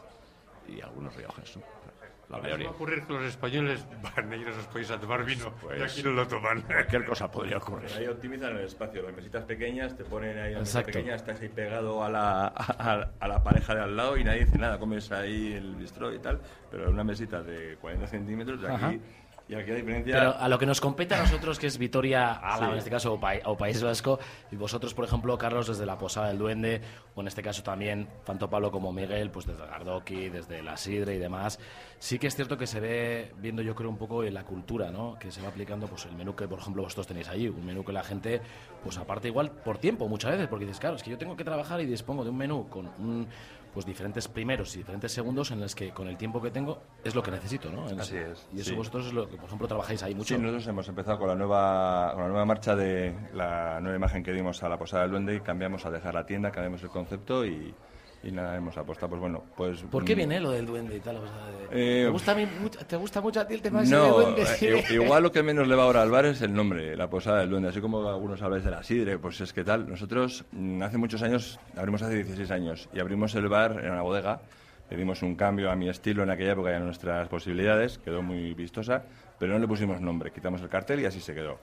y 0.67 0.79
algunos 0.79 1.13
riojas, 1.15 1.57
¿no? 1.57 1.63
La 2.33 2.39
Va 2.39 2.43
mayoría. 2.43 2.67
a 2.67 2.71
ocurrir 2.71 3.03
que 3.05 3.13
los 3.13 3.23
españoles 3.23 3.85
van 4.15 4.31
a 4.31 4.35
ir 4.35 4.47
a 4.47 4.51
esos 4.51 4.65
países 4.67 4.91
a 4.95 4.99
tomar 4.99 5.23
vino 5.23 5.47
y 5.47 5.65
Pues, 5.65 5.81
aquí 5.91 6.03
no 6.03 6.11
lo 6.11 6.27
toman. 6.27 6.61
Cualquier 6.61 7.05
cosa 7.05 7.31
podría 7.31 7.57
ocurrir. 7.57 7.89
Ahí 7.97 8.07
optimizan 8.07 8.57
el 8.57 8.65
espacio, 8.65 9.01
las 9.03 9.15
mesitas 9.15 9.43
pequeñas, 9.45 9.95
te 9.95 10.03
ponen 10.03 10.37
ahí 10.37 10.51
una 10.51 10.59
mesa 10.61 10.79
Exacto. 10.79 10.97
pequeña, 10.97 11.15
estás 11.15 11.39
ahí 11.41 11.49
pegado 11.49 12.03
a 12.03 12.09
la, 12.09 12.47
a, 12.47 13.09
a 13.19 13.27
la 13.27 13.43
pareja 13.43 13.75
de 13.75 13.81
al 13.81 13.95
lado 13.95 14.17
y 14.17 14.23
nadie 14.23 14.45
dice 14.45 14.57
nada, 14.57 14.79
comes 14.79 15.11
ahí 15.11 15.53
el 15.53 15.75
bistró 15.75 16.13
y 16.13 16.19
tal, 16.19 16.41
pero 16.71 16.89
una 16.89 17.03
mesita 17.03 17.41
de 17.43 17.77
40 17.77 18.07
centímetros 18.07 18.61
de 18.61 18.67
aquí, 18.67 18.83
Ajá. 18.85 18.93
Y 19.49 19.55
aquí 19.55 19.71
la 19.71 19.75
diferencia... 19.77 20.13
Pero 20.17 20.35
a 20.37 20.47
lo 20.47 20.57
que 20.57 20.65
nos 20.65 20.79
compete 20.79 21.15
a 21.15 21.19
nosotros, 21.19 21.59
que 21.59 21.67
es 21.67 21.77
Vitoria, 21.77 22.31
Álava, 22.33 22.65
Sí. 22.67 22.71
en 22.71 22.77
este 22.77 22.89
caso, 22.89 23.13
o, 23.13 23.19
Pai- 23.19 23.41
o 23.45 23.57
País 23.57 23.83
Vasco, 23.83 24.19
y 24.51 24.55
vosotros, 24.55 24.93
por 24.93 25.05
ejemplo, 25.05 25.37
Carlos, 25.37 25.67
desde 25.67 25.85
la 25.85 25.97
Posada 25.97 26.29
del 26.29 26.37
Duende, 26.37 26.81
o 27.15 27.21
en 27.21 27.27
este 27.27 27.41
caso 27.43 27.61
también, 27.61 28.07
tanto 28.25 28.49
Pablo 28.49 28.71
como 28.71 28.91
Miguel, 28.93 29.29
pues 29.31 29.45
desde 29.45 29.65
Gardoki, 29.65 30.29
desde 30.29 30.63
la 30.63 30.77
Sidre 30.77 31.15
y 31.15 31.19
demás, 31.19 31.59
sí 31.99 32.17
que 32.19 32.27
es 32.27 32.35
cierto 32.35 32.57
que 32.57 32.67
se 32.67 32.79
ve, 32.79 33.33
viendo 33.37 33.61
yo 33.61 33.75
creo 33.75 33.89
un 33.89 33.97
poco 33.97 34.23
en 34.23 34.33
la 34.33 34.43
cultura, 34.45 34.91
¿no? 34.91 35.17
Que 35.19 35.29
se 35.31 35.41
va 35.41 35.49
aplicando, 35.49 35.87
pues 35.87 36.05
el 36.05 36.15
menú 36.15 36.35
que, 36.35 36.47
por 36.47 36.59
ejemplo, 36.59 36.81
vosotros 36.83 37.07
tenéis 37.07 37.27
allí, 37.29 37.47
un 37.49 37.65
menú 37.65 37.83
que 37.83 37.91
la 37.91 38.03
gente, 38.03 38.41
pues 38.83 38.97
aparte 38.97 39.27
igual 39.27 39.51
por 39.51 39.77
tiempo 39.77 40.07
muchas 40.07 40.31
veces, 40.31 40.47
porque 40.47 40.65
dices, 40.65 40.79
claro, 40.79 40.95
es 40.95 41.03
que 41.03 41.11
yo 41.11 41.17
tengo 41.17 41.35
que 41.35 41.43
trabajar 41.43 41.81
y 41.81 41.85
dispongo 41.85 42.23
de 42.23 42.29
un 42.29 42.37
menú 42.37 42.67
con 42.69 42.87
un 42.87 43.27
pues 43.73 43.85
diferentes 43.85 44.27
primeros 44.27 44.75
y 44.75 44.79
diferentes 44.79 45.11
segundos 45.11 45.49
en 45.51 45.59
los 45.59 45.73
que 45.73 45.89
con 45.91 46.07
el 46.07 46.15
tiempo 46.17 46.41
que 46.41 46.51
tengo 46.51 46.81
es 47.03 47.15
lo 47.15 47.23
que 47.23 47.31
necesito, 47.31 47.71
¿no? 47.71 47.89
En- 47.89 47.99
Así 47.99 48.15
es, 48.17 48.47
Y 48.53 48.61
eso 48.61 48.69
sí. 48.71 48.75
vosotros 48.75 49.07
es 49.07 49.13
lo 49.13 49.27
que, 49.27 49.35
por 49.37 49.45
ejemplo, 49.45 49.67
trabajáis 49.67 50.03
ahí 50.03 50.13
mucho. 50.13 50.35
Sí, 50.35 50.39
nosotros 50.41 50.67
hemos 50.67 50.87
empezado 50.87 51.17
con 51.17 51.27
la 51.27 51.35
nueva 51.35 52.11
con 52.13 52.21
la 52.23 52.27
nueva 52.29 52.45
marcha 52.45 52.75
de 52.75 53.15
la 53.33 53.79
nueva 53.81 53.95
imagen 53.97 54.23
que 54.23 54.31
dimos 54.31 54.61
a 54.63 54.69
la 54.69 54.77
Posada 54.77 55.03
del 55.03 55.11
Duende 55.11 55.35
y 55.35 55.39
cambiamos 55.41 55.85
a 55.85 55.91
dejar 55.91 56.13
la 56.13 56.25
tienda, 56.25 56.51
cambiamos 56.51 56.83
el 56.83 56.89
concepto 56.89 57.45
y, 57.45 57.73
y 58.23 58.31
nada, 58.31 58.55
hemos 58.55 58.77
apostado, 58.77 59.09
pues 59.09 59.19
bueno, 59.21 59.43
pues... 59.57 59.81
¿Por 59.83 60.05
qué 60.05 60.13
mm, 60.15 60.17
viene 60.17 60.39
lo 60.39 60.51
del 60.51 60.65
duende 60.65 60.95
y 60.95 60.99
tal? 61.01 61.17
O 61.17 61.27
sea, 61.27 61.45
de- 61.47 62.01
Eh, 62.01 62.03
¿te, 62.05 62.09
gusta 62.09 62.33
mí 62.35 62.47
¿Te 62.87 62.95
gusta 62.95 63.19
mucho 63.21 63.41
a 63.41 63.47
ti 63.47 63.53
el 63.55 63.61
tema 63.61 63.83
ese 63.83 63.93
No, 63.93 64.03
de 64.05 64.11
duende? 64.25 64.43
eh, 64.61 64.83
igual 64.91 65.23
lo 65.23 65.31
que 65.31 65.43
menos 65.43 65.67
le 65.67 65.75
va 65.75 65.83
ahora 65.83 66.01
al 66.01 66.09
bar 66.09 66.25
es 66.25 66.41
el 66.41 66.53
nombre, 66.53 66.95
la 66.95 67.09
posada 67.09 67.39
del 67.41 67.49
duende. 67.49 67.69
Así 67.69 67.81
como 67.81 68.07
algunos 68.07 68.41
habláis 68.41 68.63
de 68.63 68.71
la 68.71 68.81
sidre, 68.83 69.17
pues 69.19 69.41
es 69.41 69.51
que 69.51 69.63
tal. 69.63 69.89
Nosotros 69.89 70.45
mm, 70.51 70.81
hace 70.83 70.97
muchos 70.97 71.21
años, 71.21 71.59
abrimos 71.75 72.01
hace 72.01 72.15
16 72.15 72.49
años, 72.51 72.87
y 72.93 72.99
abrimos 72.99 73.35
el 73.35 73.47
bar 73.49 73.81
en 73.83 73.91
una 73.91 74.01
bodega. 74.01 74.39
Le 74.89 74.97
dimos 74.97 75.21
un 75.21 75.35
cambio 75.35 75.69
a 75.71 75.75
mi 75.75 75.89
estilo 75.89 76.23
en 76.23 76.29
aquella 76.29 76.53
época 76.53 76.71
y 76.71 76.75
a 76.75 76.79
nuestras 76.79 77.27
posibilidades, 77.27 77.97
quedó 77.97 78.21
muy 78.21 78.53
vistosa, 78.53 79.03
pero 79.39 79.53
no 79.53 79.59
le 79.59 79.67
pusimos 79.67 79.99
nombre. 79.99 80.31
Quitamos 80.31 80.61
el 80.61 80.69
cartel 80.69 80.99
y 81.01 81.05
así 81.05 81.19
se 81.19 81.33
quedó. 81.33 81.57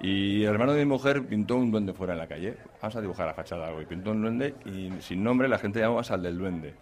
Y 0.00 0.42
el 0.42 0.50
hermano 0.50 0.72
de 0.72 0.84
mi 0.84 0.90
mujer 0.90 1.24
pintó 1.24 1.56
un 1.56 1.70
duende 1.70 1.92
fuera 1.92 2.12
en 2.12 2.18
la 2.18 2.26
calle. 2.26 2.56
Vamos 2.82 2.96
a 2.96 3.00
dibujar 3.00 3.26
la 3.26 3.34
fachada 3.34 3.68
algo. 3.68 3.80
Y 3.80 3.86
pintó 3.86 4.10
un 4.10 4.22
duende 4.22 4.54
y 4.66 4.90
sin 5.00 5.22
nombre 5.22 5.48
la 5.48 5.58
gente 5.58 5.80
llamaba 5.80 6.02
al 6.08 6.22
del 6.22 6.38
duende. 6.38 6.74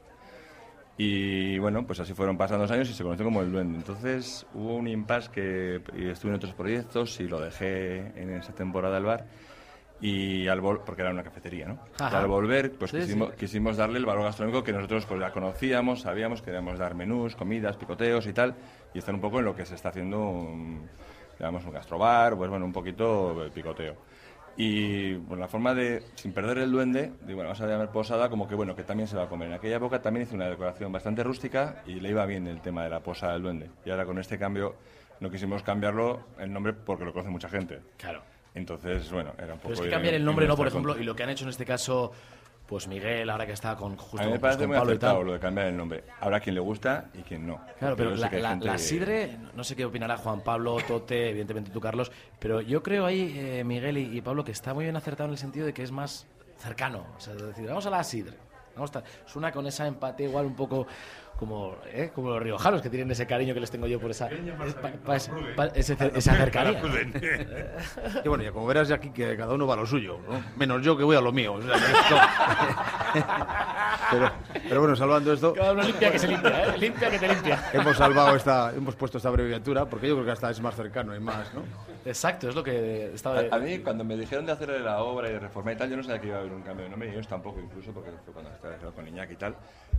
Y 0.97 1.59
bueno, 1.59 1.87
pues 1.87 2.01
así 2.01 2.13
fueron 2.13 2.37
pasando 2.37 2.65
los 2.65 2.71
años 2.71 2.89
y 2.91 2.95
se 2.95 3.03
conoció 3.03 3.25
como 3.25 3.41
el 3.41 3.51
Duende. 3.51 3.79
Entonces 3.79 4.47
hubo 4.55 4.77
un 4.77 4.87
impasse 4.89 5.31
que 5.31 5.77
estuve 6.11 6.31
en 6.31 6.37
otros 6.37 6.55
proyectos 6.55 7.19
y 7.21 7.25
lo 7.25 7.41
dejé 7.41 7.99
en 8.21 8.31
esa 8.35 8.53
temporada 8.55 8.95
del 8.97 9.05
bar. 9.05 9.25
Y 10.01 10.49
al 10.49 10.61
vol 10.61 10.81
porque 10.85 11.03
era 11.03 11.13
una 11.13 11.23
cafetería, 11.23 11.67
¿no? 11.67 11.79
Y 11.99 12.15
al 12.15 12.27
volver, 12.27 12.73
pues 12.73 12.91
Sí, 12.91 12.99
quisimos, 12.99 13.31
sí. 13.31 13.37
quisimos 13.39 13.77
darle 13.77 13.99
el 13.99 14.05
valor 14.05 14.25
gastronómico 14.25 14.65
que 14.65 14.73
nosotros 14.73 15.07
pues 15.07 15.21
ya 15.21 15.31
conocíamos, 15.31 16.01
sabíamos, 16.01 16.43
queríamos 16.43 16.79
dar 16.79 16.95
menús, 16.97 17.37
comidas, 17.37 17.77
picoteos 17.77 18.27
y 18.27 18.33
tal, 18.33 18.55
y 18.93 18.99
estar 18.99 19.15
un 19.15 19.21
poco 19.21 19.39
en 19.39 19.45
lo 19.45 19.55
que 19.55 19.65
se 19.65 19.77
está 19.77 19.91
haciendo, 19.91 20.19
un, 20.19 20.89
digamos, 21.39 21.65
un 21.65 21.73
gastrobar, 21.73 22.37
pues 22.37 22.51
bueno, 22.51 22.65
un 22.65 22.73
poquito 22.73 23.51
picoteo. 23.55 23.97
Y 24.57 25.15
bueno, 25.15 25.41
la 25.41 25.49
forma 25.49 25.75
de, 25.75 26.03
sin 26.15 26.33
perder 26.33 26.59
el 26.59 26.71
duende, 26.71 27.13
digo, 27.23 27.37
bueno, 27.37 27.45
vamos 27.45 27.61
a 27.61 27.67
llamar 27.67 27.91
posada 27.91 28.29
como 28.29 28.47
que 28.47 28.55
bueno, 28.55 28.77
que 28.77 28.83
también 28.83 29.09
se 29.09 29.17
va 29.17 29.25
a 29.25 29.29
comer. 29.29 29.49
En 29.49 29.55
aquella 29.55 29.77
época 29.77 30.03
también 30.03 30.27
hice 30.27 30.35
una 30.35 30.49
decoración 30.49 30.93
bastante 30.93 31.23
rústica 31.23 31.83
y 31.87 31.95
le 31.95 32.11
iba 32.11 32.27
bien 32.27 32.47
el 32.47 32.61
tema 32.61 32.85
de 32.85 32.91
la 32.91 33.01
posada 33.01 33.33
del 33.33 33.43
duende. 33.43 33.71
Y 33.85 33.91
ahora 33.91 34.05
con 34.05 34.19
este 34.19 34.39
cambio 34.39 34.77
no 35.21 35.31
quisimos 35.31 35.63
cambiarlo 35.63 36.21
el 36.39 36.53
nombre 36.53 36.75
porque 36.75 37.05
lo 37.05 37.13
conoce 37.13 37.31
mucha 37.31 37.49
gente. 37.49 37.81
Claro. 37.97 38.23
Entonces, 38.55 39.11
bueno, 39.11 39.33
era 39.39 39.55
un 39.55 39.61
poco... 39.61 39.69
Pero 39.69 39.75
es 39.75 39.81
que 39.81 39.91
cambiar 39.91 40.15
el 40.15 40.25
nombre, 40.25 40.47
¿no? 40.47 40.57
Por 40.57 40.67
ejemplo, 40.67 40.93
contra. 40.93 41.03
y 41.03 41.07
lo 41.07 41.17
que 41.17 41.23
han 41.23 41.31
hecho 41.31 41.45
en 41.45 41.51
este 41.51 41.65
caso, 41.65 42.13
pues 42.73 42.89
Miguel, 42.89 43.29
ahora 43.29 43.45
que 43.45 43.53
está 43.53 43.77
con 43.77 43.99
justo 43.99 44.19
A 44.19 44.25
mí 44.25 44.33
me 44.33 44.39
pues, 44.39 44.55
parece 44.55 44.67
muy 44.67 44.79
Pablo 44.79 44.93
acertado 44.93 45.23
lo 45.23 45.33
de 45.35 45.39
cambiar 45.39 45.67
el 45.67 45.77
nombre. 45.77 46.05
Habrá 46.19 46.41
quien 46.41 46.55
le 46.55 46.61
gusta 46.63 47.11
y 47.13 47.19
quien 47.19 47.47
no. 47.47 47.61
Claro, 47.79 47.95
pero 47.97 48.15
la, 48.15 48.79
sidre, 48.79 49.37
no 49.55 49.63
sé 49.63 49.77
qué 49.77 49.85
opinará 49.85 50.17
Juan 50.17 50.41
Pablo, 50.41 50.79
Tote, 50.89 51.29
evidentemente 51.29 51.71
tú, 51.71 51.83
Carlos, 51.83 52.11
pero 52.39 52.63
yo 52.63 52.83
creo 52.83 53.05
ahí, 53.05 53.35
eh, 53.37 53.63
Miguel 53.63 53.99
y, 53.99 54.17
y 54.17 54.23
Pablo, 54.23 54.43
que 54.43 54.53
está 54.53 54.73
muy 54.73 54.85
bien 54.85 54.97
acertado 54.97 55.27
en 55.27 55.33
el 55.33 55.39
sentido 55.39 55.67
de 55.67 55.75
que 55.75 55.83
es 55.83 55.93
más 55.93 56.27
cercano. 56.57 57.05
O 57.15 57.21
sea, 57.21 57.35
es 57.35 57.43
decir, 57.43 57.67
vamos 57.67 57.85
a 57.85 57.91
la 57.91 58.03
sidre. 58.03 58.39
Vamos 58.75 58.97
a, 58.97 59.03
suena 59.27 59.53
con 59.53 59.67
esa 59.67 59.87
empatía 59.87 60.29
igual 60.29 60.47
un 60.47 60.57
poco 60.57 60.87
como, 61.39 61.77
¿eh? 61.87 62.11
como 62.15 62.31
los 62.31 62.43
riojanos 62.43 62.81
que 62.83 62.89
tienen 62.91 63.11
ese 63.11 63.27
cariño 63.27 63.53
que 63.55 63.61
les 63.61 63.71
tengo 63.71 63.87
yo 63.87 63.99
por 64.01 64.11
esa, 64.11 64.29
pa- 64.29 64.93
pa- 65.05 65.17
esa- 65.17 65.33
pa- 65.57 65.67
ese- 65.75 65.97
esa 66.15 66.35
cercanía. 66.37 66.81
Y 68.25 68.29
bueno, 68.29 68.45
ya 68.45 68.53
como 68.53 68.67
verás 68.67 68.89
ya 68.89 68.97
aquí 68.97 69.11
que 69.11 69.37
cada 69.37 69.55
uno 69.55 69.67
va 69.67 69.75
a 69.75 69.79
lo 69.79 69.87
suyo, 69.87 70.19
¿no? 70.29 70.43
Menos 70.57 70.83
yo 70.83 70.97
que 70.97 71.05
voy 71.05 71.17
a 71.17 71.21
lo 71.21 71.33
mío. 71.33 71.55
o 71.55 71.63
sea, 71.63 71.75
esto- 71.75 72.17
pero, 74.11 74.31
pero 74.69 74.81
bueno, 74.81 74.97
salvando 74.97 75.33
esto, 75.33 75.53
Cada 75.55 75.73
uno 75.73 75.83
limpia 75.83 76.11
que 76.13 76.19
se 76.19 76.29
limpia, 76.29 76.65
¿eh? 76.75 76.79
Limpia 76.79 77.11
que 77.11 77.19
te 77.19 77.29
limpia. 77.29 77.71
hemos 77.73 77.97
salvado 77.97 78.37
esta, 78.37 78.73
hemos 78.75 78.95
puesto 78.97 79.19
esta 79.19 79.29
abreviatura 79.29 79.87
porque 79.87 80.09
yo 80.09 80.15
creo 80.15 80.25
que 80.27 80.33
hasta 80.33 80.51
es 80.51 80.61
más 80.61 80.75
cercano 80.77 81.15
y 81.15 81.21
más, 81.21 81.53
¿no? 81.55 81.63
Exacto, 82.05 82.49
es 82.49 82.55
lo 82.55 82.63
que 82.65 83.13
estaba... 83.15 83.41
A, 83.51 83.57
a 83.57 83.59
mí, 83.59 83.79
cuando 83.79 84.03
me 84.05 84.17
dijeron 84.17 84.45
de 84.47 84.53
hacer 84.53 84.69
la 84.81 84.99
obra 85.03 85.29
y 85.29 85.33
de 85.33 85.39
reformar 85.39 85.75
y 85.75 85.77
tal, 85.77 85.91
yo 85.91 85.97
no 85.97 86.03
sabía 86.03 86.21
que 86.21 86.27
iba 86.29 86.37
a 86.37 86.41
haber 86.41 86.53
un 86.53 86.63
cambio 86.63 86.85
de 86.85 86.91
nombre, 86.91 87.09
y 87.09 87.13
ellos 87.13 87.29
tampoco, 87.29 87.61
incluso, 87.61 87.93
porque 87.93 88.11
fue 88.25 88.33
cuando 88.33 88.51
estaba 88.53 88.93
con 88.93 89.07
Iñaki 89.07 89.35
y 89.35 89.37
tal. 89.37 89.55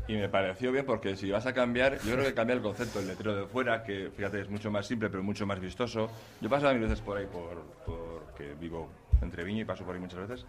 Y 0.07 0.15
me 0.15 0.27
pareció 0.27 0.71
bien 0.73 0.85
porque 0.85 1.15
si 1.23 1.31
vas 1.31 1.45
a 1.45 1.53
cambiar, 1.53 1.99
yo 2.01 2.15
creo 2.15 2.25
que 2.25 2.33
cambia 2.33 2.53
el 2.53 2.61
concepto, 2.61 2.99
el 2.99 3.07
letrero 3.07 3.33
de 3.33 3.45
fuera, 3.45 3.81
que 3.81 4.11
fíjate 4.13 4.41
es 4.41 4.49
mucho 4.49 4.69
más 4.69 4.85
simple, 4.85 5.09
pero 5.09 5.23
mucho 5.23 5.45
más 5.45 5.57
vistoso. 5.57 6.09
Yo 6.41 6.49
pasaba 6.49 6.73
mil 6.73 6.81
veces 6.81 6.99
por 6.99 7.17
ahí, 7.17 7.25
por, 7.25 7.63
porque 7.85 8.53
vivo 8.59 8.89
entre 9.21 9.45
Viño 9.45 9.61
y 9.61 9.63
paso 9.63 9.85
por 9.85 9.95
ahí 9.95 10.01
muchas 10.01 10.27
veces. 10.27 10.45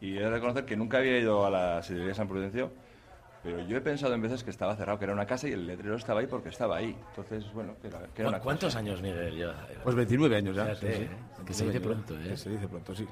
Y 0.00 0.16
he 0.16 0.22
de 0.22 0.28
reconocer 0.28 0.64
que 0.64 0.76
nunca 0.76 0.98
había 0.98 1.16
ido 1.20 1.46
a 1.46 1.50
la 1.50 1.84
sidrería 1.84 2.14
San 2.14 2.26
Prudencio, 2.26 2.72
pero 3.44 3.64
yo 3.64 3.76
he 3.76 3.80
pensado 3.80 4.12
en 4.12 4.20
veces 4.20 4.42
que 4.42 4.50
estaba 4.50 4.74
cerrado, 4.74 4.98
que 4.98 5.04
era 5.04 5.14
una 5.14 5.24
casa 5.24 5.46
y 5.46 5.52
el 5.52 5.68
letrero 5.68 5.94
estaba 5.94 6.18
ahí 6.18 6.26
porque 6.26 6.48
estaba 6.48 6.78
ahí. 6.78 6.96
Entonces, 7.10 7.52
bueno, 7.52 7.76
que 7.80 7.86
era, 7.86 8.00
que 8.12 8.22
era 8.22 8.30
una 8.30 8.40
¿Cuántos 8.40 8.70
casa. 8.74 8.80
años, 8.80 9.00
Miguel? 9.00 9.52
Pues 9.84 9.94
29 9.94 10.34
años 10.36 10.56
ya. 10.56 10.64
Fíjate, 10.64 10.94
sí, 10.94 10.98
sí. 10.98 11.02
¿eh? 11.04 11.44
Que 11.46 11.54
se 11.54 11.64
dice 11.64 11.78
29 11.78 12.02
pronto. 12.04 12.24
¿eh? 12.24 12.30
Que 12.30 12.36
se 12.36 12.50
dice 12.50 12.66
pronto, 12.66 12.94
sí. 12.96 13.06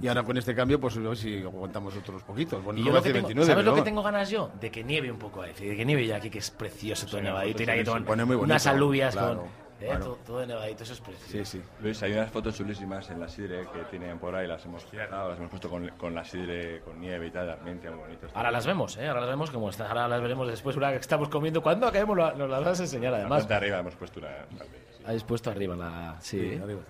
Y 0.00 0.06
ahora 0.08 0.22
con 0.22 0.36
este 0.36 0.54
cambio, 0.54 0.80
pues 0.80 0.96
a 0.96 1.00
ver 1.00 1.16
si 1.16 1.42
aguantamos 1.42 1.96
otros 1.96 2.22
poquitos. 2.22 2.62
Bueno, 2.62 2.80
Y 2.80 2.84
yo 2.84 2.92
lo 2.92 3.02
que 3.02 3.12
tengo, 3.12 3.26
29, 3.28 3.46
¿Sabes 3.50 3.64
lo 3.64 3.74
que 3.74 3.82
tengo 3.82 4.02
ganas 4.02 4.30
yo? 4.30 4.50
De 4.60 4.70
que 4.70 4.84
nieve 4.84 5.10
un 5.10 5.18
poco 5.18 5.42
ahí. 5.42 5.52
De 5.52 5.76
que 5.76 5.84
nieve 5.84 6.06
ya 6.06 6.16
aquí, 6.16 6.30
que 6.30 6.38
es 6.38 6.50
precioso 6.50 7.06
todo 7.06 7.20
nevadito. 7.20 7.70
Ahí 7.70 7.84
con 7.84 8.04
pone 8.04 8.24
muy 8.24 8.36
bonito, 8.36 8.52
unas 8.52 8.66
alubias 8.66 9.14
claro, 9.14 9.36
con... 9.40 9.46
¿eh? 9.46 9.50
claro. 9.86 10.04
Todo, 10.04 10.14
todo 10.26 10.46
nevadito, 10.46 10.82
eso 10.84 10.92
es 10.92 11.00
precioso. 11.00 11.30
Sí, 11.32 11.44
sí. 11.58 11.62
Luis, 11.80 12.02
hay 12.02 12.12
unas 12.12 12.30
fotos 12.30 12.56
chulísimas 12.56 13.08
en 13.10 13.18
la 13.20 13.28
sidre 13.28 13.66
que 13.72 13.80
tienen 13.90 14.18
por 14.18 14.34
ahí, 14.34 14.46
las 14.46 14.64
hemos 14.66 14.84
pegado, 14.84 15.28
las 15.30 15.38
hemos 15.38 15.50
puesto 15.50 15.68
con, 15.70 15.88
con 15.96 16.14
la 16.14 16.24
sidre, 16.24 16.80
con 16.80 17.00
nieve 17.00 17.28
y 17.28 17.30
tal, 17.30 17.56
también 17.56 17.80
quedan 17.80 17.98
bonitas. 17.98 18.30
Ahora 18.34 18.50
las 18.50 18.66
vemos, 18.66 18.96
¿eh? 18.98 19.08
Ahora 19.08 19.20
las 19.22 19.30
vemos 19.30 19.50
como 19.50 19.70
están. 19.70 19.86
Ahora 19.88 20.06
las 20.08 20.20
veremos 20.20 20.46
después, 20.48 20.76
una 20.76 20.90
que 20.90 20.96
estamos 20.98 21.28
comiendo. 21.28 21.62
Cuando 21.62 21.86
acabemos 21.86 22.16
nos 22.36 22.50
las 22.50 22.64
vas 22.64 22.80
a 22.80 22.82
enseñar, 22.82 23.12
La 23.12 23.18
además. 23.18 23.40
parte 23.42 23.54
de 23.54 23.56
arriba 23.58 23.78
hemos 23.80 23.94
puesto 23.96 24.20
una... 24.20 24.28
una- 24.52 24.64
sí. 24.64 25.02
Habéis 25.06 25.24
puesto 25.24 25.50
arriba 25.50 25.74
la... 25.76 26.16
Sí, 26.20 26.38
Sí, 26.38 26.60
arriba. 26.62 26.80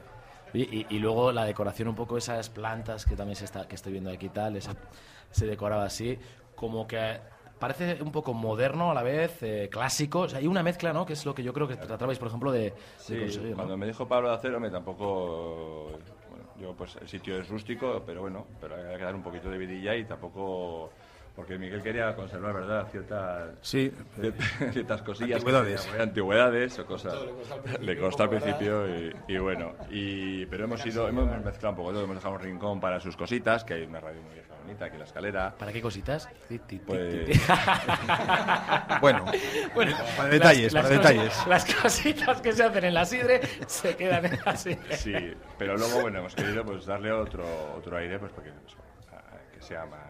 Oye, 0.54 0.86
Y, 0.90 0.96
y 0.96 0.98
luego 0.98 1.32
la 1.32 1.44
decoración, 1.44 1.88
un 1.88 1.94
poco 1.94 2.16
esas 2.16 2.48
plantas 2.50 3.04
que 3.06 3.16
también 3.16 3.36
se 3.36 3.44
está, 3.44 3.66
que 3.68 3.74
estoy 3.76 3.92
viendo 3.92 4.10
aquí 4.10 4.26
y 4.26 4.30
tal, 4.30 4.56
esa- 4.56 4.74
se 5.30 5.46
decoraba 5.46 5.84
así, 5.84 6.18
como 6.54 6.86
que 6.86 7.18
parece 7.58 8.02
un 8.02 8.10
poco 8.10 8.32
moderno 8.32 8.90
a 8.90 8.94
la 8.94 9.02
vez, 9.02 9.42
eh, 9.42 9.68
clásico. 9.70 10.20
O 10.20 10.28
sea, 10.28 10.38
hay 10.38 10.46
una 10.46 10.62
mezcla, 10.62 10.92
¿no? 10.92 11.04
Que 11.04 11.12
es 11.12 11.24
lo 11.26 11.34
que 11.34 11.42
yo 11.42 11.52
creo 11.52 11.68
que 11.68 11.76
tratabais, 11.76 12.18
por 12.18 12.28
ejemplo, 12.28 12.50
de, 12.52 12.60
de 12.70 12.74
Sí, 12.96 13.18
conseguir, 13.18 13.50
¿no? 13.50 13.56
cuando 13.56 13.76
me 13.76 13.86
dijo 13.86 14.08
Pablo 14.08 14.28
de 14.30 14.34
Acero, 14.36 14.58
me 14.58 14.70
tampoco... 14.70 15.90
bueno, 16.30 16.44
yo, 16.58 16.72
pues, 16.74 16.96
el 16.96 17.06
sitio 17.08 17.38
es 17.38 17.48
rústico, 17.48 18.02
pero 18.06 18.22
bueno, 18.22 18.46
pero 18.60 18.76
hay 18.76 18.96
que 18.96 19.04
dar 19.04 19.14
un 19.14 19.22
poquito 19.22 19.50
de 19.50 19.58
vidilla 19.58 19.94
y 19.94 20.04
tampoco... 20.04 20.90
Porque 21.40 21.56
Miguel 21.56 21.82
quería 21.82 22.14
conservar, 22.14 22.52
¿verdad? 22.52 22.86
Ciertas, 22.90 23.48
Sí, 23.62 23.90
cier- 24.18 24.34
ciertas 24.72 25.00
cosillas. 25.00 25.36
Antigüedades. 25.38 25.86
que- 25.86 26.02
antigüedades 26.02 26.78
o 26.80 26.84
cosas. 26.84 27.14
Le 27.14 27.26
costó 27.30 27.54
al 27.54 27.60
principio, 27.62 27.86
Le 27.86 27.98
costó 27.98 28.22
al 28.24 28.28
¿verdad? 28.28 28.42
principio 28.58 28.88
y, 29.26 29.34
y 29.34 29.38
bueno. 29.38 29.72
Y, 29.90 30.44
pero 30.46 30.64
hemos 30.64 30.84
ido, 30.84 31.08
hemos 31.08 31.24
mezclado 31.42 31.70
un 31.70 31.76
poco 31.76 31.92
todo. 31.92 32.04
Hemos 32.04 32.16
dejado 32.16 32.34
un 32.34 32.40
rincón 32.40 32.78
para 32.78 33.00
sus 33.00 33.16
cositas, 33.16 33.64
que 33.64 33.72
hay 33.72 33.84
una 33.84 34.00
radio 34.00 34.20
muy 34.20 34.34
vieja, 34.34 34.52
bonita, 34.62 34.84
aquí 34.84 34.94
en 34.96 34.98
la 34.98 35.04
escalera. 35.06 35.54
¿Para 35.58 35.72
qué 35.72 35.80
cositas? 35.80 36.28
Pues-. 36.86 37.40
Bueno, 39.00 39.24
Bueno, 39.74 39.96
para 40.18 40.28
detalles, 40.28 40.72
las 40.74 40.84
para 40.84 40.94
detalles. 40.96 41.46
Las 41.46 41.74
cositas 41.74 42.40
que 42.42 42.52
se 42.52 42.64
hacen 42.64 42.84
en 42.84 42.92
la 42.94 43.04
sidre 43.06 43.40
se 43.66 43.96
quedan 43.96 44.26
en 44.26 44.38
la 44.44 44.56
sidre. 44.56 44.94
Sí, 44.96 45.14
pero 45.58 45.76
luego, 45.78 46.02
bueno, 46.02 46.18
hemos 46.18 46.34
querido 46.34 46.64
pues 46.66 46.84
darle 46.84 47.10
otro, 47.12 47.44
otro 47.76 47.96
aire, 47.96 48.18
pues 48.18 48.30
porque 48.32 48.50
pues, 48.50 48.76
que 49.54 49.62
sea 49.62 49.86
más, 49.86 50.00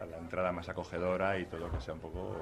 a 0.00 0.06
la 0.06 0.18
entrada 0.18 0.50
más 0.52 0.68
acogedora 0.68 1.38
y 1.38 1.46
todo 1.46 1.70
que 1.70 1.80
sea 1.80 1.94
un 1.94 2.00
poco 2.00 2.36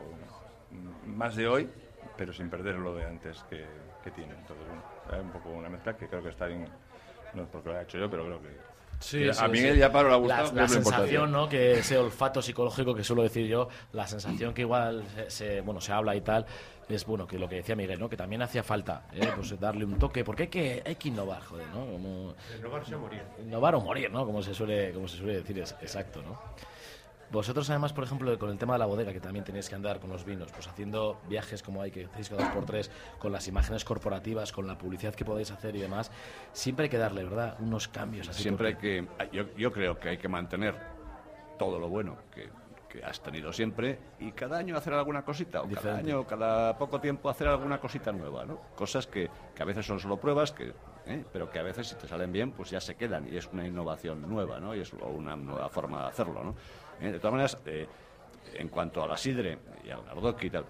mm, 0.71 1.11
más 1.17 1.35
de 1.37 1.49
hoy, 1.49 1.69
pero 2.17 2.33
sin 2.33 2.49
perder 2.51 2.77
lo 2.77 2.95
de 2.95 3.05
antes 3.05 3.43
que, 3.51 3.65
que 4.03 4.11
tiene. 4.11 4.35
Entonces, 4.35 4.65
bueno, 4.67 4.83
es 5.19 5.23
un 5.25 5.31
poco 5.33 5.51
una 5.51 5.69
mezcla 5.69 5.97
que 5.97 6.07
creo 6.09 6.23
que 6.23 6.29
está 6.31 6.47
bien, 6.47 6.69
no 7.35 7.43
es 7.43 7.49
porque 7.49 7.69
lo 7.71 7.79
he 7.79 7.83
hecho 7.83 7.99
yo, 7.99 8.09
pero 8.11 8.25
creo 8.25 8.41
que... 8.43 8.69
Sí, 9.01 9.19
que 9.23 9.33
sí, 9.33 9.45
a 9.45 9.47
Miguel 9.47 9.75
sí. 9.75 9.79
y 9.79 9.83
a 9.83 9.93
Pablo 9.93 10.09
le 10.09 10.15
ha 10.15 10.19
gustado. 10.19 10.53
La, 10.57 10.63
la 10.63 10.69
sensación, 10.69 11.31
¿no? 11.31 11.49
Que 11.49 11.75
ese 11.79 11.97
olfato 11.99 12.43
psicológico 12.43 12.97
que 12.97 13.05
suelo 13.05 13.23
decir 13.23 13.47
yo, 13.47 13.69
la 13.93 14.09
sensación 14.09 14.53
que 14.53 14.63
igual 14.63 15.05
se, 15.15 15.31
se- 15.31 15.61
bueno, 15.61 15.81
se 15.81 15.93
habla 15.93 16.17
y 16.17 16.21
tal, 16.21 16.45
es 16.89 17.07
bueno, 17.07 17.25
que 17.25 17.39
lo 17.39 17.49
que 17.49 17.57
decía 17.57 17.77
Miguel, 17.77 18.01
¿no? 18.01 18.09
Que 18.09 18.17
también 18.17 18.43
hacía 18.43 18.65
falta, 18.65 19.05
¿eh? 19.13 19.21
Pues 19.37 19.57
darle 19.61 19.85
un 19.85 20.01
toque, 20.01 20.25
porque 20.25 20.45
hay 20.45 20.49
que, 20.49 20.83
hay 20.85 20.97
que 20.97 21.09
innovar, 21.11 21.43
joder, 21.45 21.69
¿no? 21.69 21.87
Como, 21.87 22.35
Renovarse 22.53 22.95
o 22.97 22.99
morir. 22.99 23.23
innovar 23.41 23.77
o 23.77 23.81
morir, 23.81 24.11
¿no? 24.11 24.27
Como 24.27 24.43
se 24.43 24.53
suele, 24.53 24.91
como 24.93 25.07
se 25.07 25.17
suele 25.19 25.35
decir, 25.35 25.57
es, 25.61 25.77
exacto, 25.81 26.21
¿no? 26.23 26.37
Vosotros 27.31 27.69
además, 27.71 27.93
por 27.93 28.05
ejemplo, 28.05 28.39
con 28.39 28.51
el 28.51 28.59
tema 28.59 28.75
de 28.75 28.79
la 28.79 28.87
bodega, 28.87 29.13
que 29.13 29.21
también 29.21 29.45
tenéis 29.45 29.69
que 29.69 29.75
andar 29.75 30.01
con 30.01 30.11
los 30.11 30.25
vinos, 30.25 30.51
pues 30.53 30.67
haciendo 30.67 31.21
viajes 31.29 31.63
como 31.63 31.83
hay, 31.83 31.91
que 31.91 32.07
hacéis 32.07 32.31
cada 32.31 32.45
dos 32.45 32.53
por 32.55 32.65
tres, 32.65 32.91
con 33.19 33.33
las 33.33 33.47
imágenes 33.49 33.85
corporativas, 33.85 34.53
con 34.53 34.67
la 34.67 34.79
publicidad 34.79 35.15
que 35.15 35.25
podéis 35.25 35.51
hacer 35.51 35.77
y 35.77 35.81
demás, 35.81 36.11
siempre 36.53 36.85
hay 36.85 36.91
que 36.91 36.99
darle, 36.99 37.25
¿verdad? 37.25 37.57
Unos 37.61 37.89
cambios 37.89 38.29
así. 38.29 38.43
Siempre 38.43 38.69
hay 38.69 38.75
que. 38.77 39.07
Yo, 39.33 39.55
yo 39.57 39.73
creo 39.73 39.99
que 39.99 40.11
hay 40.11 40.19
que 40.19 40.29
mantener 40.29 40.75
todo 41.59 41.79
lo 41.79 41.89
bueno 41.89 42.17
que, 42.35 42.49
que 42.89 43.05
has 43.05 43.21
tenido 43.21 43.53
siempre 43.53 43.99
y 44.19 44.33
cada 44.33 44.59
año 44.59 44.77
hacer 44.77 44.95
alguna 44.95 45.23
cosita, 45.23 45.63
o 45.63 45.69
cada 45.69 45.97
año, 45.97 46.27
cada 46.27 46.79
poco 46.79 47.01
tiempo 47.01 47.29
hacer 47.29 47.49
alguna 47.49 47.79
cosita 47.79 48.13
nueva, 48.13 48.45
¿no? 48.45 48.61
Cosas 48.75 49.07
que, 49.07 49.29
que 49.55 49.63
a 49.63 49.67
veces 49.67 49.85
son 49.87 50.01
solo 50.01 50.17
pruebas, 50.17 50.53
que, 50.53 50.73
¿eh? 51.07 51.25
pero 51.33 51.51
que 51.51 51.59
a 51.59 51.63
veces 51.63 51.89
si 51.89 51.95
te 51.97 52.09
salen 52.09 52.33
bien, 52.33 52.53
pues 52.53 52.71
ya 52.71 52.81
se 52.81 52.95
quedan 52.95 53.33
y 53.33 53.37
es 53.37 53.47
una 53.53 53.67
innovación 53.67 54.29
nueva, 54.29 54.59
¿no? 54.61 54.75
Y 54.75 54.81
es 54.81 54.93
una 54.93 55.37
nueva 55.37 55.69
forma 55.69 56.03
de 56.03 56.09
hacerlo, 56.09 56.43
¿no? 56.43 56.55
Eh, 57.01 57.13
De 57.13 57.19
todas 57.19 57.33
maneras, 57.33 57.59
eh, 57.67 57.87
en 58.55 58.69
cuanto 58.69 59.03
a 59.03 59.07
la 59.07 59.17
sidre 59.17 59.59
y 59.85 59.91
al 59.91 60.03
gardoki 60.05 60.47
y 60.47 60.51
tal, 60.51 60.65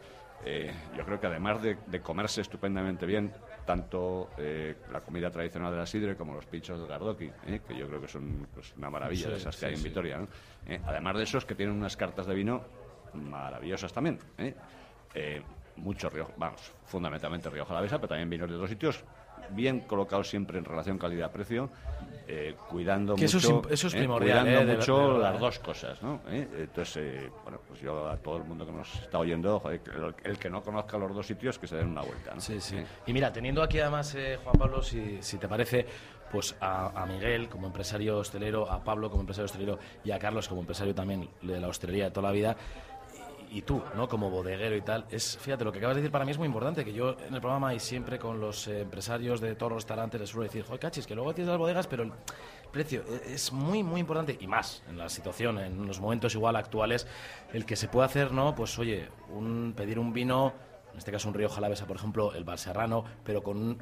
eh, 0.44 0.72
yo 0.96 1.04
creo 1.04 1.20
que 1.20 1.26
además 1.26 1.60
de, 1.62 1.78
de 1.86 2.00
comerse 2.00 2.40
estupendamente 2.40 3.06
bien, 3.06 3.32
tanto 3.66 4.30
eh, 4.38 4.76
la 4.92 5.00
comida 5.00 5.30
tradicional 5.30 5.70
de 5.72 5.78
la 5.78 5.86
sidre 5.86 6.16
como 6.16 6.34
los 6.34 6.46
pinchos 6.46 6.78
del 6.78 6.88
gardoki, 6.88 7.30
eh, 7.46 7.60
que 7.66 7.76
yo 7.76 7.86
creo 7.88 8.00
que 8.00 8.08
son 8.08 8.46
pues, 8.54 8.72
una 8.76 8.88
maravilla 8.90 9.24
Sí, 9.24 9.30
de 9.30 9.36
esas 9.36 9.54
que 9.56 9.60
sí, 9.60 9.66
hay 9.66 9.72
en 9.74 9.78
sí. 9.78 9.88
Vitoria. 9.88 10.18
¿no? 10.18 10.28
Eh, 10.66 10.80
además 10.86 11.16
de 11.16 11.22
esos 11.24 11.44
que 11.44 11.54
tienen 11.54 11.74
unas 11.76 11.96
cartas 11.96 12.26
de 12.26 12.34
vino 12.34 12.62
maravillosas 13.14 13.92
también. 13.92 14.18
¿eh? 14.38 14.54
Eh, 15.14 15.42
mucho 15.76 16.08
Rioja, 16.10 16.32
vamos, 16.36 16.72
fundamentalmente 16.86 17.50
Rioja 17.50 17.72
Alavesa, 17.72 17.96
pero 17.98 18.08
también 18.08 18.28
vinos 18.30 18.48
de 18.48 18.54
otros 18.56 18.70
sitios, 18.70 19.04
bien 19.50 19.80
colocados 19.80 20.28
siempre 20.28 20.58
en 20.58 20.64
relación 20.64 20.98
calidad-precio, 20.98 21.70
eh, 22.30 22.54
cuidando 22.68 23.14
Que 23.16 23.24
eso 23.24 23.38
es 23.38 23.48
mucho, 23.50 23.68
eso 23.70 23.86
es 23.88 23.94
eh, 23.94 23.98
primordial, 23.98 24.40
cuidando 24.44 24.60
eh, 24.60 24.66
de- 24.66 24.76
mucho 24.76 24.96
de 24.98 25.06
verdad, 25.14 25.32
las 25.32 25.40
dos 25.40 25.58
cosas, 25.60 26.02
¿no? 26.02 26.20
Entonces, 26.30 26.96
eh, 26.98 27.30
bueno, 27.42 27.58
pues 27.66 27.80
yo 27.80 28.06
a 28.06 28.16
todo 28.18 28.36
el 28.36 28.44
mundo 28.44 28.66
que 28.66 28.72
nos 28.72 28.94
está 28.96 29.18
oyendo, 29.18 29.58
joder, 29.60 29.80
el, 29.96 30.14
el 30.32 30.38
que 30.38 30.50
no 30.50 30.62
conozca 30.62 30.98
los 30.98 31.14
dos 31.14 31.26
sitios, 31.26 31.58
que 31.58 31.66
se 31.66 31.76
den 31.76 31.88
una 31.88 32.02
vuelta, 32.02 32.34
¿no? 32.34 32.40
Sí, 32.40 32.60
sí. 32.60 32.76
Y 33.06 33.12
mira, 33.14 33.32
teniendo 33.32 33.62
aquí 33.62 33.80
además, 33.80 34.14
eh, 34.14 34.38
Juan 34.44 34.56
Pablo, 34.58 34.82
si, 34.82 35.18
si 35.22 35.38
te 35.38 35.48
parece, 35.48 35.86
pues 36.30 36.54
a, 36.60 37.02
a 37.02 37.06
Miguel 37.06 37.48
como 37.48 37.66
empresario 37.66 38.18
hostelero, 38.18 38.70
a 38.70 38.84
Pablo 38.84 39.08
como 39.08 39.22
empresario 39.22 39.46
hostelero 39.46 39.78
y 40.04 40.10
a 40.10 40.18
Carlos 40.18 40.46
como 40.48 40.60
empresario 40.60 40.94
también 40.94 41.30
de 41.40 41.58
la 41.58 41.68
hostelería 41.68 42.04
de 42.04 42.10
toda 42.10 42.28
la 42.28 42.32
vida. 42.34 42.56
Y, 43.50 43.62
tú, 43.62 43.82
¿no? 43.94 44.08
Como 44.08 44.30
bodeguero 44.30 44.76
y 44.76 44.82
tal. 44.82 45.06
Es, 45.10 45.38
fíjate, 45.38 45.64
lo 45.64 45.72
que 45.72 45.78
acabas 45.78 45.96
de 45.96 46.02
decir 46.02 46.12
para 46.12 46.24
mí 46.24 46.30
es 46.30 46.38
muy 46.38 46.46
importante, 46.46 46.84
que 46.84 46.92
yo 46.92 47.16
en 47.26 47.34
el 47.34 47.40
programa 47.40 47.74
y 47.74 47.80
siempre 47.80 48.18
con 48.18 48.40
los 48.40 48.68
eh, 48.68 48.82
empresarios 48.82 49.40
de 49.40 49.54
todos 49.54 49.72
los 49.72 49.82
restaurantes 49.82 50.20
les 50.20 50.30
suelo 50.30 50.44
decir, 50.44 50.64
joder, 50.64 50.80
cachis, 50.80 51.06
que 51.06 51.14
luego 51.14 51.34
tienes 51.34 51.48
las 51.50 51.58
bodegas, 51.58 51.86
pero 51.86 52.02
el 52.02 52.12
precio 52.70 53.02
e- 53.08 53.34
es 53.34 53.52
muy, 53.52 53.82
muy 53.82 54.00
importante, 54.00 54.36
y 54.40 54.46
más 54.46 54.82
en 54.88 54.98
la 54.98 55.08
situación, 55.08 55.58
en 55.58 55.86
los 55.86 56.00
momentos 56.00 56.34
igual 56.34 56.56
actuales, 56.56 57.06
el 57.52 57.64
que 57.64 57.76
se 57.76 57.88
puede 57.88 58.06
hacer, 58.06 58.32
¿no? 58.32 58.54
Pues 58.54 58.78
oye, 58.78 59.08
un, 59.30 59.74
pedir 59.76 59.98
un 59.98 60.12
vino 60.12 60.52
en 60.92 60.98
este 60.98 61.12
caso 61.12 61.28
un 61.28 61.34
Río 61.34 61.48
Jalavesa, 61.48 61.86
por 61.86 61.96
ejemplo, 61.96 62.34
el 62.34 62.44
Barserrano, 62.44 63.04
pero 63.24 63.42
con 63.42 63.78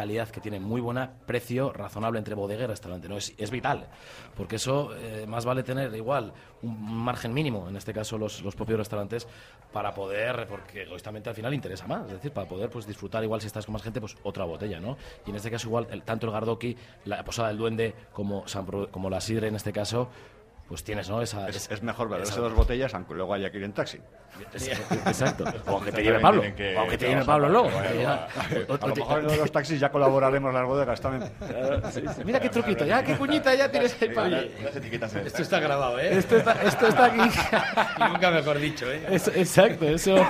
calidad 0.00 0.30
que 0.30 0.40
tiene 0.40 0.58
muy 0.58 0.80
buena, 0.80 1.10
precio 1.26 1.74
razonable 1.74 2.18
entre 2.18 2.34
bodega 2.34 2.64
y 2.64 2.66
restaurante. 2.66 3.06
¿no? 3.06 3.18
Es, 3.18 3.34
es 3.36 3.50
vital, 3.50 3.86
porque 4.34 4.56
eso 4.56 4.96
eh, 4.96 5.26
más 5.28 5.44
vale 5.44 5.62
tener 5.62 5.94
igual 5.94 6.32
un 6.62 7.04
margen 7.04 7.34
mínimo, 7.34 7.68
en 7.68 7.76
este 7.76 7.92
caso 7.92 8.16
los, 8.16 8.40
los 8.40 8.56
propios 8.56 8.78
restaurantes, 8.78 9.28
para 9.74 9.92
poder, 9.92 10.46
porque 10.48 10.84
egoístamente 10.84 11.28
al 11.28 11.34
final 11.34 11.52
interesa 11.52 11.86
más, 11.86 12.06
es 12.06 12.12
decir, 12.12 12.32
para 12.32 12.48
poder 12.48 12.70
pues 12.70 12.86
disfrutar 12.86 13.22
igual 13.24 13.42
si 13.42 13.46
estás 13.46 13.66
con 13.66 13.74
más 13.74 13.82
gente, 13.82 14.00
pues 14.00 14.16
otra 14.22 14.44
botella, 14.44 14.80
¿no? 14.80 14.96
Y 15.26 15.30
en 15.30 15.36
este 15.36 15.50
caso 15.50 15.68
igual, 15.68 15.86
tanto 16.04 16.26
el 16.26 16.32
Gardoki, 16.32 16.74
la 17.04 17.22
Posada 17.22 17.48
del 17.48 17.58
Duende, 17.58 17.94
como, 18.14 18.48
San 18.48 18.64
como 18.64 19.10
la 19.10 19.20
Sidre 19.20 19.48
en 19.48 19.56
este 19.56 19.72
caso, 19.72 20.08
pues 20.70 20.84
tienes, 20.84 21.10
¿no? 21.10 21.20
Esa, 21.20 21.48
Es, 21.48 21.68
es 21.68 21.82
mejor 21.82 22.08
beberse 22.08 22.30
esa- 22.30 22.42
dos 22.42 22.54
botellas, 22.54 22.94
aunque 22.94 23.12
luego 23.12 23.34
haya 23.34 23.50
que 23.50 23.58
ir 23.58 23.64
en 23.64 23.72
taxi. 23.72 23.98
Exacto. 25.04 25.42
O 25.66 25.70
aunque 25.72 25.90
te 25.90 26.00
lleve 26.00 26.20
Pablo. 26.20 26.42
que 26.54 26.76
O 26.76 26.80
aunque 26.80 26.96
te 26.96 27.08
lleve 27.08 27.24
Pablo 27.24 27.48
luego. 27.48 27.70
para 27.70 27.90
A 27.90 28.86
lo 28.86 28.94
mejor 28.94 29.32
en 29.32 29.38
los 29.40 29.50
taxis 29.50 29.80
ya 29.80 29.90
colaboraremos 29.90 30.54
las 30.54 30.64
bodegas 30.64 31.00
también. 31.00 31.28
Mira 32.24 32.38
qué 32.38 32.48
truquito, 32.50 32.84
ya 32.86 33.02
qué 33.02 33.16
cuñita 33.16 33.52
ya 33.52 33.68
tienes 33.68 33.96
ahí, 34.00 34.54
en 34.54 35.26
Esto 35.26 35.42
está 35.42 35.58
grabado, 35.58 35.98
¿eh? 35.98 36.16
Esto 36.18 36.36
está, 36.36 36.52
esto 36.62 36.86
está 36.86 37.04
aquí. 37.06 37.18
Y 37.98 38.08
nunca 38.12 38.30
mejor 38.30 38.58
dicho, 38.60 38.88
¿eh? 38.92 39.02
Exacto, 39.10 39.88
eso, 39.88 40.24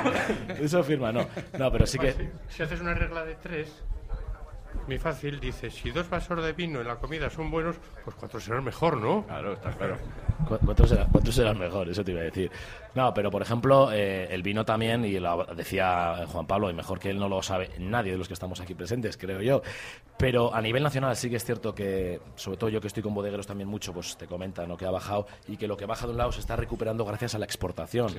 eso 0.58 0.82
firma, 0.82 1.12
no. 1.12 1.26
No, 1.58 1.70
pero 1.70 1.86
sí 1.86 1.98
que. 1.98 2.12
Pues 2.12 2.28
si 2.48 2.62
haces 2.62 2.80
una 2.80 2.94
regla 2.94 3.26
de 3.26 3.34
tres, 3.34 3.70
muy 4.86 4.98
fácil, 4.98 5.38
dices, 5.40 5.74
si 5.74 5.90
dos 5.90 6.08
vasos 6.10 6.42
de 6.42 6.52
vino 6.52 6.80
en 6.80 6.86
la 6.88 6.96
comida 6.96 7.30
son 7.30 7.50
buenos, 7.50 7.76
pues 8.04 8.16
cuatro 8.16 8.40
serán 8.40 8.64
mejor, 8.64 8.96
¿no? 8.96 9.24
Claro, 9.26 9.52
está 9.52 9.70
claro. 9.72 9.96
¿Cu- 10.48 10.58
¿Cuántos 10.64 10.88
serán, 10.88 11.08
cuántos 11.10 11.34
serán 11.34 11.58
mejor? 11.58 11.88
Eso 11.88 12.02
te 12.04 12.12
iba 12.12 12.20
a 12.20 12.24
decir. 12.24 12.50
No, 12.94 13.14
pero 13.14 13.30
por 13.30 13.40
ejemplo, 13.42 13.92
eh, 13.92 14.26
el 14.30 14.42
vino 14.42 14.64
también, 14.64 15.04
y 15.04 15.18
lo 15.20 15.44
decía 15.54 16.24
Juan 16.26 16.46
Pablo, 16.46 16.70
y 16.70 16.74
mejor 16.74 16.98
que 16.98 17.10
él 17.10 17.18
no 17.18 17.28
lo 17.28 17.40
sabe 17.42 17.70
nadie 17.78 18.12
de 18.12 18.18
los 18.18 18.26
que 18.26 18.34
estamos 18.34 18.60
aquí 18.60 18.74
presentes, 18.74 19.16
creo 19.16 19.40
yo. 19.42 19.62
Pero 20.18 20.52
a 20.54 20.60
nivel 20.60 20.82
nacional 20.82 21.16
sí 21.16 21.30
que 21.30 21.36
es 21.36 21.44
cierto 21.44 21.74
que, 21.74 22.20
sobre 22.34 22.58
todo 22.58 22.68
yo 22.68 22.80
que 22.80 22.88
estoy 22.88 23.02
con 23.02 23.14
bodegueros 23.14 23.46
también 23.46 23.68
mucho, 23.68 23.92
pues 23.94 24.16
te 24.16 24.26
comentan 24.26 24.68
¿no? 24.68 24.76
que 24.76 24.84
ha 24.86 24.90
bajado 24.90 25.26
y 25.48 25.56
que 25.56 25.66
lo 25.68 25.76
que 25.76 25.86
baja 25.86 26.06
de 26.06 26.12
un 26.12 26.18
lado 26.18 26.32
se 26.32 26.40
está 26.40 26.56
recuperando 26.56 27.04
gracias 27.04 27.34
a 27.34 27.38
la 27.38 27.44
exportación. 27.44 28.10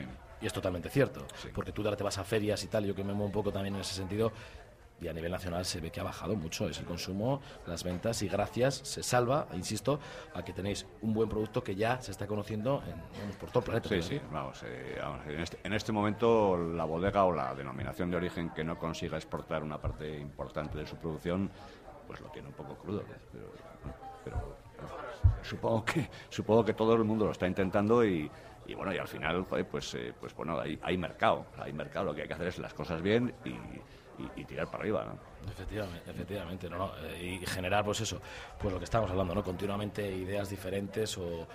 Y 0.41 0.45
es 0.47 0.53
totalmente 0.53 0.89
cierto. 0.89 1.25
Porque 1.53 1.71
tú 1.71 1.83
ahora 1.83 1.97
te 1.97 2.03
vas 2.03 2.17
a 2.17 2.23
ferias 2.23 2.63
y 2.63 2.67
tal, 2.67 2.85
yo 2.85 2.95
que 2.95 3.03
me 3.03 3.13
muevo 3.13 3.25
un 3.25 3.31
poco 3.31 3.51
también 3.51 3.75
en 3.75 3.81
ese 3.81 3.93
sentido, 3.93 4.31
y 5.01 5.07
a 5.07 5.13
nivel 5.13 5.31
nacional 5.31 5.65
se 5.65 5.81
ve 5.81 5.91
que 5.91 5.99
ha 5.99 6.03
bajado 6.03 6.35
mucho 6.35 6.69
es 6.69 6.79
el 6.79 6.85
consumo, 6.85 7.41
las 7.65 7.83
ventas 7.83 8.21
y 8.21 8.27
gracias 8.27 8.75
se 8.75 9.03
salva, 9.03 9.47
insisto, 9.53 9.99
a 10.33 10.43
que 10.43 10.53
tenéis 10.53 10.85
un 11.01 11.13
buen 11.13 11.27
producto 11.27 11.63
que 11.63 11.75
ya 11.75 11.99
se 12.01 12.11
está 12.11 12.27
conociendo 12.27 12.83
en, 12.85 13.01
vamos, 13.19 13.35
por 13.37 13.49
todo 13.49 13.59
el 13.59 13.65
planeta. 13.65 13.89
Sí, 13.89 13.95
¿no? 13.95 14.01
sí, 14.03 14.21
vamos, 14.31 14.63
eh, 14.63 14.99
vamos, 15.01 15.27
en, 15.27 15.39
este, 15.39 15.59
en 15.63 15.73
este 15.73 15.91
momento 15.91 16.55
la 16.57 16.85
bodega 16.85 17.25
o 17.25 17.33
la 17.33 17.55
denominación 17.55 18.11
de 18.11 18.17
origen 18.17 18.51
que 18.51 18.63
no 18.63 18.77
consiga 18.77 19.17
exportar 19.17 19.63
una 19.63 19.79
parte 19.79 20.19
importante 20.19 20.77
de 20.77 20.85
su 20.85 20.95
producción, 20.97 21.49
pues 22.07 22.21
lo 22.21 22.29
tiene 22.29 22.49
un 22.49 22.53
poco 22.53 22.75
crudo. 22.75 23.03
Pero, 24.23 24.55
supongo 25.41 25.83
que 25.83 26.09
supongo 26.29 26.63
que 26.63 26.73
todo 26.73 26.93
el 26.93 27.03
mundo 27.03 27.25
lo 27.25 27.31
está 27.31 27.47
intentando 27.47 28.05
y, 28.05 28.29
y 28.67 28.73
bueno, 28.75 28.93
y 28.93 28.97
al 28.97 29.07
final, 29.07 29.43
joder, 29.45 29.65
pues, 29.67 29.93
eh, 29.95 30.13
pues 30.19 30.35
bueno, 30.35 30.59
hay, 30.59 30.79
hay 30.83 30.97
mercado, 30.97 31.45
hay 31.57 31.73
mercado. 31.73 32.05
Lo 32.05 32.15
que 32.15 32.21
hay 32.21 32.27
que 32.27 32.33
hacer 32.33 32.47
es 32.47 32.59
las 32.59 32.73
cosas 32.73 33.01
bien 33.01 33.33
y, 33.43 33.55
y- 34.19 34.45
tirar 34.45 34.67
para 34.67 34.79
arriba, 34.79 35.05
¿no? 35.05 35.49
Efectivamente, 35.51 36.11
efectivamente, 36.11 36.69
no, 36.69 36.77
no, 36.77 36.91
eh, 37.07 37.39
y 37.41 37.45
generar 37.45 37.83
pues 37.85 38.01
eso, 38.01 38.21
pues 38.59 38.71
lo 38.73 38.77
que 38.79 38.85
estamos 38.85 39.09
hablando, 39.09 39.33
¿no? 39.33 39.43
Continuamente 39.43 40.09
ideas 40.11 40.49
diferentes 40.49 41.17
o, 41.17 41.47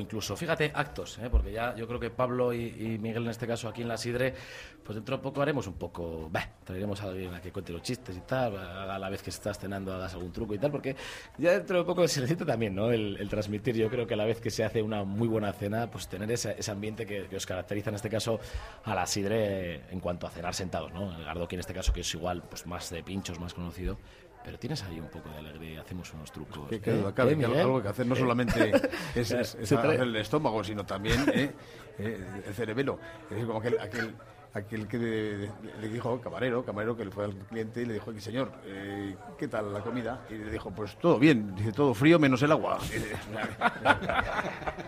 incluso, 0.00 0.36
fíjate, 0.36 0.70
actos, 0.74 1.18
¿eh? 1.18 1.28
porque 1.30 1.52
ya 1.52 1.74
yo 1.74 1.86
creo 1.86 2.00
que 2.00 2.10
Pablo 2.10 2.52
y, 2.52 2.98
Miguel 3.00 3.24
en 3.24 3.30
este 3.30 3.46
caso 3.46 3.68
aquí 3.68 3.82
en 3.82 3.88
la 3.88 3.96
Sidre, 3.96 4.34
pues 4.82 4.96
dentro 4.96 5.16
de 5.16 5.22
poco 5.22 5.42
haremos 5.42 5.66
un 5.66 5.74
poco, 5.74 6.28
bah, 6.30 6.48
traeremos 6.64 7.00
a 7.02 7.04
alguien 7.06 7.34
a 7.34 7.40
que 7.40 7.52
cuente 7.52 7.72
los 7.72 7.82
chistes 7.82 8.16
y 8.16 8.20
tal, 8.20 8.56
a 8.56 8.98
la 8.98 9.08
vez 9.08 9.22
que 9.22 9.30
estás 9.30 9.58
cenando 9.58 9.92
hagas 9.92 10.14
algún 10.14 10.32
truco 10.32 10.54
y 10.54 10.58
tal, 10.58 10.70
porque 10.70 10.96
ya 11.38 11.52
dentro 11.52 11.78
de 11.78 11.84
poco 11.84 12.06
se 12.08 12.20
necesita 12.20 12.44
también, 12.44 12.74
¿no? 12.74 12.90
El, 12.90 13.28
transmitir, 13.28 13.74
yo 13.74 13.88
creo 13.88 14.06
que 14.06 14.14
a 14.14 14.16
la 14.16 14.24
vez 14.24 14.40
que 14.40 14.50
se 14.50 14.64
hace 14.64 14.82
una 14.82 15.04
muy 15.04 15.28
buena 15.28 15.52
cena, 15.52 15.90
pues 15.90 16.08
tener 16.08 16.30
ese, 16.30 16.56
ambiente 16.70 17.06
que, 17.06 17.26
que 17.26 17.36
os 17.36 17.46
caracteriza 17.46 17.90
en 17.90 17.96
este 17.96 18.10
caso 18.10 18.38
a 18.84 18.94
la 18.94 19.06
Sidre 19.06 19.82
en 19.90 20.00
cuanto 20.00 20.26
a 20.26 20.30
cenar 20.30 20.54
sentados, 20.54 20.92
¿no? 20.92 21.16
El 21.16 21.24
Gardoki 21.24 21.54
en 21.56 21.60
este 21.60 21.74
caso 21.74 21.92
que 21.92 22.00
es 22.00 22.14
igual, 22.14 22.42
pues 22.42 22.66
más 22.66 22.90
de 22.90 23.02
pinchos, 23.02 23.38
más 23.40 23.54
conocido, 23.54 23.98
pero 24.44 24.58
tienes 24.58 24.82
ahí 24.84 25.00
un 25.00 25.08
poco 25.08 25.30
de 25.30 25.38
alegría, 25.38 25.80
hacemos 25.80 26.12
unos 26.12 26.30
trucos. 26.30 26.68
Que, 26.68 26.80
que 26.80 26.90
¿Eh? 27.00 27.04
cabe, 27.14 27.32
¿Eh, 27.32 27.38
que 27.38 27.46
algo 27.46 27.82
que 27.82 27.88
hacer 27.88 28.06
no 28.06 28.14
¿Eh? 28.14 28.18
solamente 28.18 28.72
es, 29.14 29.30
es- 29.30 29.54
es 29.54 29.72
hacer 29.72 30.00
el 30.00 30.14
estómago, 30.16 30.62
sino 30.62 30.84
también 30.84 31.24
eh, 31.32 31.50
eh, 31.98 32.26
el 32.46 32.54
cerebelo. 32.54 32.98
Es 33.24 33.30
decir, 33.30 33.46
como 33.46 33.58
aquel, 33.60 33.78
aquel, 33.80 34.14
aquel 34.52 34.86
que 34.86 34.98
de- 34.98 35.36
de- 35.38 35.50
le 35.80 35.88
dijo, 35.88 36.20
camarero, 36.20 36.64
camarero, 36.64 36.94
que 36.96 37.06
le 37.06 37.10
fue 37.10 37.24
al 37.24 37.34
cliente 37.34 37.82
y 37.82 37.86
le 37.86 37.94
dijo, 37.94 38.12
señor, 38.20 38.52
eh, 38.66 39.16
¿qué 39.38 39.48
tal 39.48 39.72
la 39.72 39.80
comida? 39.80 40.26
Y 40.28 40.34
le 40.34 40.50
dijo, 40.50 40.70
pues 40.70 40.96
todo 40.98 41.18
bien, 41.18 41.54
dice, 41.56 41.72
todo 41.72 41.94
frío 41.94 42.18
menos 42.18 42.42
el 42.42 42.52
agua. 42.52 42.78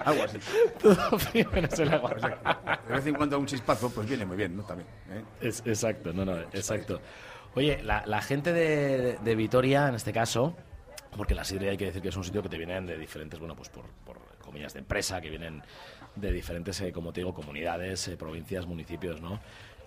Algo 0.04 0.22
así. 0.22 0.38
Todo 0.80 1.18
frío 1.18 1.48
menos 1.52 1.78
el 1.78 1.92
agua. 1.92 2.14
De 2.86 2.94
vez 2.94 3.07
en 3.07 3.14
cuando 3.14 3.38
un 3.38 3.46
chispazo, 3.46 3.90
pues 3.90 4.09
viene 4.09 4.24
muy 4.24 4.36
bien, 4.36 4.57
¿no? 4.57 4.62
También. 4.62 4.88
¿eh? 5.11 5.22
Es- 5.40 5.62
exacto, 5.66 6.12
no, 6.12 6.24
no, 6.24 6.36
exacto. 6.52 7.00
Oye, 7.57 7.82
la, 7.82 8.04
la 8.04 8.20
gente 8.20 8.52
de, 8.52 9.16
de 9.16 9.34
Vitoria, 9.34 9.88
en 9.88 9.94
este 9.94 10.12
caso, 10.12 10.54
porque 11.16 11.34
la 11.34 11.42
Sidre 11.42 11.70
hay 11.70 11.78
que 11.78 11.86
decir 11.86 12.02
que 12.02 12.11
es 12.11 12.16
un 12.16 12.22
sitio 12.22 12.42
que 12.42 12.50
te 12.50 12.59
vienen 12.59 12.84
de 12.84 12.98
diferentes, 12.98 13.40
bueno, 13.40 13.57
pues 13.57 13.70
por, 13.70 13.86
por 14.04 14.18
comillas 14.42 14.74
de 14.74 14.80
empresa, 14.80 15.22
que 15.22 15.30
vienen 15.30 15.62
de 16.16 16.32
diferentes, 16.32 16.78
eh, 16.82 16.92
como 16.92 17.14
te 17.14 17.20
digo, 17.20 17.32
comunidades, 17.32 18.09
eh, 18.09 18.16
provincias, 18.18 18.66
municipios, 18.66 19.22
¿no? 19.22 19.40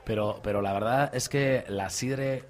Pero, 0.04 0.40
pero 0.42 0.64
la 0.64 0.74
verdad 0.74 1.14
es 1.14 1.30
que 1.30 1.64
la 1.68 1.92
Sidre, 1.92 2.46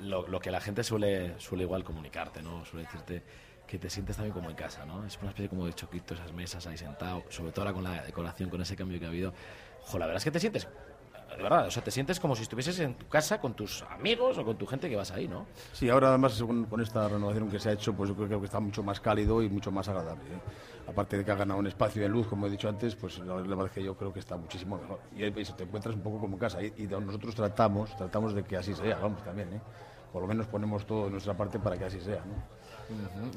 lo, 0.00 0.26
lo 0.26 0.40
que 0.40 0.50
la 0.50 0.60
gente 0.60 0.82
suele, 0.82 1.38
suele 1.38 1.62
igual 1.62 1.84
comunicarte, 1.84 2.42
¿no? 2.42 2.64
Suele 2.64 2.86
decirte 2.86 3.22
que 3.68 3.78
te 3.78 3.88
sientes 3.88 4.16
también 4.16 4.34
como 4.34 4.50
en 4.50 4.56
casa, 4.56 4.84
¿no? 4.84 5.06
Es 5.06 5.16
una 5.18 5.28
especie 5.28 5.48
como 5.48 5.66
de 5.66 5.74
choquito, 5.74 6.14
esas 6.14 6.32
mesas 6.32 6.66
ahí 6.66 6.76
sentado, 6.76 7.22
sobre 7.28 7.52
todo 7.52 7.66
ahora 7.66 7.74
con 7.74 7.84
la 7.84 8.02
decoración, 8.02 8.50
con 8.50 8.60
ese 8.60 8.74
cambio 8.74 8.98
que 8.98 9.06
ha 9.06 9.10
habido. 9.10 9.32
Jo, 9.82 10.00
la 10.00 10.06
verdad 10.06 10.18
es 10.18 10.24
que 10.24 10.32
te 10.32 10.40
sientes 10.40 10.66
de 11.36 11.42
verdad, 11.42 11.66
o 11.66 11.70
sea, 11.70 11.82
te 11.82 11.90
sientes 11.90 12.20
como 12.20 12.36
si 12.36 12.42
estuvieses 12.42 12.78
en 12.80 12.94
tu 12.94 13.08
casa 13.08 13.40
con 13.40 13.54
tus 13.54 13.82
amigos 13.82 14.38
o 14.38 14.44
con 14.44 14.56
tu 14.56 14.66
gente 14.66 14.88
que 14.88 14.96
vas 14.96 15.10
ahí, 15.10 15.28
¿no? 15.28 15.46
Sí, 15.72 15.88
ahora 15.88 16.08
además 16.08 16.40
con, 16.42 16.64
con 16.66 16.80
esta 16.80 17.08
renovación 17.08 17.48
que 17.50 17.58
se 17.58 17.70
ha 17.70 17.72
hecho, 17.72 17.92
pues 17.94 18.10
yo 18.10 18.16
creo 18.16 18.40
que 18.40 18.46
está 18.46 18.60
mucho 18.60 18.82
más 18.82 19.00
cálido 19.00 19.42
y 19.42 19.48
mucho 19.48 19.70
más 19.70 19.88
agradable. 19.88 20.24
¿eh? 20.24 20.40
Aparte 20.88 21.18
de 21.18 21.24
que 21.24 21.30
ha 21.30 21.36
ganado 21.36 21.60
un 21.60 21.66
espacio 21.66 22.02
de 22.02 22.08
luz, 22.08 22.26
como 22.26 22.46
he 22.46 22.50
dicho 22.50 22.68
antes, 22.68 22.96
pues 22.96 23.18
la 23.20 23.36
verdad 23.36 23.66
es 23.66 23.72
que 23.72 23.82
yo 23.82 23.96
creo 23.96 24.12
que 24.12 24.20
está 24.20 24.36
muchísimo 24.36 24.76
mejor. 24.76 24.98
Y 25.14 25.30
pues, 25.30 25.56
te 25.56 25.64
encuentras 25.64 25.94
un 25.94 26.02
poco 26.02 26.18
como 26.18 26.34
en 26.34 26.40
casa. 26.40 26.62
Y, 26.62 26.86
nosotros 26.86 27.34
tratamos, 27.34 27.96
tratamos 27.96 28.34
de 28.34 28.42
que 28.42 28.56
así 28.56 28.74
sea, 28.74 28.98
vamos, 28.98 29.22
también, 29.22 29.52
¿eh? 29.54 29.60
Por 30.12 30.22
lo 30.22 30.28
menos 30.28 30.48
ponemos 30.48 30.84
todo 30.84 31.04
de 31.04 31.12
nuestra 31.12 31.36
parte 31.36 31.60
para 31.60 31.78
que 31.78 31.84
así 31.84 32.00
sea. 32.00 32.24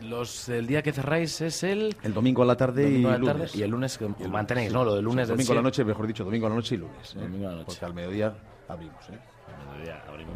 Los, 0.03 0.49
el 0.49 0.67
día 0.67 0.81
que 0.81 0.91
cerráis 0.91 1.41
es 1.41 1.63
el... 1.63 1.95
El 2.03 2.13
domingo 2.13 2.43
a 2.43 2.45
la 2.45 2.57
tarde 2.57 2.89
y 2.89 3.05
a 3.05 3.17
la 3.17 3.25
tarde 3.25 3.33
lunes. 3.39 3.55
y 3.55 3.61
el 3.63 3.69
lunes 3.71 3.97
que 3.97 4.05
Y 4.05 4.07
el 4.07 4.13
lunes, 4.13 4.29
mantenéis. 4.29 4.71
¿no? 4.73 4.83
Lo 4.83 4.95
del 4.95 5.05
lunes 5.05 5.27
domingo 5.27 5.51
a 5.51 5.55
la 5.55 5.61
noche, 5.61 5.83
mejor 5.83 6.07
dicho, 6.07 6.23
domingo 6.23 6.47
a 6.47 6.49
la 6.49 6.55
noche 6.55 6.75
y 6.75 6.77
lunes. 6.79 7.15
¿eh? 7.15 7.19
Domingo 7.19 7.47
a 7.47 7.51
la 7.51 7.55
noche. 7.57 7.65
Porque 7.67 7.85
al 7.85 7.93
mediodía 7.93 8.33
abrimos, 8.67 9.09
¿eh? 9.09 9.19
Al 9.47 9.73
mediodía, 9.73 10.03
abrimos. 10.07 10.33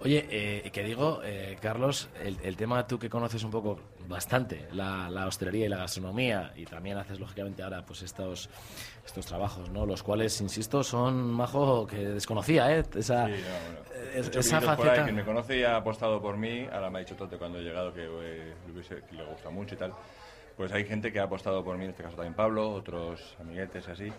Oye, 0.00 0.26
eh, 0.30 0.70
que 0.70 0.84
digo, 0.84 1.20
eh, 1.24 1.56
Carlos, 1.60 2.08
el, 2.22 2.36
el 2.42 2.54
tema 2.56 2.86
tú 2.86 2.98
que 2.98 3.08
conoces 3.08 3.42
un 3.44 3.50
poco 3.50 3.80
bastante, 4.06 4.68
la, 4.72 5.08
la 5.08 5.26
hostelería 5.26 5.66
y 5.66 5.68
la 5.70 5.78
gastronomía, 5.78 6.52
y 6.54 6.64
también 6.66 6.98
haces 6.98 7.18
lógicamente 7.18 7.62
ahora 7.62 7.84
pues 7.84 8.02
estos, 8.02 8.50
estos 9.06 9.24
trabajos, 9.26 9.70
¿no? 9.70 9.86
Los 9.86 10.02
cuales, 10.02 10.40
insisto, 10.40 10.82
son 10.82 11.30
majo 11.32 11.86
que 11.86 11.96
desconocía, 11.96 12.76
¿eh? 12.76 12.82
Esa, 12.94 13.26
Sí, 13.26 13.32
no, 13.32 13.38
bueno. 13.72 13.78
eh, 13.94 14.12
es- 14.16 14.36
esa 14.36 14.60
faceta. 14.60 15.04
quien 15.04 15.16
me 15.16 15.24
conoce 15.24 15.58
y 15.58 15.62
ha 15.62 15.76
apostado 15.76 16.20
por 16.20 16.36
mí, 16.36 16.66
ahora 16.72 16.90
me 16.90 16.98
ha 16.98 17.00
dicho 17.00 17.14
Tote 17.16 17.38
cuando 17.38 17.58
he 17.58 17.62
llegado 17.62 17.92
que, 17.94 18.04
eh, 18.04 18.54
le, 19.12 19.24
gusta 19.24 19.50
mucho 19.50 19.74
y 19.74 19.78
tal. 19.78 19.92
Pues 20.56 20.72
hay 20.72 20.84
gente 20.84 21.12
que 21.12 21.20
ha 21.20 21.24
apostado 21.24 21.62
por 21.62 21.76
mí, 21.78 21.84
en 21.84 21.90
este 21.90 22.02
caso 22.02 22.16
también 22.16 22.34
Pablo, 22.34 22.70
otros 22.72 23.36
amiguetes 23.40 23.86
así. 23.88 24.10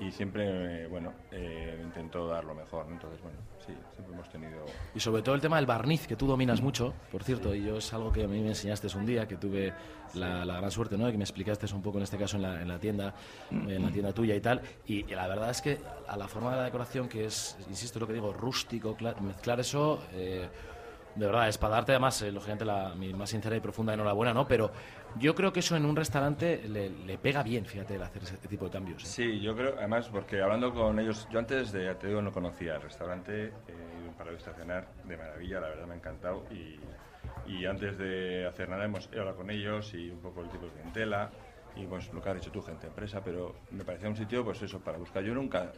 Y 0.00 0.10
siempre, 0.10 0.84
eh, 0.84 0.86
bueno, 0.86 1.12
eh, 1.30 1.78
intento 1.84 2.26
dar 2.26 2.42
lo 2.44 2.54
mejor. 2.54 2.86
¿no? 2.86 2.92
Entonces, 2.94 3.20
bueno, 3.22 3.38
sí, 3.58 3.74
siempre 3.94 4.14
hemos 4.14 4.28
tenido... 4.30 4.64
Y 4.94 5.00
sobre 5.00 5.20
todo 5.22 5.34
el 5.34 5.42
tema 5.42 5.56
del 5.56 5.66
barniz, 5.66 6.06
que 6.06 6.16
tú 6.16 6.26
dominas 6.26 6.62
mucho, 6.62 6.94
por 7.12 7.22
cierto, 7.22 7.54
y 7.54 7.64
yo 7.66 7.76
es 7.76 7.92
algo 7.92 8.10
que 8.10 8.24
a 8.24 8.26
mí 8.26 8.40
me 8.40 8.48
enseñaste 8.48 8.88
un 8.96 9.04
día, 9.04 9.28
que 9.28 9.36
tuve 9.36 9.74
la, 10.14 10.44
la 10.46 10.56
gran 10.56 10.70
suerte, 10.70 10.96
¿no? 10.96 11.04
De 11.04 11.12
que 11.12 11.18
me 11.18 11.24
explicaste 11.24 11.66
un 11.74 11.82
poco, 11.82 11.98
en 11.98 12.04
este 12.04 12.16
caso, 12.16 12.36
en 12.36 12.42
la, 12.42 12.62
en 12.62 12.68
la 12.68 12.78
tienda, 12.78 13.14
en 13.50 13.82
la 13.84 13.90
tienda 13.90 14.12
tuya 14.12 14.34
y 14.34 14.40
tal. 14.40 14.62
Y, 14.86 15.00
y 15.04 15.14
la 15.14 15.28
verdad 15.28 15.50
es 15.50 15.60
que 15.60 15.78
a 16.08 16.16
la 16.16 16.26
forma 16.28 16.52
de 16.52 16.56
la 16.56 16.64
decoración, 16.64 17.06
que 17.06 17.26
es, 17.26 17.58
insisto, 17.68 18.00
lo 18.00 18.06
que 18.06 18.14
digo, 18.14 18.32
rústico, 18.32 18.96
cla- 18.96 19.18
mezclar 19.20 19.60
eso... 19.60 20.02
eh, 20.14 20.48
de 21.12 21.26
verdad, 21.26 21.48
es 21.48 21.58
para 21.58 21.74
darte 21.74 21.90
además, 21.90 22.22
eh, 22.22 22.30
lógicamente, 22.30 22.64
la, 22.64 22.94
mi 22.94 23.12
más 23.12 23.30
sincera 23.30 23.56
y 23.56 23.60
profunda 23.60 23.92
enhorabuena, 23.92 24.32
¿no? 24.32 24.46
Pero 24.46 24.70
yo 25.18 25.34
creo 25.34 25.52
que 25.52 25.60
eso 25.60 25.76
en 25.76 25.84
un 25.84 25.96
restaurante 25.96 26.62
le, 26.68 27.18
pega 27.18 27.42
bien, 27.42 27.64
fíjate, 27.66 27.96
el 27.96 28.02
hacer 28.02 28.22
ese 28.22 28.36
tipo 28.48 28.66
de 28.66 28.70
cambios. 28.70 29.02
¿eh? 29.02 29.06
Sí, 29.06 29.40
yo 29.40 29.56
creo, 29.56 29.74
además, 29.78 30.08
porque 30.08 30.40
hablando 30.40 30.72
con 30.72 30.98
ellos, 30.98 31.28
yo 31.30 31.38
antes 31.38 31.72
de, 31.72 31.94
te 31.96 32.08
digo, 32.08 32.22
no 32.22 32.32
conocía 32.32 32.76
el 32.76 32.82
restaurante, 32.82 33.46
eh, 33.46 33.52
he 33.68 34.00
ido 34.00 34.08
un 34.08 34.14
par 34.14 34.28
de 34.28 35.16
maravilla, 35.16 35.60
la 35.60 35.68
verdad 35.68 35.86
me 35.86 35.94
ha 35.94 35.96
encantado. 35.96 36.44
Y, 36.50 36.78
y 37.46 37.66
antes 37.66 37.98
de 37.98 38.46
hacer 38.46 38.68
nada 38.68 38.84
hemos 38.84 39.08
hablado 39.08 39.36
con 39.36 39.50
ellos 39.50 39.92
y 39.94 40.10
un 40.10 40.20
poco 40.20 40.42
el 40.42 40.48
tipo 40.48 40.66
de 40.66 40.72
clientela, 40.72 41.30
y 41.76 41.86
pues 41.86 42.12
lo 42.12 42.20
que 42.20 42.28
has 42.28 42.34
dicho 42.36 42.50
tú, 42.50 42.62
gente, 42.62 42.86
empresa, 42.86 43.22
pero 43.24 43.56
me 43.70 43.84
parecía 43.84 44.08
un 44.08 44.16
sitio, 44.16 44.44
pues 44.44 44.60
eso, 44.62 44.80
para 44.80 44.98
buscar. 44.98 45.22
Yo 45.22 45.34
nunca, 45.34 45.72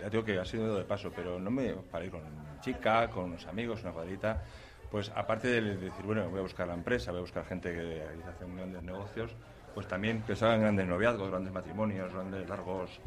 ya 0.00 0.10
digo 0.10 0.24
que 0.24 0.38
ha 0.38 0.44
sido 0.44 0.76
de 0.76 0.84
paso, 0.84 1.12
pero 1.14 1.38
no 1.38 1.50
me, 1.50 1.72
para 1.74 2.04
ir 2.04 2.10
con 2.10 2.22
chica, 2.60 3.08
con 3.10 3.24
unos 3.24 3.46
amigos, 3.46 3.82
una 3.82 3.92
cuadrita, 3.92 4.42
pues 4.90 5.10
aparte 5.14 5.48
de 5.48 5.76
decir, 5.76 6.04
bueno, 6.04 6.28
voy 6.28 6.40
a 6.40 6.42
buscar 6.42 6.66
la 6.66 6.74
empresa, 6.74 7.10
voy 7.10 7.18
a 7.18 7.22
buscar 7.22 7.44
gente 7.44 7.72
que 7.72 8.02
hace 8.28 8.44
grandes 8.44 8.82
negocios, 8.82 9.34
pues 9.74 9.86
también 9.86 10.22
que 10.22 10.34
se 10.34 10.44
hagan 10.44 10.60
grandes 10.60 10.86
noviazgos, 10.86 11.30
grandes 11.30 11.52
matrimonios, 11.52 12.12
grandes 12.12 12.48
largos. 12.48 13.00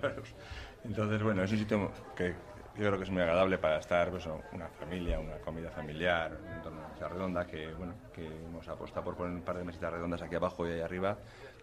raros. 0.00 0.34
Entonces, 0.84 1.22
bueno, 1.22 1.42
es 1.42 1.52
un 1.52 1.58
sitio 1.58 1.92
que 2.16 2.34
yo 2.76 2.86
creo 2.86 2.98
que 2.98 3.04
es 3.04 3.10
muy 3.10 3.22
agradable 3.22 3.56
para 3.58 3.78
estar, 3.78 4.10
pues, 4.10 4.26
una 4.52 4.68
familia, 4.68 5.18
una 5.18 5.38
comida 5.38 5.70
familiar, 5.70 6.36
un 6.44 6.52
entorno 6.52 6.82
de 6.82 6.88
mesa 6.88 7.08
redonda, 7.08 7.46
que, 7.46 7.72
bueno, 7.72 7.94
que 8.12 8.26
hemos 8.26 8.68
apostado 8.68 9.04
por 9.04 9.16
poner 9.16 9.34
un 9.34 9.42
par 9.42 9.56
de 9.56 9.64
mesitas 9.64 9.92
redondas 9.92 10.20
aquí 10.22 10.34
abajo 10.34 10.66
y 10.66 10.72
ahí 10.72 10.80
arriba. 10.80 11.16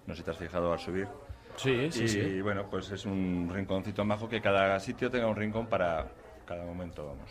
No 0.08 0.14
sé 0.16 0.20
si 0.20 0.26
te 0.26 0.32
has 0.32 0.38
fijado 0.38 0.74
al 0.74 0.80
subir. 0.80 1.08
Sí, 1.56 1.92
sí, 1.92 2.06
y, 2.06 2.08
sí. 2.08 2.42
bueno, 2.42 2.68
pues 2.70 2.90
es 2.92 3.06
un 3.06 3.50
rinconcito 3.54 4.04
majo 4.04 4.28
que 4.28 4.42
cada 4.42 4.80
sitio 4.80 5.12
tenga 5.12 5.28
un 5.28 5.36
rincón 5.36 5.68
para 5.68 6.08
cada 6.46 6.66
momento, 6.66 7.06
vamos. 7.06 7.30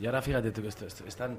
Y 0.00 0.06
ahora 0.06 0.20
fíjate 0.22 0.50
tú 0.50 0.60
que 0.62 0.68
esto- 0.68 0.86
esto- 0.86 1.06
están, 1.06 1.32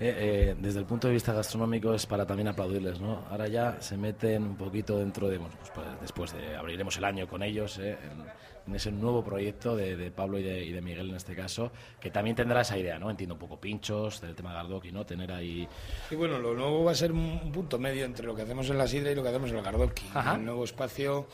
eh, 0.00 0.14
eh, 0.50 0.56
desde 0.58 0.80
el 0.80 0.84
punto 0.86 1.06
de 1.08 1.14
vista 1.14 1.32
gastronómico 1.32 1.94
es 1.94 2.04
para 2.06 2.26
también 2.26 2.48
aplaudirles, 2.48 3.00
¿no? 3.00 3.24
Ahora 3.30 3.46
ya 3.48 3.80
se 3.80 3.96
meten 3.96 4.42
un 4.42 4.56
poquito 4.56 4.98
dentro 4.98 5.28
de, 5.28 5.38
bueno, 5.38 5.54
pues, 5.58 5.70
pues, 5.74 5.86
después 6.00 6.32
de, 6.32 6.56
abriremos 6.56 6.96
el 6.96 7.04
año 7.04 7.28
con 7.28 7.42
ellos, 7.42 7.78
¿eh? 7.78 7.96
en, 8.10 8.24
en 8.66 8.74
ese 8.76 8.92
nuevo 8.92 9.24
proyecto 9.24 9.74
de, 9.76 9.96
de 9.96 10.10
Pablo 10.10 10.38
y 10.38 10.42
de, 10.42 10.64
y 10.64 10.72
de 10.72 10.80
Miguel 10.80 11.10
en 11.10 11.16
este 11.16 11.34
caso, 11.34 11.70
que 12.00 12.10
también 12.10 12.34
tendrá 12.36 12.60
esa 12.62 12.76
idea, 12.78 12.98
¿no? 12.98 13.08
Entiendo 13.10 13.34
un 13.34 13.40
poco 13.40 13.60
pinchos, 13.60 14.20
del 14.20 14.34
tema 14.34 14.52
Gardoki, 14.52 14.90
¿no? 14.92 15.04
Tener 15.06 15.30
ahí... 15.32 15.66
Y 16.10 16.14
bueno, 16.16 16.38
lo 16.38 16.54
nuevo 16.54 16.84
va 16.84 16.92
a 16.92 16.94
ser 16.96 17.12
un 17.12 17.50
punto 17.52 17.78
medio 17.78 18.04
entre 18.04 18.26
lo 18.26 18.34
que 18.34 18.42
hacemos 18.42 18.68
en 18.70 18.78
la 18.78 18.86
Sidra 18.86 19.10
y 19.10 19.14
lo 19.14 19.22
que 19.22 19.28
hacemos 19.30 19.50
en 19.50 19.56
el 19.58 19.62
Gardoki. 19.62 20.04
Ajá. 20.14 20.34
El 20.36 20.44
nuevo 20.44 20.64
espacio 20.64 21.26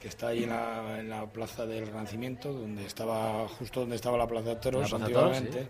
que 0.00 0.08
está 0.08 0.28
ahí 0.28 0.44
en 0.44 0.50
la, 0.50 1.00
en 1.00 1.08
la 1.08 1.26
plaza 1.26 1.66
del 1.66 1.86
Renacimiento, 1.86 2.52
donde 2.52 2.86
estaba 2.86 3.48
justo 3.48 3.80
donde 3.80 3.96
estaba 3.96 4.16
la 4.16 4.26
plaza 4.26 4.50
de 4.50 4.56
toros 4.56 4.90
La 4.90 4.98
Plaza 4.98 5.12
Toros, 5.12 5.36
antiguamente. 5.36 5.68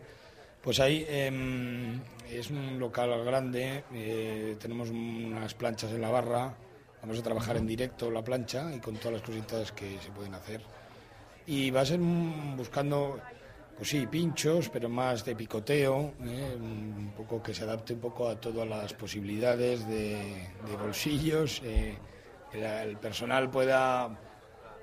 Pues 0.63 0.81
ahí 0.81 1.07
em, 1.09 2.01
es 2.31 2.51
un 2.51 2.79
local 2.79 3.25
grande, 3.25 3.85
eh, 3.93 4.57
tenemos 4.61 4.91
unas 4.91 5.55
planchas 5.55 5.93
en 5.93 6.01
la 6.01 6.11
barra, 6.11 6.55
vamos 7.01 7.19
a 7.19 7.23
trabajar 7.23 7.57
en 7.57 7.67
directo 7.67 8.11
la 8.11 8.23
plancha 8.23 8.75
y 8.75 8.81
con 8.81 8.97
todas 8.97 9.15
las 9.15 9.23
cositas 9.23 9.73
que 9.73 9.99
se 10.01 10.11
pueden 10.11 10.35
hacer. 10.35 10.61
Y 11.47 11.71
va 11.71 11.83
a 11.83 11.87
ser 11.87 12.01
buscando, 12.01 13.19
pues 13.77 13.89
sí, 13.89 14.07
pinchos, 14.07 14.69
pero 14.69 14.89
más 14.89 15.25
de 15.25 15.37
picoteo, 15.37 16.13
¿eh? 16.25 16.57
un 16.61 17.13
poco 17.17 17.43
que 17.43 17.55
se 17.55 17.63
adapte 17.63 17.95
un 17.95 18.01
poco 18.01 18.29
a 18.29 18.39
todas 18.39 18.69
las 18.69 18.93
posibilidades 18.93 19.87
de, 19.89 20.17
de 20.67 20.77
bolsillos, 20.79 21.63
el 22.53 22.97
personal 22.97 23.51
pueda 23.51 24.09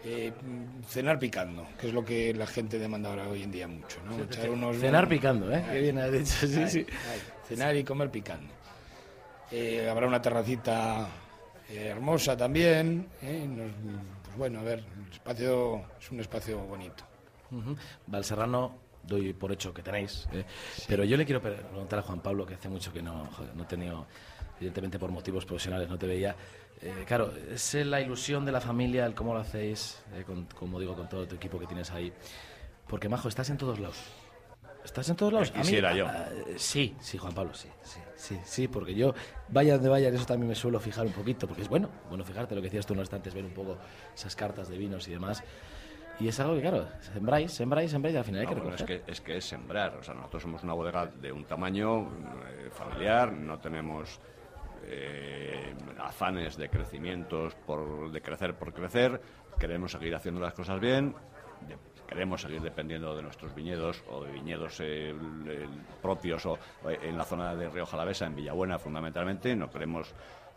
eh, 0.04 0.32
cenar 0.88 1.18
picando, 1.20 1.66
que 1.80 1.88
es 1.88 1.94
lo 1.94 2.04
que 2.06 2.34
la 2.34 2.46
gente 2.48 2.78
demanda 2.80 3.10
ahora 3.10 3.28
hoy 3.28 3.44
en 3.44 3.52
día 3.52 3.68
mucho. 3.68 3.98
¿no? 4.06 4.24
Echar 4.24 4.50
unos- 4.50 4.78
Cenar 4.78 5.08
picando, 5.10 5.52
¿eh? 5.52 5.64
Qué 5.72 5.80
bien 5.82 6.12
dicho, 6.12 6.46
sí, 6.48 6.58
Ay, 6.64 6.70
sí. 6.70 6.86
ay, 7.12 7.20
cenar 7.48 7.76
y 7.76 7.84
comer 7.84 8.12
picando. 8.12 8.54
Eh, 9.52 9.88
habrá 9.90 10.08
una 10.08 10.22
terracita 10.22 11.08
eh, 11.70 11.88
hermosa 11.88 12.36
también. 12.38 13.08
Nos- 13.22 13.72
pues 14.24 14.38
bueno, 14.38 14.60
a 14.60 14.64
ver, 14.64 14.80
el 15.08 15.12
espacio 15.14 15.84
es 16.00 16.12
un 16.12 16.20
espacio 16.20 16.60
bonito. 16.60 17.04
Valserrano 18.08 18.78
doy 19.04 19.34
por 19.34 19.52
hecho 19.52 19.74
que 19.74 19.82
tenéis, 19.84 20.28
pero 20.88 21.04
yo 21.04 21.16
le 21.16 21.26
quiero 21.26 21.42
pre- 21.42 21.54
preguntar 21.56 22.00
a 22.00 22.02
Juan 22.02 22.20
Pablo, 22.22 22.46
que 22.46 22.56
hace 22.56 22.68
mucho 22.70 22.92
que 22.92 23.02
no, 23.04 23.30
no 23.56 23.64
he 23.64 23.66
tenido 23.68 24.06
evidentemente 24.58 24.98
por 24.98 25.12
motivos 25.12 25.46
profesionales 25.46 25.88
no 25.90 25.98
te 25.98 26.08
veía. 26.08 26.36
Eh, 26.82 27.04
claro, 27.08 27.32
es 27.52 27.74
la 27.76 28.02
ilusión 28.02 28.46
de 28.46 28.52
la 28.52 28.62
familia, 28.62 29.06
el 29.06 29.16
cómo 29.16 29.34
lo 29.34 29.40
hacéis, 29.40 30.04
eh, 30.14 30.24
con- 30.24 30.46
como 30.46 30.80
digo, 30.80 30.96
con 30.96 31.08
todo 31.10 31.28
tu 31.28 31.36
equipo 31.36 31.58
que 31.60 31.66
tienes 31.68 31.90
ahí. 31.92 32.12
Porque, 32.88 33.10
Majo, 33.10 33.28
estás 33.30 33.50
en 33.50 33.58
todos 33.58 33.80
lados. 33.80 33.98
¿Estás 34.84 35.10
en 35.10 35.16
todos 35.16 35.34
lados? 35.34 35.50
Quisiera 35.52 35.96
yo. 35.96 36.06
sí, 36.58 36.96
sí, 37.00 37.18
Juan 37.18 37.34
Pablo, 37.34 37.56
sí, 37.56 37.68
sí, 37.82 38.00
sí, 38.16 38.40
sí, 38.46 38.68
porque 38.68 38.94
yo, 38.94 39.16
vaya 39.50 39.74
donde 39.74 39.90
vaya, 39.90 40.10
en 40.10 40.16
eso 40.16 40.26
también 40.28 40.48
me 40.48 40.54
suelo 40.54 40.80
fijar 40.80 41.08
un 41.08 41.12
poquito, 41.12 41.48
porque 41.48 41.64
es 41.64 41.70
bueno, 41.70 41.90
bueno 42.08 42.24
fijarte, 42.24 42.54
lo 42.54 42.62
que 42.62 42.68
decías 42.68 42.86
tú 42.86 42.94
no 42.94 43.02
antes, 43.02 43.34
ver 43.34 43.46
un 43.46 43.54
poco 43.54 43.78
esas 44.14 44.36
cartas 44.36 44.70
de 44.70 44.78
vinos 44.78 45.08
y 45.08 45.12
demás. 45.12 45.44
Y 46.20 46.28
es 46.28 46.40
algo 46.40 46.54
que, 46.56 46.62
claro, 46.62 46.88
sembráis, 47.02 47.52
sembráis, 47.52 47.90
sembráis 47.92 48.14
y 48.14 48.18
al 48.20 48.24
final 48.26 48.42
hay 48.42 48.48
No, 48.48 48.54
que 48.54 48.60
bueno, 48.62 48.76
es, 48.76 48.84
que, 48.84 49.02
es 49.08 49.22
que 49.22 49.38
es 49.38 49.46
sembrar. 49.46 49.96
O 49.96 50.04
sea, 50.04 50.14
nosotros 50.14 50.44
somos 50.44 50.64
una 50.64 50.74
bodega 50.74 51.08
de 51.08 51.32
un 51.32 51.44
tamaño 51.46 52.04
eh, 52.48 52.70
familiar, 52.72 53.34
no 53.34 53.60
tenemos 53.60 54.20
eh, 54.88 55.74
afanes 56.00 56.58
de 56.58 56.70
crecimientos, 56.70 57.56
por, 57.56 58.12
de 58.12 58.22
crecer 58.22 58.56
por 58.56 58.74
crecer. 58.74 59.22
Queremos 59.60 59.92
seguir 59.92 60.16
haciendo 60.16 60.42
las 60.42 60.54
cosas 60.54 60.80
bien. 60.80 61.16
queremos 62.08 62.42
seguir 62.42 62.62
dependiendo 62.62 63.16
de 63.16 63.24
nuestros 63.24 63.56
viñedos 63.56 64.04
o 64.10 64.24
de 64.24 64.32
viñedos 64.32 64.80
eh, 64.82 65.16
propios 66.02 66.46
o 66.46 66.60
o 66.84 66.90
en 66.90 67.18
la 67.18 67.24
zona 67.24 67.56
de 67.56 67.70
Río 67.70 67.86
Jalavesa, 67.86 68.28
en 68.28 68.36
Villabuena 68.36 68.78
fundamentalmente. 68.78 69.56
No 69.56 69.70
queremos 69.70 70.14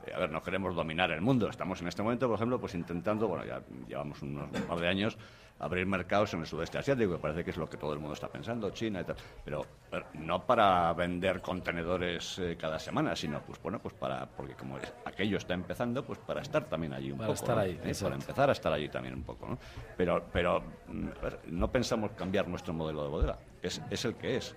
eh, 0.06 0.12
a 0.14 0.18
ver, 0.18 0.30
no 0.30 0.42
queremos 0.42 0.74
dominar 0.74 1.10
el 1.10 1.20
mundo. 1.20 1.48
Estamos 1.48 1.80
en 1.80 1.88
este 1.88 2.02
momento, 2.02 2.26
por 2.26 2.36
ejemplo, 2.36 2.60
pues 2.60 2.74
intentando, 2.74 3.28
bueno, 3.28 3.44
ya 3.44 3.62
llevamos 3.86 4.22
unos 4.22 4.48
un 4.52 4.62
par 4.62 4.78
de 4.78 4.88
años, 4.88 5.18
abrir 5.60 5.86
mercados 5.86 6.32
en 6.34 6.40
el 6.40 6.46
sudeste 6.46 6.78
asiático, 6.78 7.12
que 7.12 7.18
parece 7.18 7.44
que 7.44 7.50
es 7.50 7.56
lo 7.56 7.68
que 7.68 7.76
todo 7.76 7.92
el 7.92 7.98
mundo 7.98 8.14
está 8.14 8.28
pensando, 8.28 8.70
China 8.70 9.00
y 9.00 9.04
tal. 9.04 9.16
Pero 9.44 9.66
no 10.14 10.46
para 10.46 10.92
vender 10.92 11.40
contenedores 11.42 12.38
eh, 12.38 12.56
cada 12.58 12.78
semana, 12.78 13.16
sino, 13.16 13.40
pues 13.42 13.60
bueno, 13.62 13.80
pues 13.80 13.94
para, 13.94 14.26
porque 14.26 14.54
como 14.54 14.78
es- 14.78 14.92
aquello 15.04 15.36
está 15.38 15.54
empezando, 15.54 16.04
pues 16.04 16.18
para 16.20 16.42
estar 16.42 16.64
también 16.64 16.92
allí 16.92 17.10
un 17.10 17.18
Para 17.18 17.28
poco. 17.28 17.40
estar 17.40 17.56
¿no? 17.56 17.62
ahí, 17.62 17.80
Eh. 17.84 17.92
Para 18.00 18.14
empezar 18.14 18.48
a 18.48 18.52
estar 18.52 18.72
allí 18.72 18.88
también 18.88 19.14
un 19.14 19.22
poco, 19.24 19.48
¿no? 19.48 19.58
Pero, 19.96 20.24
pero 20.32 20.62
mm, 20.88 21.06
ver, 21.22 21.38
no 21.46 21.70
pensamos 21.72 22.12
cambiar 22.12 22.46
nuestro 22.48 22.72
modelo 22.72 23.02
de 23.02 23.08
bodega. 23.08 23.38
Es, 23.62 23.82
es 23.90 24.04
el 24.04 24.14
que 24.14 24.36
es. 24.36 24.54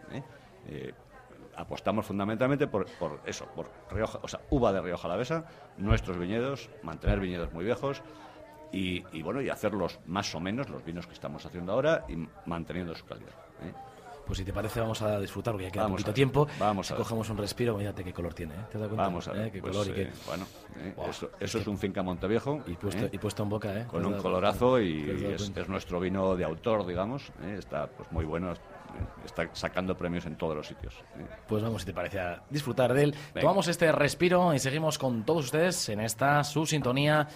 Eh, 0.67 0.93
apostamos 1.55 2.05
fundamentalmente 2.05 2.67
por, 2.67 2.85
por 2.97 3.19
eso, 3.25 3.45
por 3.55 3.69
Rioja, 3.89 4.19
o 4.21 4.27
sea, 4.27 4.39
uva 4.51 4.71
de 4.71 4.81
Rioja 4.81 5.07
Alavesa, 5.07 5.45
nuestros 5.77 6.17
viñedos, 6.17 6.69
mantener 6.83 7.19
viñedos 7.19 7.51
muy 7.51 7.65
viejos 7.65 8.01
y, 8.71 9.03
y, 9.11 9.21
bueno, 9.21 9.41
y 9.41 9.49
hacerlos 9.49 9.99
más 10.05 10.33
o 10.35 10.39
menos 10.39 10.69
los 10.69 10.83
vinos 10.83 11.07
que 11.07 11.13
estamos 11.13 11.45
haciendo 11.45 11.71
ahora 11.73 12.05
y 12.07 12.15
manteniendo 12.45 12.95
su 12.95 13.05
calidad. 13.05 13.29
¿eh? 13.63 13.73
Pues 14.25 14.37
si 14.37 14.45
te 14.45 14.53
parece 14.53 14.79
vamos 14.79 15.01
a 15.01 15.19
disfrutar 15.19 15.53
porque 15.53 15.65
ya 15.65 15.71
queda 15.71 15.83
Vamos 15.83 15.97
poquito 16.01 16.13
tiempo. 16.13 16.47
vamos 16.59 16.87
si 16.87 16.93
a 16.93 16.95
cogemos 16.95 17.29
un 17.29 17.37
respiro, 17.37 17.77
fíjate 17.77 18.03
qué 18.03 18.13
color 18.13 18.33
tiene, 18.33 18.53
¿eh? 18.53 18.57
¿Te 18.71 18.77
dado 18.77 18.89
cuenta? 18.91 19.03
Vamos 19.03 19.27
a 19.27 19.31
ver, 19.33 19.47
¿Eh? 19.47 19.51
Qué 19.51 19.61
pues, 19.61 19.71
color 19.75 19.87
y 19.87 19.89
eh, 19.89 19.93
qué... 19.95 20.11
bueno, 20.27 20.45
eh, 20.77 20.93
Buah, 20.95 21.09
eso, 21.09 21.25
es 21.39 21.41
eso 21.49 21.57
es 21.57 21.63
que- 21.65 21.69
un 21.69 21.77
finca 21.77 22.01
Monteviejo. 22.03 22.61
Y 22.67 22.73
puesto, 22.75 23.05
¿eh? 23.05 23.09
y 23.11 23.17
puesto 23.17 23.43
en 23.43 23.49
boca, 23.49 23.77
¿eh? 23.77 23.85
con 23.87 24.01
¿Te 24.03 24.07
has 24.07 24.13
un 24.15 24.21
colorazo 24.21 24.79
y 24.79 25.03
¿Te 25.03 25.11
has 25.15 25.21
dado 25.21 25.35
es, 25.35 25.51
es 25.57 25.67
nuestro 25.69 25.99
vino 25.99 26.35
de 26.37 26.45
autor, 26.45 26.85
digamos. 26.85 27.29
¿eh? 27.43 27.55
Está 27.57 27.87
pues 27.87 28.09
muy 28.11 28.23
bueno, 28.23 28.53
eh, 28.53 28.55
está 29.25 29.49
sacando 29.53 29.97
premios 29.97 30.25
en 30.27 30.37
todos 30.37 30.55
los 30.55 30.67
sitios. 30.67 30.93
¿eh? 31.17 31.25
Pues 31.47 31.61
vamos, 31.63 31.81
si 31.81 31.87
te 31.87 31.93
parece, 31.93 32.19
a 32.19 32.41
disfrutar 32.49 32.93
de 32.93 33.03
él. 33.05 33.11
Venga. 33.33 33.41
Tomamos 33.41 33.67
este 33.67 33.91
respiro 33.91 34.53
y 34.53 34.59
seguimos 34.59 34.97
con 34.97 35.25
todos 35.25 35.45
ustedes 35.45 35.89
en 35.89 35.99
esta 35.99 36.43
su 36.45 36.65
sintonía, 36.65 37.27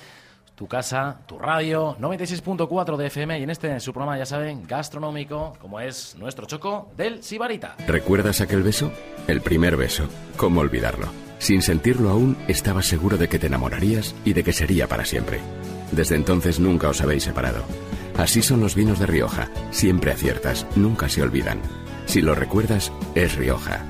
tu 0.56 0.68
casa, 0.68 1.20
tu 1.28 1.38
radio, 1.38 1.98
96.4 2.00 2.98
de 2.98 3.08
FM 3.08 3.40
y 3.40 3.44
en 3.44 3.50
este 3.50 3.80
su 3.80 3.94
programa, 3.94 4.18
ya 4.18 4.26
saben, 4.26 4.66
gastronómico, 4.66 5.54
como 5.60 5.80
es 5.80 6.16
nuestro 6.18 6.46
choco 6.46 6.92
del 6.96 7.24
Sibarita. 7.24 7.76
¿Recuerdas 7.88 8.42
aquel 8.42 8.64
beso? 8.64 8.92
El 9.28 9.42
primer 9.42 9.76
beso. 9.76 10.08
¿Cómo 10.38 10.62
olvidarlo? 10.62 11.08
Sin 11.40 11.62
sentirlo 11.62 12.10
aún, 12.10 12.38
estabas 12.48 12.86
seguro 12.86 13.18
de 13.18 13.28
que 13.28 13.40
te 13.40 13.48
enamorarías 13.48 14.16
y 14.24 14.34
de 14.34 14.44
que 14.44 14.54
sería 14.54 14.88
para 14.88 15.06
siempre. 15.06 15.40
Desde 15.92 16.16
entonces 16.16 16.60
nunca 16.60 16.90
os 16.90 17.02
habéis 17.02 17.24
separado. 17.24 17.64
Así 18.18 18.42
son 18.42 18.62
los 18.62 18.76
vinos 18.76 19.00
de 19.00 19.06
Rioja. 19.06 19.50
Siempre 19.72 20.12
aciertas, 20.12 20.66
nunca 20.76 21.10
se 21.10 21.22
olvidan. 21.22 21.60
Si 22.06 22.22
lo 22.22 22.34
recuerdas, 22.34 22.92
es 23.14 23.36
Rioja. 23.36 23.84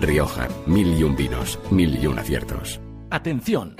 Rioja, 0.00 0.48
mil 0.66 0.98
y 0.98 1.04
un 1.04 1.16
vinos, 1.16 1.58
mil 1.70 1.96
y 2.02 2.06
un 2.06 2.18
aciertos. 2.18 2.80
Atención. 3.10 3.76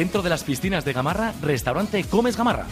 Dentro 0.00 0.22
de 0.22 0.30
las 0.30 0.44
piscinas 0.44 0.86
de 0.86 0.94
Gamarra, 0.94 1.34
restaurante 1.42 2.02
Comes 2.04 2.34
Gamarra. 2.34 2.64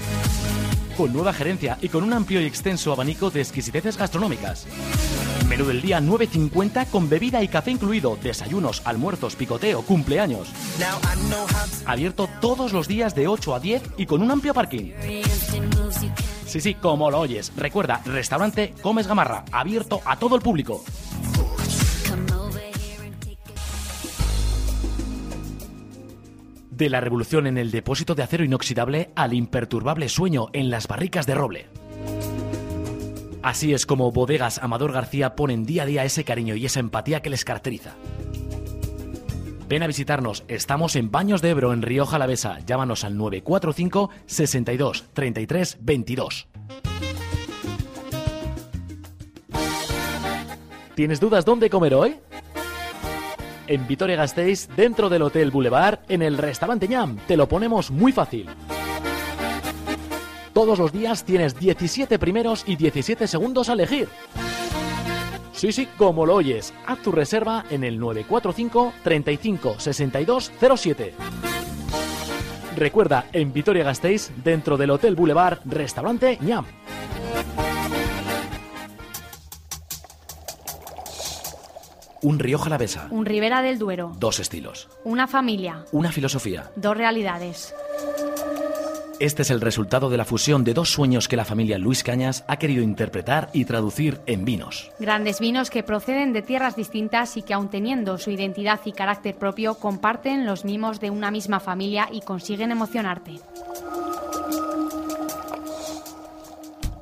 Con 0.97 1.13
nueva 1.13 1.35
gerencia 1.35 1.77
y 1.83 1.91
con 1.91 2.03
un 2.03 2.15
amplio 2.15 2.41
y 2.41 2.47
extenso 2.47 2.91
abanico 2.91 3.29
de 3.29 3.43
exquisiteces 3.43 3.99
gastronómicas. 3.99 4.67
Menú 5.47 5.67
del 5.67 5.83
día 5.83 6.01
9.50 6.01 6.87
con 6.87 7.11
bebida 7.11 7.43
y 7.43 7.49
café 7.49 7.71
incluido, 7.71 8.17
desayunos, 8.23 8.81
almuerzos, 8.87 9.37
picoteo, 9.37 9.83
cumpleaños. 9.83 10.49
Abierto 11.85 12.31
todos 12.41 12.73
los 12.73 12.89
días 12.89 13.15
de 13.15 13.29
8 13.29 13.55
a 13.55 13.61
10 13.61 13.83
y 13.99 14.07
con 14.07 14.23
un 14.23 14.31
amplio 14.31 14.55
parking. 14.55 14.93
Sí, 16.47 16.63
sí, 16.63 16.75
como 16.77 17.11
lo 17.11 17.19
oyes. 17.19 17.53
Recuerda, 17.59 18.01
restaurante 18.07 18.73
Comes 18.81 19.07
Gamarra, 19.07 19.45
abierto 19.53 20.01
a 20.07 20.19
todo 20.19 20.35
el 20.35 20.41
público. 20.41 20.83
De 26.79 26.89
la 26.89 27.01
revolución 27.01 27.49
en 27.49 27.59
el 27.59 27.73
depósito 27.73 28.15
de 28.15 28.23
acero 28.23 28.45
inoxidable 28.45 29.11
al 29.17 29.35
imperturbable 29.35 30.09
sueño 30.09 30.47
en 30.53 30.71
las 30.71 30.87
barricas 30.87 31.27
de 31.27 31.35
roble. 31.35 31.67
Así 33.43 33.75
es 33.75 33.85
como 33.85 34.13
Bodegas 34.13 34.63
Amador 34.63 34.93
García 34.93 35.35
ponen 35.35 35.67
día 35.67 35.83
a 35.83 35.87
día 35.87 36.05
ese 36.05 36.23
cariño 36.23 36.55
y 36.55 36.67
esa 36.67 36.79
empatía 36.79 37.21
que 37.21 37.31
les 37.31 37.45
caracteriza. 37.45 37.97
Ven 39.69 39.83
a 39.83 39.89
visitarnos, 39.89 40.45
estamos 40.47 40.95
en 40.95 41.11
Baños 41.11 41.43
de 41.43 41.51
Ebro, 41.51 41.73
en 41.73 41.83
Río 41.83 42.07
Jalavesa. 42.07 42.61
Llámanos 42.61 43.03
al 43.03 43.17
945 43.17 44.11
62 44.27 45.05
33 45.15 45.79
22. 45.81 46.47
¿Tienes 50.95 51.19
dudas 51.19 51.45
dónde 51.45 51.71
comer 51.71 51.95
hoy? 51.95 52.19
En 53.69 53.87
Vitoria 53.87 54.17
Gasteiz, 54.17 54.67
dentro 54.75 55.11
del 55.11 55.21
Hotel 55.21 55.51
Boulevard, 55.51 55.99
en 56.09 56.23
el 56.23 56.39
restaurante 56.39 56.89
ñam, 56.89 57.19
te 57.27 57.37
lo 57.37 57.47
ponemos 57.49 57.91
muy 57.91 58.13
fácil. 58.13 58.49
Todos 60.55 60.79
los 60.79 60.91
días 60.91 61.25
tienes 61.25 61.59
17 61.61 62.19
primeros 62.19 62.65
y 62.67 62.77
17 62.77 63.27
segundos 63.27 63.69
a 63.69 63.75
elegir. 63.75 64.09
Sí, 65.53 65.71
sí, 65.71 65.87
como 65.99 66.25
lo 66.25 66.37
oyes. 66.37 66.73
Haz 66.87 67.03
tu 67.03 67.13
reserva 67.13 67.67
en 67.69 67.85
el 67.85 67.99
945 67.99 68.95
35 69.05 69.75
62 69.79 70.51
07. 70.77 71.15
Recuerda, 72.75 73.27
en 73.33 73.53
Vitoria 73.53 73.85
Gasteiz, 73.85 74.31
dentro 74.43 74.79
del 74.79 74.91
Hotel 74.91 75.15
Boulevard, 75.15 75.59
restaurante 75.67 76.39
ñam. 76.41 76.65
Un 82.23 82.39
Río 82.39 82.59
Jalavesa. 82.59 83.07
Un 83.11 83.27
Ribera 83.27 83.63
del 83.63 83.79
Duero. 83.79 84.13
Dos 84.19 84.41
estilos. 84.41 84.89
Una 85.05 85.29
familia. 85.29 85.85
Una 85.93 86.11
filosofía. 86.11 86.71
Dos 86.75 86.97
realidades. 86.97 87.75
Este 89.21 89.43
es 89.43 89.51
el 89.51 89.61
resultado 89.61 90.11
de 90.11 90.17
la 90.17 90.25
fusión 90.25 90.63
de 90.63 90.75
dos 90.75 90.91
sueños 90.91 91.27
que 91.27 91.37
la 91.37 91.45
familia 91.45 91.77
Luis 91.77 92.05
Cañas 92.05 92.45
ha 92.47 92.57
querido 92.57 92.83
interpretar 92.83 93.51
y 93.53 93.65
traducir 93.65 94.21
en 94.27 94.45
vinos. 94.45 94.93
Grandes 95.01 95.41
vinos 95.41 95.71
que 95.71 95.83
proceden 95.83 96.33
de 96.33 96.43
tierras 96.43 96.77
distintas 96.77 97.37
y 97.37 97.43
que 97.43 97.55
aun 97.55 97.69
teniendo 97.69 98.19
su 98.19 98.31
identidad 98.31 98.81
y 98.85 98.93
carácter 98.93 99.37
propio 99.37 99.75
comparten 99.75 100.47
los 100.47 100.65
mimos 100.65 101.01
de 101.01 101.11
una 101.11 101.33
misma 101.33 101.59
familia 101.59 102.09
y 102.13 102.21
consiguen 102.21 102.71
emocionarte. 102.71 103.41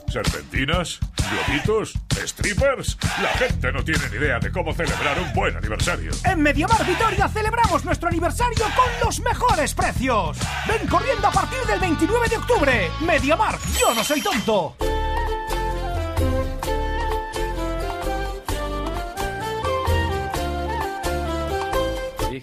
¿Serpentinas? 0.09 0.98
¿Globitos? 1.30 1.94
¿Strippers? 2.24 2.96
La 3.20 3.28
gente 3.30 3.72
no 3.72 3.84
tiene 3.84 4.09
ni 4.11 4.16
idea 4.16 4.38
de 4.38 4.50
cómo 4.50 4.72
celebrar 4.72 5.20
un 5.20 5.32
buen 5.32 5.57
aniversario. 5.57 6.12
En 6.24 6.42
Mediamar 6.42 6.84
Vitoria 6.86 7.28
celebramos 7.28 7.84
nuestro 7.84 8.09
aniversario 8.09 8.64
con 8.76 9.07
los 9.07 9.20
mejores 9.20 9.74
precios. 9.74 10.38
Ven 10.68 10.86
corriendo 10.88 11.26
a 11.26 11.32
partir 11.32 11.61
del 11.66 11.80
29 11.80 12.28
de 12.28 12.36
octubre. 12.36 12.90
Mediamar, 13.00 13.59
yo 13.78 13.94
no 13.94 14.02
soy 14.02 14.20
tonto. 14.20 14.76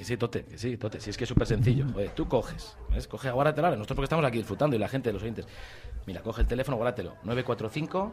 Que 0.04 0.08
sí, 0.08 0.18
Tote, 0.18 0.44
que 0.44 0.58
sí, 0.58 0.78
Tote. 0.78 1.00
Si 1.00 1.10
es 1.10 1.18
que 1.18 1.24
es 1.24 1.28
súper 1.30 1.48
sencillo. 1.48 1.86
Oye, 1.96 2.10
tú 2.10 2.28
coges, 2.28 2.78
¿ves? 2.90 3.08
Coge, 3.08 3.30
aguárdatelo. 3.30 3.70
Nosotros 3.72 3.96
porque 3.96 4.06
estamos 4.06 4.26
aquí 4.26 4.38
disfrutando 4.38 4.76
y 4.76 4.80
la 4.80 4.90
gente, 4.90 5.12
los 5.14 5.22
oyentes. 5.22 5.48
Mira, 6.06 6.22
coge 6.22 6.42
el 6.42 6.48
teléfono, 6.48 6.78
guárdatelo. 6.78 7.16
945 7.24 8.12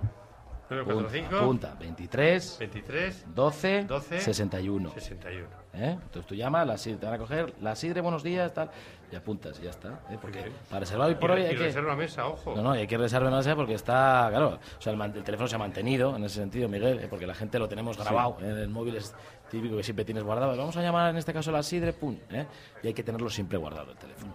945. 0.71 1.37
Apunta, 1.37 1.75
23, 1.81 2.57
23, 2.61 3.25
12, 3.35 3.85
12, 3.85 4.21
61. 4.21 4.91
61. 4.93 5.49
¿Eh? 5.75 5.99
Entonces 6.01 6.27
tú 6.27 6.35
llamas, 6.37 6.67
la 6.67 6.77
te 6.77 7.05
van 7.05 7.15
a 7.15 7.19
coger, 7.19 7.55
la 7.61 7.75
sidre, 7.75 8.01
buenos 8.01 8.23
días, 8.23 8.55
tal, 8.55 8.71
y 9.13 9.17
apuntas 9.17 9.59
y 9.61 9.65
ya 9.65 9.71
está. 9.71 10.01
¿eh? 10.11 10.19
Porque 10.21 10.51
para 10.69 10.81
reservar 10.81 11.09
hoy 11.09 11.15
por 11.17 11.31
Y- 11.31 11.33
hoy 11.35 11.41
y 11.41 11.45
hay 11.47 11.57
que... 11.57 11.63
reserva 11.65 11.97
mesa, 11.97 12.27
ojo. 12.27 12.55
No, 12.57 12.63
no, 12.63 12.77
y 12.77 12.81
hay 12.81 12.87
que 12.87 12.97
reservar 12.99 13.33
mesa 13.33 13.57
porque 13.57 13.75
está, 13.75 14.27
claro, 14.31 14.59
o 14.79 14.81
sea, 14.81 14.93
el, 14.93 14.99
man- 14.99 15.13
el 15.17 15.23
teléfono 15.25 15.49
se 15.49 15.57
ha 15.57 15.59
mantenido 15.59 16.15
en 16.17 16.25
ese 16.25 16.37
sentido, 16.37 16.69
Miguel, 16.69 17.01
¿eh? 17.01 17.07
porque 17.09 17.27
la 17.27 17.35
gente 17.35 17.59
lo 17.59 17.69
tenemos 17.69 17.97
grabado 17.99 18.37
en 18.41 18.57
el 18.57 18.69
móvil, 18.69 18.97
es 18.97 19.15
típico 19.51 19.77
que 19.77 19.83
siempre 19.83 20.05
tienes 20.05 20.23
guardado. 20.25 20.57
Vamos 20.57 20.77
a 20.77 20.83
llamar 20.83 21.11
en 21.11 21.17
este 21.17 21.33
caso 21.33 21.51
a 21.51 21.55
la 21.55 21.63
sidre, 21.63 21.93
pum, 21.93 22.17
¿eh? 22.31 22.47
y 22.83 22.89
hay 22.89 22.95
que 22.95 23.03
tenerlo 23.03 23.29
siempre 23.31 23.59
guardado 23.59 23.91
el 23.93 23.97
teléfono. 23.99 24.33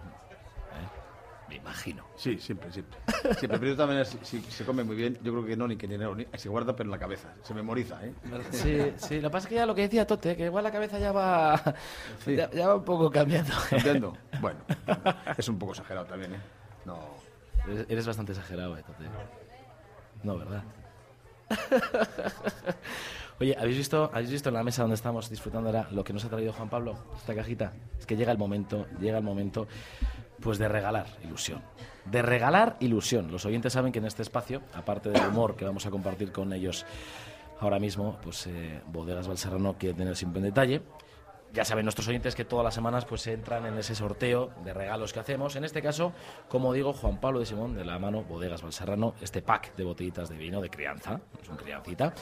Me 1.56 1.62
imagino. 1.62 2.04
Sí, 2.16 2.38
siempre, 2.38 2.70
siempre. 2.70 2.98
Siempre, 3.38 3.58
pero 3.58 3.76
también, 3.76 4.04
si, 4.04 4.18
si 4.22 4.40
se 4.42 4.64
come 4.64 4.84
muy 4.84 4.94
bien, 4.94 5.18
yo 5.22 5.32
creo 5.32 5.46
que 5.46 5.56
no, 5.56 5.66
ni 5.66 5.76
que 5.76 5.86
dinero, 5.86 6.14
ni, 6.14 6.26
se 6.34 6.48
guarda, 6.50 6.76
pero 6.76 6.86
en 6.86 6.90
la 6.90 6.98
cabeza, 6.98 7.32
se 7.42 7.54
memoriza, 7.54 8.04
¿eh? 8.04 8.12
Sí, 8.50 8.92
sí, 8.96 9.20
lo 9.20 9.28
que 9.28 9.32
pasa 9.32 9.46
es 9.46 9.48
que 9.48 9.54
ya 9.54 9.66
lo 9.66 9.74
que 9.74 9.82
decía 9.82 10.06
Tote, 10.06 10.36
que 10.36 10.44
igual 10.44 10.64
la 10.64 10.70
cabeza 10.70 10.98
ya 10.98 11.12
va, 11.12 11.60
ya, 12.26 12.50
ya 12.50 12.68
va 12.68 12.76
un 12.76 12.84
poco 12.84 13.10
cambiando. 13.10 13.54
¿Cambiando? 13.70 14.16
Bueno, 14.40 14.60
es 15.36 15.48
un 15.48 15.58
poco 15.58 15.72
exagerado 15.72 16.06
también, 16.06 16.34
¿eh? 16.34 16.40
No. 16.84 16.98
Eres, 17.66 17.86
eres 17.88 18.06
bastante 18.06 18.32
exagerado, 18.32 18.76
eh, 18.76 18.82
Tote. 18.82 19.04
No, 20.22 20.36
¿verdad? 20.36 20.62
Oye, 23.38 23.54
¿habéis 23.58 23.76
visto, 23.76 24.10
¿habéis 24.12 24.30
visto 24.30 24.48
en 24.48 24.54
la 24.54 24.64
mesa 24.64 24.82
donde 24.82 24.94
estamos 24.94 25.28
disfrutando 25.28 25.68
ahora 25.68 25.88
lo 25.90 26.02
que 26.02 26.14
nos 26.14 26.24
ha 26.24 26.28
traído 26.30 26.54
Juan 26.54 26.70
Pablo? 26.70 26.96
Esta 27.16 27.34
cajita. 27.34 27.72
Es 27.98 28.06
que 28.06 28.16
llega 28.16 28.32
el 28.32 28.38
momento, 28.38 28.86
llega 28.98 29.18
el 29.18 29.24
momento, 29.24 29.68
pues 30.46 30.58
de 30.58 30.68
regalar 30.68 31.08
ilusión. 31.24 31.60
De 32.04 32.22
regalar 32.22 32.76
ilusión. 32.78 33.32
Los 33.32 33.44
oyentes 33.46 33.72
saben 33.72 33.90
que 33.90 33.98
en 33.98 34.04
este 34.04 34.22
espacio, 34.22 34.62
aparte 34.74 35.10
del 35.10 35.26
humor 35.26 35.56
que 35.56 35.64
vamos 35.64 35.86
a 35.86 35.90
compartir 35.90 36.30
con 36.30 36.52
ellos 36.52 36.86
ahora 37.58 37.80
mismo, 37.80 38.16
pues 38.22 38.46
eh, 38.46 38.80
Bodegas 38.86 39.26
Balserrano 39.26 39.76
quiere 39.76 39.96
tener 39.96 40.14
siempre 40.14 40.38
en 40.38 40.44
detalle. 40.44 40.82
Ya 41.52 41.64
saben 41.64 41.84
nuestros 41.84 42.06
oyentes 42.06 42.36
que 42.36 42.44
todas 42.44 42.62
las 42.62 42.74
semanas 42.74 43.04
pues 43.06 43.26
entran 43.26 43.66
en 43.66 43.76
ese 43.76 43.96
sorteo 43.96 44.52
de 44.64 44.72
regalos 44.72 45.12
que 45.12 45.18
hacemos. 45.18 45.56
En 45.56 45.64
este 45.64 45.82
caso, 45.82 46.12
como 46.48 46.72
digo, 46.72 46.92
Juan 46.92 47.18
Pablo 47.18 47.40
de 47.40 47.46
Simón, 47.46 47.74
de 47.74 47.84
la 47.84 47.98
mano 47.98 48.22
Bodegas 48.22 48.62
Balserrano, 48.62 49.14
este 49.20 49.42
pack 49.42 49.74
de 49.74 49.82
botellitas 49.82 50.28
de 50.28 50.36
vino 50.36 50.60
de 50.60 50.70
crianza, 50.70 51.20
es 51.42 51.48
un 51.48 51.56
criancita, 51.56 52.14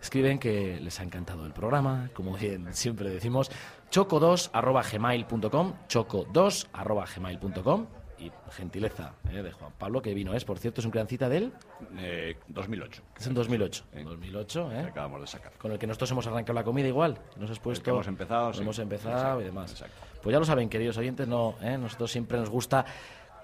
escriben 0.00 0.38
que 0.38 0.80
les 0.80 0.98
ha 0.98 1.02
encantado 1.02 1.44
el 1.44 1.52
programa, 1.52 2.08
como 2.14 2.38
bien 2.38 2.72
siempre 2.72 3.10
decimos, 3.10 3.50
choco2.gmail.com, 3.90 5.72
choco2.gmail.com 5.88 7.86
y 8.18 8.32
gentileza 8.50 9.12
eh, 9.30 9.42
de 9.42 9.52
Juan 9.52 9.72
Pablo, 9.78 10.00
que 10.00 10.14
vino 10.14 10.32
es, 10.32 10.42
por 10.46 10.58
cierto, 10.58 10.80
es 10.80 10.84
un 10.86 10.90
criancita 10.90 11.28
de 11.28 11.36
él, 11.36 11.52
Eh, 11.98 12.38
2008. 12.48 13.02
es 13.18 13.26
en 13.26 13.34
2008, 13.34 13.84
2008, 14.04 14.72
¿eh? 14.72 14.82
Que 14.84 14.88
acabamos 14.88 15.20
de 15.20 15.26
sacar. 15.26 15.52
con 15.58 15.72
el 15.72 15.78
que 15.78 15.86
nosotros 15.86 16.10
hemos 16.12 16.26
arrancado 16.26 16.54
la 16.54 16.64
comida 16.64 16.88
igual. 16.88 17.18
Nos 17.36 17.50
has 17.50 17.58
puesto. 17.58 17.84
que 17.84 17.90
hemos 17.90 18.06
empezado, 18.06 18.54
sí. 18.54 18.62
Hemos 18.62 18.78
empezado 18.78 19.16
Exacto, 19.16 19.40
y 19.42 19.44
demás. 19.44 19.70
exacto. 19.72 19.96
Pues 20.22 20.32
ya 20.32 20.38
lo 20.38 20.46
saben, 20.46 20.68
queridos 20.70 20.96
oyentes, 20.96 21.28
no, 21.28 21.56
¿eh? 21.60 21.76
nosotros 21.76 22.10
siempre 22.10 22.38
nos 22.38 22.48
gusta 22.48 22.86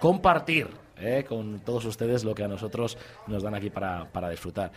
compartir 0.03 0.67
¿eh? 0.97 1.25
con 1.29 1.61
todos 1.61 1.85
ustedes 1.85 2.25
lo 2.25 2.35
que 2.35 2.43
a 2.43 2.49
nosotros 2.49 2.99
nos 3.29 3.45
dan 3.45 3.55
aquí 3.55 3.71
para, 3.71 4.05
para 4.11 4.29
disfrutar. 4.31 4.73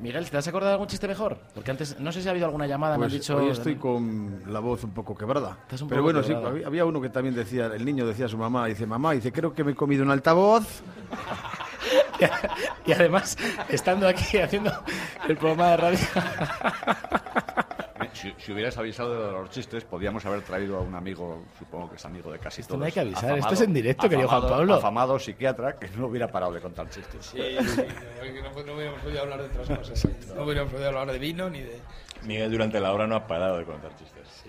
Miguel, 0.00 0.28
¿te 0.28 0.36
has 0.36 0.48
acordado 0.48 0.70
de 0.70 0.74
algún 0.74 0.88
chiste 0.88 1.06
mejor? 1.06 1.38
Porque 1.54 1.70
antes, 1.70 2.00
no 2.00 2.10
sé 2.10 2.20
si 2.20 2.26
ha 2.26 2.32
habido 2.32 2.46
alguna 2.46 2.66
llamada, 2.66 2.96
me 2.96 3.04
Pues 3.04 3.12
han 3.12 3.20
dicho. 3.20 3.36
hoy 3.36 3.50
estoy 3.50 3.76
con 3.76 4.42
la 4.48 4.58
voz 4.58 4.82
un 4.82 4.90
poco 4.90 5.14
quebrada. 5.14 5.58
Pero 5.88 6.02
bueno, 6.02 6.24
sí, 6.24 6.34
quebrada. 6.34 6.66
había 6.66 6.84
uno 6.84 7.00
que 7.00 7.08
también 7.08 7.36
decía, 7.36 7.66
el 7.66 7.84
niño 7.84 8.04
decía 8.04 8.26
a 8.26 8.28
su 8.28 8.36
mamá, 8.36 8.66
dice, 8.66 8.84
mamá, 8.84 9.12
dice, 9.12 9.30
creo 9.30 9.54
que 9.54 9.62
me 9.62 9.70
he 9.70 9.74
comido 9.76 10.02
un 10.02 10.10
altavoz. 10.10 10.82
y 12.84 12.90
además, 12.92 13.36
estando 13.68 14.08
aquí 14.08 14.38
haciendo 14.38 14.72
el 15.28 15.36
programa 15.36 15.70
de 15.70 15.76
radio. 15.76 15.98
Si, 18.14 18.32
si 18.38 18.52
hubieras 18.52 18.76
avisado 18.78 19.26
de 19.26 19.32
los 19.32 19.50
chistes, 19.50 19.84
podíamos 19.84 20.24
haber 20.24 20.42
traído 20.42 20.78
a 20.78 20.80
un 20.80 20.94
amigo, 20.94 21.44
supongo 21.58 21.90
que 21.90 21.96
es 21.96 22.04
amigo 22.04 22.30
de 22.32 22.38
casi 22.38 22.60
Esto 22.60 22.70
todos. 22.74 22.80
no 22.80 22.86
hay 22.86 22.92
que 22.92 23.00
avisar, 23.00 23.36
esto 23.38 23.54
es 23.54 23.60
en 23.60 23.74
directo, 23.74 24.08
querido 24.08 24.28
Juan 24.28 24.38
afamado- 24.42 24.56
Pablo. 24.58 24.74
Afamado 24.74 25.18
psiquiatra 25.18 25.78
que 25.78 25.88
no 25.96 26.06
hubiera 26.06 26.28
parado 26.28 26.52
de 26.52 26.60
contar 26.60 26.88
chistes. 26.90 27.26
Sí, 27.26 27.38
sí, 27.58 27.82
no, 28.42 28.62
no 28.64 28.74
hubiéramos 28.74 29.00
podido 29.02 29.20
hablar 29.22 29.40
de 29.42 29.46
otras 29.60 29.78
cosas. 29.78 30.08
No 30.34 30.44
hubiéramos 30.44 30.72
podido 30.72 30.88
hablar 30.88 31.10
de 31.12 31.18
vino 31.18 31.50
ni 31.50 31.60
de... 31.60 31.80
Miguel 32.22 32.50
durante 32.52 32.80
la 32.80 32.92
hora 32.92 33.06
no 33.06 33.16
ha 33.16 33.26
parado 33.26 33.58
de 33.58 33.64
contar 33.64 33.90
chistes. 33.96 34.44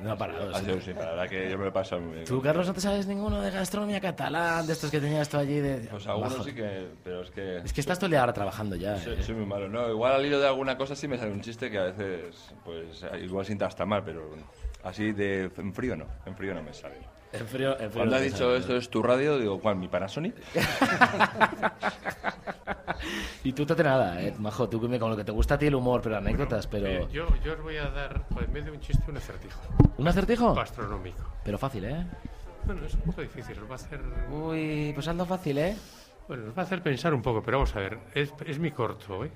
No 0.00 0.12
ha 0.12 0.16
parado. 0.16 0.54
Ha 0.54 0.58
sí. 0.58 0.64
sido, 0.64 0.80
sí, 0.80 0.92
la 0.92 1.06
verdad 1.10 1.28
que 1.28 1.50
yo 1.50 1.56
me 1.56 1.64
lo 1.64 1.70
he 1.70 1.72
pasado 1.72 2.02
muy 2.02 2.14
bien. 2.14 2.24
Tú, 2.24 2.42
Carlos, 2.42 2.66
no 2.66 2.74
te 2.74 2.80
sabes 2.80 3.06
ninguno 3.06 3.40
de 3.40 3.50
gastronomía 3.50 4.00
catalán, 4.00 4.66
de 4.66 4.72
estos 4.72 4.90
que 4.90 5.00
tenías 5.00 5.28
tú 5.28 5.38
allí. 5.38 5.60
De... 5.60 5.88
Pues 5.90 6.06
algunos 6.06 6.32
Bajo. 6.32 6.44
sí 6.44 6.54
que... 6.54 6.88
Pero 7.02 7.22
es 7.22 7.30
que... 7.30 7.58
Es 7.58 7.72
que 7.72 7.80
estás 7.80 7.98
todo 7.98 8.06
el 8.06 8.12
día 8.12 8.20
ahora 8.20 8.32
trabajando 8.32 8.76
ya. 8.76 8.98
Soy, 8.98 9.14
¿eh? 9.14 9.22
soy 9.22 9.34
muy 9.36 9.46
malo. 9.46 9.68
No, 9.68 9.88
igual 9.88 10.14
al 10.14 10.26
hilo 10.26 10.40
de 10.40 10.46
alguna 10.46 10.76
cosa 10.76 10.94
sí 10.96 11.08
me 11.08 11.16
sale 11.18 11.30
un 11.30 11.40
chiste 11.40 11.70
que 11.70 11.78
a 11.78 11.84
veces, 11.84 12.52
pues, 12.64 13.04
igual 13.22 13.46
sienta 13.46 13.66
hasta 13.66 13.86
mal, 13.86 14.02
pero 14.04 14.30
así 14.82 15.12
de 15.12 15.50
en 15.56 15.74
frío 15.74 15.96
no. 15.96 16.06
En 16.26 16.36
frío 16.36 16.54
no 16.54 16.62
me 16.62 16.72
sale. 16.72 16.96
En 17.32 17.46
frío, 17.46 17.72
en 17.72 17.78
frío 17.78 17.90
Cuando 17.92 18.10
no 18.12 18.16
has 18.16 18.22
dicho 18.22 18.36
sale, 18.38 18.56
esto 18.58 18.72
¿no? 18.72 18.78
es 18.78 18.90
tu 18.90 19.02
radio, 19.02 19.38
digo, 19.38 19.60
¿cuál? 19.60 19.76
¿Mi 19.76 19.88
Panasonic? 19.88 20.34
Y 23.42 23.52
tú 23.52 23.66
te 23.66 23.82
nada, 23.82 24.20
eh, 24.20 24.34
majo, 24.38 24.68
tú 24.68 24.80
que 24.80 24.98
con 24.98 25.10
lo 25.10 25.16
que 25.16 25.24
te 25.24 25.32
gusta 25.32 25.54
a 25.54 25.58
ti 25.58 25.66
el 25.66 25.74
humor, 25.74 26.00
pero 26.02 26.16
anécdotas, 26.16 26.66
pero... 26.66 26.86
Eh, 26.86 27.08
yo, 27.12 27.26
yo 27.42 27.52
os 27.54 27.62
voy 27.62 27.76
a 27.76 27.88
dar, 27.90 28.24
en 28.38 28.52
vez 28.52 28.64
de 28.64 28.70
un 28.70 28.80
chiste, 28.80 29.10
un 29.10 29.16
acertijo. 29.16 29.60
¿Un 29.96 30.08
acertijo? 30.08 30.54
Gastronómico. 30.54 31.22
Pero 31.44 31.58
fácil, 31.58 31.84
¿eh? 31.84 32.06
Bueno, 32.64 32.86
es 32.86 32.94
un 32.94 33.00
poco 33.00 33.20
difícil, 33.20 33.58
os 33.58 33.68
va 33.68 33.72
a 33.72 33.76
hacer... 33.76 34.00
Uy, 34.30 34.92
pues 34.94 35.08
algo 35.08 35.24
fácil, 35.26 35.58
¿eh? 35.58 35.76
Bueno, 36.28 36.44
nos 36.44 36.56
va 36.56 36.62
a 36.62 36.64
hacer 36.64 36.82
pensar 36.82 37.12
un 37.12 37.22
poco, 37.22 37.42
pero 37.42 37.58
vamos 37.58 37.76
a 37.76 37.80
ver. 37.80 37.98
Es, 38.14 38.32
es 38.46 38.58
mi 38.58 38.70
corto, 38.70 39.24
¿eh? 39.24 39.30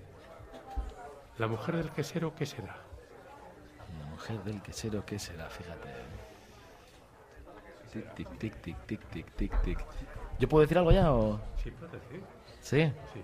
La 1.39 1.47
mujer 1.47 1.77
del 1.77 1.91
quesero, 1.91 2.35
¿qué 2.35 2.47
será? 2.47 2.77
La 4.01 4.07
mujer 4.07 4.43
del 4.45 4.63
quesero, 4.63 5.05
¿qué 5.05 5.19
será? 5.19 5.49
Fíjate. 5.51 5.89
Tic, 7.93 8.15
tic, 8.15 8.39
tic, 8.39 8.61
tic, 8.63 8.79
tic, 8.87 9.01
tic, 9.11 9.37
tic, 9.37 9.63
tic. 9.63 9.79
¿Yo 10.39 10.49
puedo 10.49 10.63
decir 10.63 10.79
algo 10.79 10.93
ya 10.93 11.13
o...? 11.13 11.41
Sí, 11.63 11.71
puedo 11.71 11.93
decir. 11.93 12.23
¿Sí? 12.61 12.93
Sí. 13.13 13.23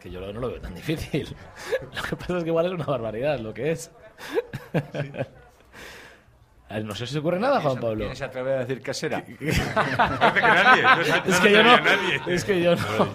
Que 0.00 0.10
yo 0.10 0.20
no 0.32 0.40
lo 0.40 0.48
veo 0.48 0.60
tan 0.60 0.74
difícil. 0.74 1.34
Lo 1.94 2.02
que 2.02 2.16
pasa 2.16 2.38
es 2.38 2.44
que 2.44 2.50
igual 2.50 2.66
es 2.66 2.72
una 2.72 2.84
barbaridad 2.84 3.38
lo 3.40 3.52
que 3.52 3.72
es. 3.72 3.90
A 6.70 6.74
ver, 6.74 6.84
No 6.84 6.94
sé 6.94 7.06
si 7.06 7.14
se 7.14 7.18
ocurre 7.20 7.40
nada, 7.40 7.60
Juan 7.60 7.80
Pablo. 7.80 8.04
¿Quién 8.04 8.14
se 8.16 8.24
atreve 8.24 8.52
a 8.54 8.58
decir 8.64 8.82
se- 8.94 9.06
Es 11.26 11.40
que 11.40 11.50
yo 11.52 11.62
no. 11.62 11.76
Es 12.26 12.44
que 12.44 12.62
yo 12.62 12.76
no. 12.76 13.14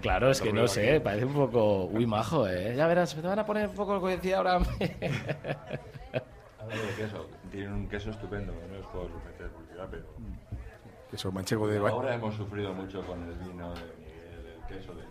Claro, 0.00 0.30
es 0.30 0.40
que 0.40 0.52
no 0.52 0.66
sé, 0.66 1.00
parece 1.00 1.26
un 1.26 1.34
poco. 1.34 1.84
Uy, 1.86 2.06
majo, 2.06 2.48
¿eh? 2.48 2.74
Ya 2.76 2.86
verás, 2.86 3.14
te 3.14 3.20
van 3.20 3.38
a 3.38 3.46
poner 3.46 3.68
un 3.68 3.74
poco 3.74 3.94
lo 3.94 4.02
que 4.02 4.16
decía 4.16 4.38
ahora. 4.38 4.58
Queso, 6.96 7.28
tienen 7.50 7.72
un 7.72 7.88
queso 7.88 8.10
estupendo, 8.10 8.52
no 8.52 8.78
os 8.78 8.86
puedo 8.92 9.08
meter 9.24 9.48
publicidad, 9.50 9.88
pero... 9.90 10.04
Eso, 11.12 11.32
manchego 11.32 11.66
de... 11.66 11.78
Ahora 11.78 12.14
hemos 12.14 12.36
sufrido 12.36 12.72
mucho 12.72 13.04
con 13.04 13.20
el 13.24 13.34
vino 13.38 13.74
de 13.74 13.80
Miguel, 13.98 14.46
el 14.60 14.66
queso 14.68 14.94
de. 14.94 15.02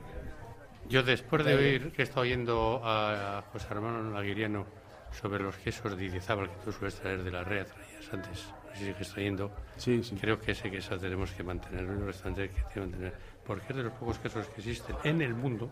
Yo 0.90 1.04
después 1.04 1.46
de 1.46 1.54
oír 1.56 1.92
que 1.92 2.02
he 2.02 2.06
estado 2.06 2.22
oyendo 2.22 2.82
a 2.84 3.44
José 3.52 3.68
Armando 3.70 4.12
Laguiriano 4.12 4.66
sobre 5.12 5.44
los 5.44 5.56
quesos 5.58 5.96
de 5.96 6.06
Idizábal 6.06 6.50
que 6.50 6.56
tú 6.66 6.72
sueles 6.72 6.96
traer 6.96 7.24
de 7.24 7.32
la 7.32 7.44
rea, 7.44 7.66
traías 7.66 8.12
antes, 8.14 8.48
si 8.74 8.86
sigues 8.86 9.10
trayendo, 9.10 9.52
Sí, 9.78 10.04
sí. 10.04 10.16
creo 10.16 10.40
que 10.40 10.52
ese 10.54 10.70
queso 10.72 10.98
tenemos 10.98 11.32
que 11.32 11.44
mantenerlo 11.44 11.94
en 11.94 12.00
el 12.00 12.06
restaurante 12.08 12.50
que 12.50 12.64
que 12.74 12.80
mantener, 12.80 13.14
porque 13.46 13.68
es 13.70 13.76
de 13.76 13.84
los 13.84 13.94
pocos 13.94 14.18
quesos 14.20 14.48
que 14.48 14.62
existen 14.62 14.96
en 15.04 15.22
el 15.22 15.36
mundo 15.36 15.70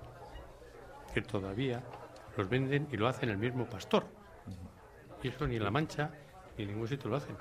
que 1.14 1.22
todavía 1.22 1.82
los 2.36 2.48
venden 2.48 2.88
y 2.92 2.98
lo 2.98 3.08
hacen 3.08 3.30
el 3.30 3.38
mismo 3.38 3.66
pastor. 3.66 4.06
Y 5.24 5.30
eso 5.30 5.48
ni 5.48 5.56
en 5.56 5.64
La 5.64 5.72
Mancha 5.72 6.12
ni 6.58 6.64
en 6.64 6.70
ningún 6.72 6.88
sitio 6.88 7.10
lo 7.10 7.16
hacen. 7.18 7.36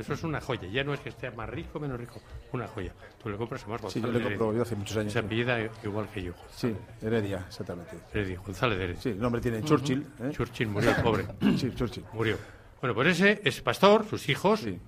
Eso 0.00 0.12
es 0.14 0.22
una 0.24 0.40
joya, 0.40 0.68
ya 0.68 0.84
no 0.84 0.94
es 0.94 1.00
que 1.00 1.08
esté 1.10 1.30
más 1.30 1.48
rico 1.48 1.78
o 1.78 1.80
menos 1.80 1.98
rico, 1.98 2.20
una 2.52 2.66
joya. 2.68 2.92
Tú 3.22 3.28
le 3.28 3.36
compras 3.36 3.64
a 3.64 3.68
más 3.68 3.80
Sí, 3.92 4.00
yo 4.00 4.06
González 4.06 4.22
le 4.32 4.36
compro 4.38 4.56
yo 4.56 4.62
hace 4.62 4.76
muchos 4.76 4.96
años. 4.96 5.12
Se 5.12 5.18
apellida 5.18 5.58
igual 5.84 6.08
que 6.08 6.22
yo. 6.22 6.32
Sí, 6.50 6.74
Heredia, 7.02 7.44
exactamente. 7.48 7.96
Heredia, 8.12 8.40
González 8.40 8.78
de 8.78 8.84
Heredia. 8.84 9.00
Sí, 9.02 9.08
el 9.10 9.20
nombre 9.20 9.40
tiene 9.40 9.62
Churchill. 9.62 10.06
¿eh? 10.20 10.30
Churchill 10.32 10.68
murió, 10.68 10.90
el 10.90 11.02
pobre. 11.02 11.26
Sí, 11.56 11.72
Churchill. 11.74 12.04
Murió. 12.12 12.36
Bueno, 12.80 12.94
pues 12.94 13.08
ese 13.20 13.40
es 13.44 13.60
pastor, 13.60 14.06
sus 14.08 14.28
hijos, 14.28 14.60
Sí. 14.60 14.78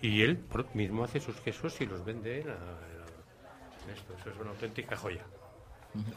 y 0.00 0.22
él 0.22 0.36
por- 0.38 0.74
mismo 0.74 1.04
hace 1.04 1.20
sus 1.20 1.36
quesos 1.40 1.80
y 1.80 1.86
los 1.86 2.04
vende 2.04 2.40
en, 2.40 2.46
la- 2.48 2.54
en 2.54 2.60
la- 3.00 3.84
en 3.84 3.90
esto. 3.94 4.14
Eso 4.18 4.30
es 4.30 4.36
una 4.40 4.50
auténtica 4.50 4.96
joya. 4.96 5.24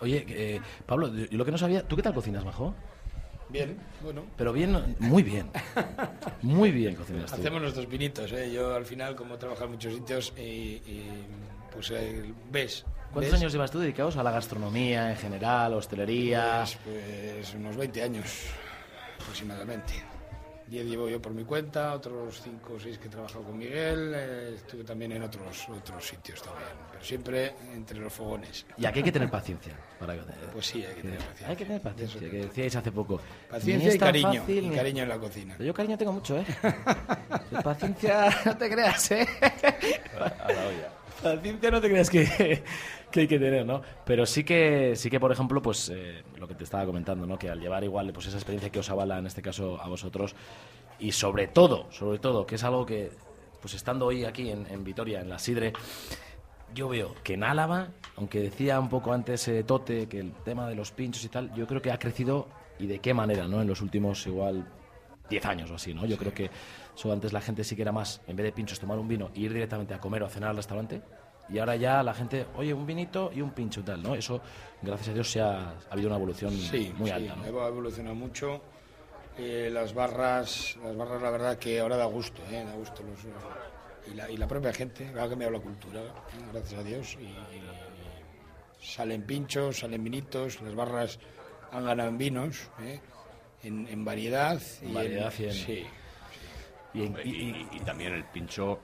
Oye, 0.01 0.25
eh, 0.27 0.61
Pablo, 0.85 1.07
yo 1.13 1.25
lo 1.37 1.45
que 1.45 1.51
no 1.51 1.57
sabía. 1.57 1.87
¿Tú 1.87 1.95
qué 1.95 2.01
tal 2.03 2.13
cocinas, 2.13 2.43
majo? 2.45 2.75
Bien, 3.51 3.77
bueno. 4.01 4.23
Pero 4.37 4.53
bien, 4.53 4.95
muy 4.99 5.23
bien. 5.23 5.49
Muy 6.41 6.71
bien 6.71 6.95
cocinas 6.95 7.31
tú. 7.31 7.41
Hacemos 7.41 7.61
nuestros 7.61 7.85
pinitos, 7.85 8.31
¿eh? 8.31 8.51
Yo 8.51 8.73
al 8.73 8.85
final, 8.85 9.15
como 9.15 9.35
he 9.35 9.37
trabajado 9.37 9.65
en 9.65 9.71
muchos 9.73 9.93
sitios, 9.93 10.33
y, 10.37 10.41
y, 10.41 11.05
pues 11.73 11.91
eh, 11.91 12.33
ves. 12.51 12.85
¿Cuántos 13.11 13.33
ves, 13.33 13.41
años 13.41 13.51
llevas 13.51 13.71
tú 13.71 13.79
dedicados 13.79 14.15
a 14.17 14.23
la 14.23 14.31
gastronomía 14.31 15.11
en 15.11 15.17
general, 15.17 15.73
hostelería? 15.73 16.63
Pues, 16.63 16.77
pues 16.83 17.53
unos 17.55 17.75
20 17.75 18.03
años 18.03 18.25
aproximadamente. 19.19 19.93
10 20.71 20.85
llevo 20.85 21.09
yo 21.09 21.21
por 21.21 21.33
mi 21.33 21.43
cuenta, 21.43 21.93
otros 21.93 22.39
5 22.41 22.73
o 22.73 22.79
6 22.79 22.97
que 22.97 23.07
he 23.07 23.09
trabajado 23.09 23.43
con 23.43 23.57
Miguel, 23.57 24.13
eh, 24.15 24.53
estuve 24.55 24.85
también 24.85 25.11
en 25.11 25.23
otros, 25.23 25.67
otros 25.67 26.07
sitios 26.07 26.41
también, 26.41 26.69
pero 26.89 27.03
siempre 27.03 27.55
entre 27.73 27.99
los 27.99 28.13
fogones. 28.13 28.65
Y 28.77 28.85
aquí 28.85 28.99
hay 28.99 29.03
que 29.03 29.11
tener 29.11 29.29
paciencia. 29.29 29.73
Para... 29.99 30.15
Pues 30.53 30.67
sí, 30.67 30.85
hay 30.85 30.95
que 30.95 31.01
tener 31.01 31.17
paciencia. 31.17 31.47
Hay 31.49 31.55
que 31.57 31.65
tener 31.65 31.81
paciencia, 31.81 32.19
que 32.21 32.37
decíais 32.37 32.73
hace 32.73 32.89
poco. 32.89 33.19
Paciencia 33.49 33.93
y 33.93 33.97
cariño, 33.97 34.39
fácil, 34.39 34.65
y 34.65 34.69
cariño 34.69 35.03
en 35.03 35.09
la 35.09 35.19
cocina. 35.19 35.55
Pero 35.57 35.67
yo 35.67 35.73
cariño 35.73 35.97
tengo 35.97 36.13
mucho, 36.13 36.37
¿eh? 36.37 36.45
paciencia, 37.63 38.29
no 38.45 38.55
te 38.55 38.69
creas, 38.69 39.11
¿eh? 39.11 39.27
A 40.17 40.53
la 40.53 40.67
olla. 40.67 40.89
Paciencia 41.21 41.69
no 41.69 41.81
te 41.81 41.89
creas 41.89 42.09
que, 42.09 42.63
que 43.11 43.21
hay 43.21 43.27
que 43.27 43.39
tener, 43.39 43.65
¿no? 43.65 43.81
Pero 44.05 44.25
sí 44.25 44.43
que, 44.43 44.95
sí 44.95 45.09
que 45.09 45.19
por 45.19 45.31
ejemplo, 45.31 45.61
pues 45.61 45.89
eh, 45.89 46.23
lo 46.37 46.47
que 46.47 46.55
te 46.55 46.63
estaba 46.63 46.85
comentando, 46.85 47.27
¿no? 47.27 47.37
Que 47.37 47.49
al 47.49 47.59
llevar 47.59 47.83
igual 47.83 48.11
pues 48.13 48.27
esa 48.27 48.37
experiencia 48.37 48.71
que 48.71 48.79
os 48.79 48.89
avala 48.89 49.19
en 49.19 49.27
este 49.27 49.41
caso 49.41 49.79
a 49.81 49.87
vosotros 49.87 50.35
y 50.99 51.11
sobre 51.11 51.47
todo, 51.47 51.91
sobre 51.91 52.19
todo, 52.19 52.45
que 52.45 52.55
es 52.55 52.63
algo 52.63 52.85
que, 52.85 53.11
pues 53.59 53.73
estando 53.73 54.07
hoy 54.07 54.25
aquí 54.25 54.49
en, 54.49 54.65
en 54.67 54.83
Vitoria, 54.83 55.21
en 55.21 55.29
la 55.29 55.39
Sidre, 55.39 55.73
yo 56.73 56.89
veo 56.89 57.15
que 57.23 57.33
en 57.33 57.43
Álava, 57.43 57.89
aunque 58.15 58.39
decía 58.39 58.79
un 58.79 58.89
poco 58.89 59.13
antes 59.13 59.47
eh, 59.47 59.63
Tote 59.63 60.07
que 60.07 60.19
el 60.19 60.31
tema 60.31 60.67
de 60.67 60.75
los 60.75 60.91
pinchos 60.91 61.23
y 61.25 61.29
tal, 61.29 61.53
yo 61.53 61.67
creo 61.67 61.81
que 61.81 61.91
ha 61.91 61.99
crecido 61.99 62.47
y 62.79 62.87
de 62.87 62.99
qué 62.99 63.13
manera, 63.13 63.47
¿no? 63.47 63.61
En 63.61 63.67
los 63.67 63.81
últimos 63.81 64.25
igual 64.27 64.65
10 65.29 65.45
años 65.45 65.71
o 65.71 65.75
así, 65.75 65.93
¿no? 65.93 66.05
Yo 66.05 66.17
creo 66.17 66.33
que 66.33 66.49
eso 66.95 67.11
antes 67.11 67.33
la 67.33 67.41
gente 67.41 67.63
sí 67.63 67.75
que 67.75 67.81
era 67.81 67.91
más, 67.91 68.21
en 68.27 68.35
vez 68.35 68.45
de 68.45 68.51
pinchos, 68.51 68.79
tomar 68.79 68.99
un 68.99 69.07
vino 69.07 69.31
e 69.35 69.41
ir 69.41 69.53
directamente 69.53 69.93
a 69.93 69.99
comer 69.99 70.23
o 70.23 70.25
a 70.25 70.29
cenar 70.29 70.49
al 70.49 70.57
restaurante. 70.57 71.01
Y 71.51 71.59
ahora 71.59 71.75
ya 71.75 72.01
la 72.01 72.13
gente, 72.13 72.45
oye, 72.55 72.73
un 72.73 72.85
vinito 72.85 73.29
y 73.33 73.41
un 73.41 73.51
pincho 73.51 73.81
y 73.81 73.83
tal, 73.83 74.01
¿no? 74.01 74.15
Eso, 74.15 74.39
gracias 74.81 75.09
a 75.09 75.13
Dios, 75.13 75.29
se 75.31 75.41
ha, 75.41 75.69
ha 75.71 75.75
habido 75.89 76.07
una 76.07 76.15
evolución 76.17 76.51
Sí, 76.53 76.93
muy 76.97 77.07
sí, 77.09 77.13
alta, 77.15 77.35
¿no? 77.35 77.43
ha 77.63 77.67
evolucionado 77.67 78.15
mucho. 78.15 78.61
Eh, 79.37 79.69
las 79.71 79.93
barras, 79.93 80.77
las 80.83 80.95
barras, 80.95 81.21
la 81.21 81.29
verdad 81.29 81.57
que 81.57 81.79
ahora 81.79 81.97
da 81.97 82.05
gusto, 82.05 82.41
¿eh? 82.51 82.63
da 82.65 82.73
gusto 82.75 83.01
los, 83.03 84.11
y, 84.11 84.15
la, 84.15 84.29
y 84.29 84.37
la 84.37 84.47
propia 84.47 84.71
gente, 84.73 85.07
ha 85.09 85.27
cambiado 85.29 85.51
la 85.53 85.59
cultura, 85.59 85.99
¿eh? 86.01 86.05
gracias 86.53 86.79
a 86.79 86.83
Dios. 86.83 87.17
Y, 87.19 87.23
y 87.25 87.61
salen 88.81 89.23
pinchos, 89.23 89.79
salen 89.79 90.03
vinitos, 90.03 90.61
las 90.61 90.75
barras 90.75 91.19
han 91.71 91.85
ganado 91.85 92.09
en 92.09 92.17
vinos, 92.17 92.69
¿eh? 92.81 92.99
en, 93.63 93.87
en 93.87 94.03
variedad. 94.05 94.59
En 94.81 94.93
variedad 94.93 95.33
y 95.37 95.43
en- 95.45 95.51
sí. 95.53 95.85
Y, 96.93 97.03
en- 97.05 97.15
Y, 97.23 97.29
y- 97.29 97.67
y 97.73 97.79
también 97.81 98.13
el 98.13 98.25
pincho. 98.25 98.79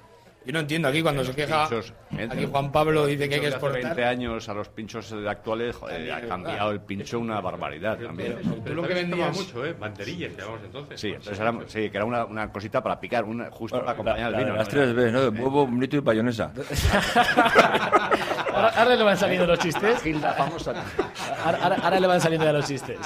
Yo 0.47 0.53
no 0.53 0.59
entiendo 0.59 0.87
aquí 0.87 1.01
cuando 1.01 1.23
los 1.23 1.27
se 1.27 1.35
queja, 1.35 1.67
pinchos, 1.67 1.93
¿eh? 2.17 2.25
aquí 2.31 2.45
Juan 2.49 2.71
Pablo 2.71 3.05
dice 3.05 3.27
que 3.27 3.35
hay 3.35 3.41
que 3.41 3.47
Hace 3.47 3.55
exportar. 3.57 3.81
20 3.83 4.05
años 4.05 4.47
a 4.47 4.53
los 4.53 4.69
pinchos 4.69 5.13
actuales 5.27 5.75
joder, 5.75 6.09
ha 6.09 6.21
cambiado 6.21 6.53
verdad. 6.69 6.71
el 6.71 6.79
pincho 6.79 7.19
una 7.19 7.41
barbaridad 7.41 7.97
también. 7.99 8.37
Tú 8.65 8.73
lo 8.73 8.87
que 8.87 8.93
vendías- 8.93 9.35
mucho, 9.35 9.65
¿eh? 9.65 9.75
Banderillas, 9.77 10.37
llamamos 10.37 10.61
entonces. 10.63 11.01
Sí, 11.01 11.09
entonces 11.09 11.37
era, 11.37 11.53
sí, 11.67 11.89
que 11.89 11.97
era 11.97 12.05
una, 12.05 12.23
una 12.23 12.49
cosita 12.49 12.81
para 12.81 12.97
picar, 12.97 13.25
una, 13.25 13.51
justo 13.51 13.77
para 13.81 13.91
acompañar 13.91 14.31
La 14.31 14.37
el 14.39 14.45
de 14.45 14.51
vino. 14.51 14.55
las 14.57 14.67
¿no? 14.67 14.71
tres 14.73 14.95
B, 14.95 15.11
¿no? 15.11 15.29
De 15.29 15.41
huevo, 15.41 15.67
bonito 15.67 15.97
y 15.97 16.01
payonesa. 16.01 16.53
Ahora, 18.57 18.69
ahora 18.75 18.95
le 18.95 19.03
van 19.03 19.17
saliendo 19.17 19.45
los 19.47 19.59
chistes. 19.59 20.01
Gilda, 20.01 20.35
vamos 20.37 20.67
a... 20.67 20.71
Ahora, 21.45 21.59
ahora- 21.63 21.77
ahora 21.83 21.99
le 21.99 22.07
van 22.07 22.19
saliendo 22.21 22.45
ya 22.45 22.51
los 22.53 22.65
chistes. 22.67 22.97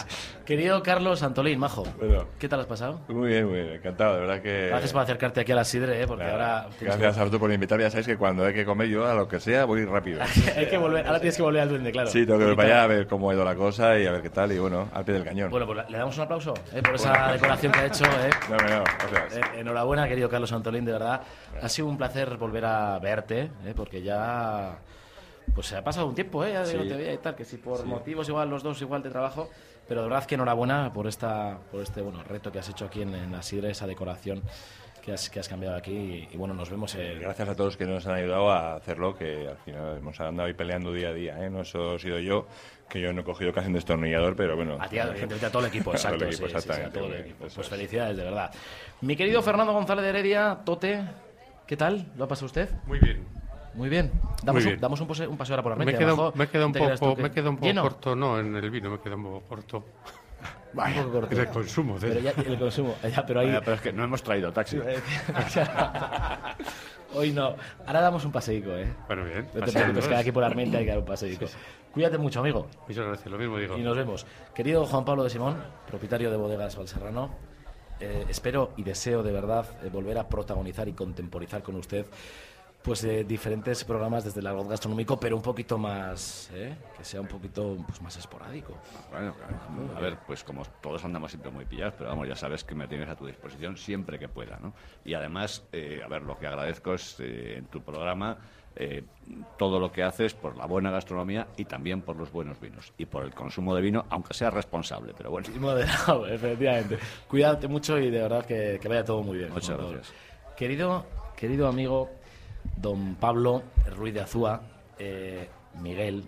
Querido 0.45 0.81
Carlos 0.81 1.21
Antolín, 1.23 1.59
majo, 1.59 1.83
Bueno. 1.99 2.25
¿qué 2.39 2.47
tal 2.49 2.61
has 2.61 2.65
pasado? 2.65 3.01
Muy 3.09 3.29
bien, 3.29 3.45
muy 3.45 3.61
bien, 3.61 3.73
encantado, 3.75 4.15
de 4.15 4.19
verdad 4.21 4.41
que... 4.41 4.67
Gracias 4.67 4.93
por 4.93 5.01
acercarte 5.01 5.41
aquí 5.41 5.51
a 5.51 5.55
la 5.55 5.63
Sidre, 5.63 6.01
¿eh? 6.01 6.07
porque 6.07 6.23
Nada, 6.23 6.61
ahora... 6.63 6.75
Gracias 6.79 7.17
a 7.17 7.19
vosotros 7.19 7.39
por 7.39 7.51
invitarme, 7.51 7.83
ya 7.83 7.89
sabéis 7.89 8.07
que 8.07 8.17
cuando 8.17 8.45
hay 8.45 8.53
que 8.53 8.65
comer 8.65 8.87
yo 8.87 9.05
a 9.07 9.13
lo 9.13 9.27
que 9.27 9.39
sea 9.39 9.65
voy 9.65 9.85
rápido. 9.85 10.21
hay 10.57 10.65
que 10.67 10.77
volver, 10.77 11.05
ahora 11.05 11.19
tienes 11.19 11.35
que 11.37 11.43
volver 11.43 11.61
al 11.61 11.69
duende, 11.69 11.91
claro. 11.91 12.09
Sí, 12.09 12.25
tengo 12.25 12.39
que 12.39 12.49
ir 12.49 12.55
para 12.55 12.67
allá 12.69 12.83
a 12.83 12.87
ver 12.87 13.07
cómo 13.07 13.29
ha 13.29 13.33
ido 13.33 13.45
la 13.45 13.55
cosa 13.55 13.97
y 13.99 14.05
a 14.07 14.11
ver 14.11 14.21
qué 14.21 14.29
tal 14.29 14.51
y 14.51 14.59
bueno, 14.59 14.89
al 14.93 15.03
pie 15.05 15.13
del 15.15 15.23
cañón. 15.23 15.49
Bueno, 15.51 15.65
pues 15.67 15.89
le 15.89 15.97
damos 15.97 16.17
un 16.17 16.23
aplauso 16.23 16.53
¿eh? 16.73 16.81
por 16.81 16.95
esa 16.95 17.31
decoración 17.33 17.71
que 17.71 17.79
ha 17.79 17.85
hecho. 17.85 18.03
¿eh? 18.05 18.29
No, 18.49 18.57
no, 18.57 18.67
no, 18.79 18.83
gracias. 19.11 19.37
Eh, 19.37 19.59
enhorabuena, 19.59 20.07
querido 20.07 20.29
Carlos 20.29 20.51
Antolín, 20.51 20.85
de 20.85 20.93
verdad. 20.93 21.21
Ha 21.61 21.69
sido 21.69 21.87
un 21.87 21.97
placer 21.97 22.37
volver 22.37 22.65
a 22.65 22.99
verte, 22.99 23.51
¿eh? 23.65 23.73
porque 23.75 24.01
ya 24.01 24.77
pues 25.53 25.67
se 25.67 25.75
ha 25.77 25.83
pasado 25.83 26.07
un 26.07 26.15
tiempo, 26.15 26.43
¿eh? 26.45 26.53
Ya 26.53 26.65
Sí. 26.65 26.77
no 26.77 26.83
te 26.83 26.95
veía 26.95 27.13
y 27.13 27.17
tal, 27.17 27.35
que 27.35 27.45
si 27.45 27.57
por 27.57 27.79
Sí. 27.79 27.83
motivos 27.85 28.27
igual 28.29 28.49
los 28.49 28.63
dos 28.63 28.81
igual 28.81 29.03
de 29.03 29.09
trabajo, 29.09 29.49
pero 29.87 30.01
de 30.03 30.09
verdad 30.09 30.25
que 30.25 30.35
enhorabuena 30.35 30.91
por 30.93 31.07
esta 31.07 31.57
por 31.71 31.81
este 31.81 32.01
bueno 32.01 32.23
reto 32.23 32.51
que 32.51 32.59
has 32.59 32.69
hecho 32.69 32.85
aquí 32.85 33.01
en, 33.01 33.13
en 33.15 33.31
la 33.31 33.41
Sidre, 33.41 33.71
esa 33.71 33.85
decoración 33.87 34.41
que 35.01 35.11
has, 35.13 35.31
que 35.31 35.39
has 35.39 35.49
cambiado 35.49 35.75
aquí 35.75 35.91
y, 35.91 36.29
y 36.31 36.37
bueno, 36.37 36.53
nos 36.53 36.69
vemos 36.69 36.93
el... 36.93 37.19
Gracias 37.19 37.49
a 37.49 37.55
todos 37.55 37.75
que 37.75 37.85
nos 37.85 38.05
han 38.05 38.13
ayudado 38.17 38.51
a 38.51 38.75
hacerlo, 38.75 39.15
que 39.17 39.47
al 39.47 39.57
final 39.57 39.97
hemos 39.97 40.19
andado 40.21 40.47
ahí 40.47 40.53
peleando 40.53 40.93
día 40.93 41.09
a 41.09 41.13
día, 41.13 41.43
¿eh? 41.43 41.49
No 41.49 41.65
solo 41.65 41.95
he 41.95 41.99
sido 41.99 42.19
yo, 42.19 42.45
que 42.87 43.01
yo 43.01 43.11
no 43.11 43.21
he 43.21 43.23
cogido 43.23 43.51
casi 43.51 43.65
un 43.69 43.73
destornillador, 43.73 44.35
pero 44.35 44.55
bueno. 44.55 44.77
A 44.79 44.87
ti, 44.87 44.99
a, 44.99 45.05
a 45.05 45.49
todo 45.49 45.61
el 45.63 45.69
equipo, 45.69 45.89
A 45.93 45.95
todo 45.97 46.13
exacto. 46.13 46.23
el 46.25 46.29
equipo, 46.33 46.47
sí, 46.49 46.53
sí, 46.55 46.69
sí, 46.71 46.81
a 46.81 46.89
todo 46.91 47.05
el 47.07 47.13
equipo. 47.15 47.45
eso 47.47 47.55
Pues 47.55 47.65
es. 47.65 47.69
felicidades, 47.69 48.15
de 48.15 48.23
verdad. 48.23 48.51
Mi 49.01 49.15
querido 49.15 49.41
Fernando 49.41 49.73
González 49.73 50.03
de 50.03 50.09
Heredia, 50.09 50.59
Tote, 50.63 51.01
¿qué 51.65 51.75
tal? 51.75 52.05
¿Lo 52.15 52.25
ha 52.25 52.27
pasado 52.27 52.45
usted? 52.45 52.69
Muy 52.85 52.99
bien. 52.99 53.25
Muy 53.73 53.89
bien. 53.89 54.11
Damos, 54.43 54.53
Muy 54.53 54.61
Un, 54.63 54.67
bien. 54.69 54.79
damos 54.81 55.01
un, 55.01 55.07
pase- 55.07 55.27
un 55.27 55.37
paseo 55.37 55.53
ahora 55.55 55.63
por 55.63 55.71
la 55.71 55.75
Me 55.77 55.85
mente. 55.85 55.99
queda, 55.99 56.11
abajo. 56.11 56.33
me 56.35 56.47
queda 56.49 56.65
un 56.65 56.73
¿Te 56.73 56.79
creas 56.79 56.99
tú 56.99 57.05
poco, 57.05 57.15
que- 57.17 57.23
me 57.23 57.31
queda 57.31 57.49
un 57.49 57.55
poco 57.55 57.67
lleno? 57.67 57.81
corto, 57.83 58.15
no, 58.15 58.39
en 58.39 58.55
el 58.55 58.69
vino 58.69 58.89
me 58.89 58.99
queda 58.99 59.15
un 59.15 59.23
poco 59.23 59.41
corto. 59.47 59.85
Un 60.73 60.93
poco 61.03 61.11
corto. 61.11 61.35
En 61.35 61.41
el 61.41 61.47
consumo. 61.49 61.99
de- 61.99 62.07
Pero 62.07 62.19
ya, 62.21 62.31
el 62.31 62.57
consumo. 62.57 62.95
Ya, 63.03 63.25
pero 63.25 63.41
ahí... 63.41 63.47
Vaya, 63.47 63.59
pero 63.59 63.73
es 63.73 63.81
que 63.81 63.91
no 63.91 64.05
hemos 64.05 64.23
traído 64.23 64.53
taxi. 64.53 64.79
Hoy 67.13 67.31
no. 67.33 67.55
Ahora 67.85 67.99
damos 68.01 68.23
un 68.23 68.31
paseico, 68.31 68.71
¿eh? 68.71 68.87
Bueno, 69.07 69.25
bien. 69.25 69.47
No 69.53 69.65
te 69.65 69.71
preocupes, 69.73 70.07
que 70.07 70.13
¿eh? 70.13 70.17
aquí 70.17 70.31
por 70.31 70.43
Armenta 70.45 70.77
hay 70.77 70.85
que 70.85 70.91
dar 70.91 70.99
un 70.99 71.05
paseico. 71.05 71.45
Cuídate 71.93 72.17
mucho, 72.17 72.39
amigo. 72.39 72.67
Muchas 72.87 73.05
gracias, 73.05 73.29
lo 73.29 73.37
mismo 73.37 73.57
digo. 73.57 73.77
Y 73.77 73.81
nos 73.81 73.97
vemos. 73.97 74.25
Querido 74.55 74.85
Juan 74.85 75.03
Pablo 75.03 75.25
de 75.25 75.29
Simón, 75.29 75.61
propietario 75.87 76.31
de 76.31 76.37
Bodegas 76.37 76.77
Valserrano, 76.77 77.31
eh, 77.99 78.25
espero 78.29 78.71
y 78.77 78.83
deseo 78.83 79.23
de 79.23 79.33
verdad 79.33 79.65
eh, 79.83 79.89
volver 79.91 80.17
a 80.19 80.29
protagonizar 80.29 80.87
y 80.87 80.93
contemporizar 80.93 81.61
con 81.61 81.75
usted 81.75 82.05
pues 82.83 83.03
eh, 83.03 83.23
diferentes 83.23 83.83
programas 83.83 84.23
desde 84.23 84.39
el 84.39 84.47
argot 84.47 84.67
gastronómico, 84.67 85.19
pero 85.19 85.35
un 85.35 85.41
poquito 85.41 85.77
más, 85.77 86.49
¿eh? 86.53 86.75
que 86.97 87.03
sea 87.03 87.21
un 87.21 87.27
poquito 87.27 87.77
pues, 87.85 88.01
más 88.01 88.17
esporádico. 88.17 88.77
Bueno, 89.11 89.35
claro. 89.35 89.97
a 89.97 89.99
ver, 89.99 90.17
pues 90.25 90.43
como 90.43 90.63
todos 90.81 91.03
andamos 91.05 91.31
siempre 91.31 91.51
muy 91.51 91.65
pillados, 91.65 91.93
pero 91.97 92.09
vamos, 92.09 92.27
ya 92.27 92.35
sabes 92.35 92.63
que 92.63 92.75
me 92.75 92.87
tienes 92.87 93.09
a 93.09 93.15
tu 93.15 93.25
disposición 93.25 93.77
siempre 93.77 94.17
que 94.17 94.27
pueda, 94.27 94.57
¿no? 94.61 94.73
Y 95.05 95.13
además, 95.13 95.63
eh, 95.71 96.01
a 96.03 96.07
ver, 96.07 96.23
lo 96.23 96.37
que 96.37 96.47
agradezco 96.47 96.93
es 96.93 97.19
eh, 97.19 97.57
en 97.57 97.65
tu 97.65 97.81
programa 97.81 98.37
eh, 98.75 99.03
todo 99.57 99.79
lo 99.79 99.91
que 99.91 100.01
haces 100.01 100.33
por 100.33 100.57
la 100.57 100.65
buena 100.65 100.91
gastronomía 100.91 101.47
y 101.57 101.65
también 101.65 102.01
por 102.01 102.15
los 102.15 102.31
buenos 102.31 102.59
vinos 102.59 102.93
y 102.97 103.05
por 103.05 103.25
el 103.25 103.33
consumo 103.33 103.75
de 103.75 103.81
vino, 103.81 104.05
aunque 104.09 104.33
sea 104.33 104.49
responsable, 104.49 105.13
pero 105.15 105.29
bueno. 105.29 105.47
Y 105.53 105.59
moderado, 105.59 106.25
efectivamente. 106.27 106.97
Cuídate 107.27 107.67
mucho 107.67 107.97
y 107.99 108.09
de 108.09 108.21
verdad 108.21 108.45
que, 108.45 108.79
que 108.81 108.87
vaya 108.87 109.03
todo 109.03 109.23
muy 109.23 109.37
bien. 109.37 109.51
Muchas 109.51 109.77
gracias. 109.77 110.13
Querido, 110.55 111.05
querido 111.35 111.67
amigo 111.67 112.09
don 112.77 113.15
Pablo 113.15 113.63
Ruiz 113.95 114.13
de 114.13 114.21
Azúa, 114.21 114.61
eh, 114.97 115.49
Miguel, 115.81 116.23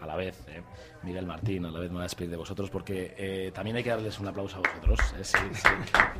a 0.00 0.06
la 0.06 0.16
vez, 0.16 0.44
eh, 0.48 0.62
Miguel 1.02 1.26
Martín, 1.26 1.64
a 1.66 1.70
la 1.70 1.80
vez 1.80 1.90
me 1.90 1.94
voy 1.94 2.02
a 2.02 2.04
despedir 2.04 2.30
de 2.30 2.36
vosotros 2.36 2.70
porque 2.70 3.14
eh, 3.16 3.50
también 3.52 3.76
hay 3.76 3.82
que 3.82 3.90
darles 3.90 4.18
un 4.18 4.28
aplauso 4.28 4.56
a 4.56 4.60
vosotros. 4.60 4.98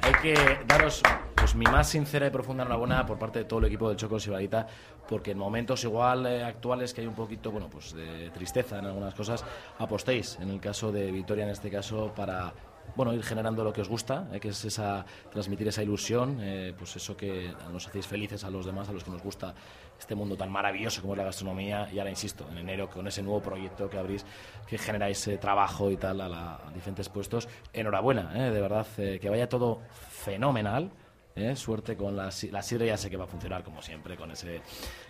Hay 0.03 0.13
que 0.23 0.59
daros 0.67 1.03
pues, 1.35 1.55
mi 1.55 1.65
más 1.65 1.89
sincera 1.89 2.27
y 2.27 2.31
profunda 2.31 2.65
enhorabuena 2.65 3.07
por 3.07 3.19
parte 3.19 3.41
de 3.41 3.45
todo 3.45 3.61
el 3.61 3.67
equipo 3.67 3.89
del 3.89 3.97
Choco 3.97 4.19
Sibarita 4.19 4.67
porque 5.09 5.31
en 5.31 5.39
momentos 5.39 5.85
igual 5.85 6.27
actuales 6.27 6.93
que 6.93 7.01
hay 7.01 7.07
un 7.07 7.15
poquito 7.15 7.51
bueno 7.51 7.69
pues 7.71 7.95
de 7.95 8.31
tristeza 8.31 8.79
en 8.79 8.87
algunas 8.87 9.15
cosas 9.15 9.45
apostéis 9.79 10.39
en 10.41 10.51
el 10.51 10.61
caso 10.61 10.93
de 10.93 11.11
Vitoria 11.11 11.45
en 11.45 11.51
este 11.51 11.71
caso 11.71 12.13
para 12.15 12.53
bueno, 12.97 13.12
ir 13.14 13.22
generando 13.22 13.62
lo 13.64 13.72
que 13.72 13.80
os 13.80 13.89
gusta, 13.89 14.28
eh, 14.32 14.41
que 14.41 14.49
es 14.49 14.64
esa, 14.64 15.05
transmitir 15.30 15.68
esa 15.68 15.82
ilusión, 15.82 16.39
eh, 16.41 16.74
pues 16.76 16.97
eso 16.97 17.16
que 17.16 17.53
nos 17.72 17.86
hacéis 17.86 18.07
felices 18.07 18.45
a 18.45 18.51
los 18.51 18.66
demás, 18.66 18.89
a 18.89 18.93
los 18.93 19.05
que 19.05 19.11
nos 19.11 19.22
gusta 19.22 19.55
este 19.99 20.14
mundo 20.14 20.36
tan 20.36 20.51
maravilloso 20.51 21.01
como 21.01 21.14
es 21.14 21.18
la 21.18 21.24
gastronomía. 21.24 21.89
Y 21.93 21.99
ahora 21.99 22.11
insisto, 22.11 22.47
en 22.51 22.59
enero 22.59 22.89
con 22.89 23.07
ese 23.07 23.22
nuevo 23.22 23.41
proyecto 23.41 23.89
que 23.89 23.99
abrís, 23.99 24.24
que 24.66 24.78
generáis 24.78 25.26
eh, 25.28 25.39
trabajo 25.39 25.91
y 25.91 25.97
tal 25.97 26.20
a, 26.20 26.28
la- 26.28 26.55
a 26.57 26.70
diferentes 26.72 27.09
puestos. 27.09 27.49
Enhorabuena, 27.72 28.30
eh, 28.34 28.51
de 28.51 28.61
verdad, 28.61 28.86
eh, 28.99 29.18
que 29.20 29.28
vaya 29.30 29.49
todo 29.49 29.80
fenomenal. 30.11 30.91
eh, 31.36 31.55
suerte 31.55 31.97
con 31.97 32.16
la, 32.16 32.30
la 32.51 32.62
sidra, 32.62 32.84
ya 32.84 32.97
sé 32.97 33.09
que 33.11 33.16
va 33.16 33.22
a 33.24 33.28
funcionar 33.28 33.62
como 33.62 33.80
siempre, 33.80 34.16
con 34.16 34.32
ese 34.32 34.61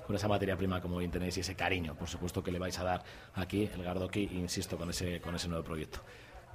con 0.07 0.15
esa 0.15 0.29
materia 0.29 0.57
prima 0.57 0.79
como 0.81 0.99
bien 0.99 1.11
tenéis 1.11 1.37
y 1.39 1.41
ese 1.41 1.55
cariño, 1.55 1.95
por 1.95 2.07
supuesto, 2.09 2.43
que 2.43 2.51
le 2.51 2.59
vais 2.59 2.79
a 2.79 2.85
dar 2.85 3.03
aquí, 3.35 3.69
el 3.75 3.83
Gardoki, 3.83 4.29
insisto, 4.33 4.77
con 4.77 4.91
ese, 4.91 5.21
con 5.23 5.35
ese 5.35 5.49
nuevo 5.49 5.65
proyecto. 5.65 6.01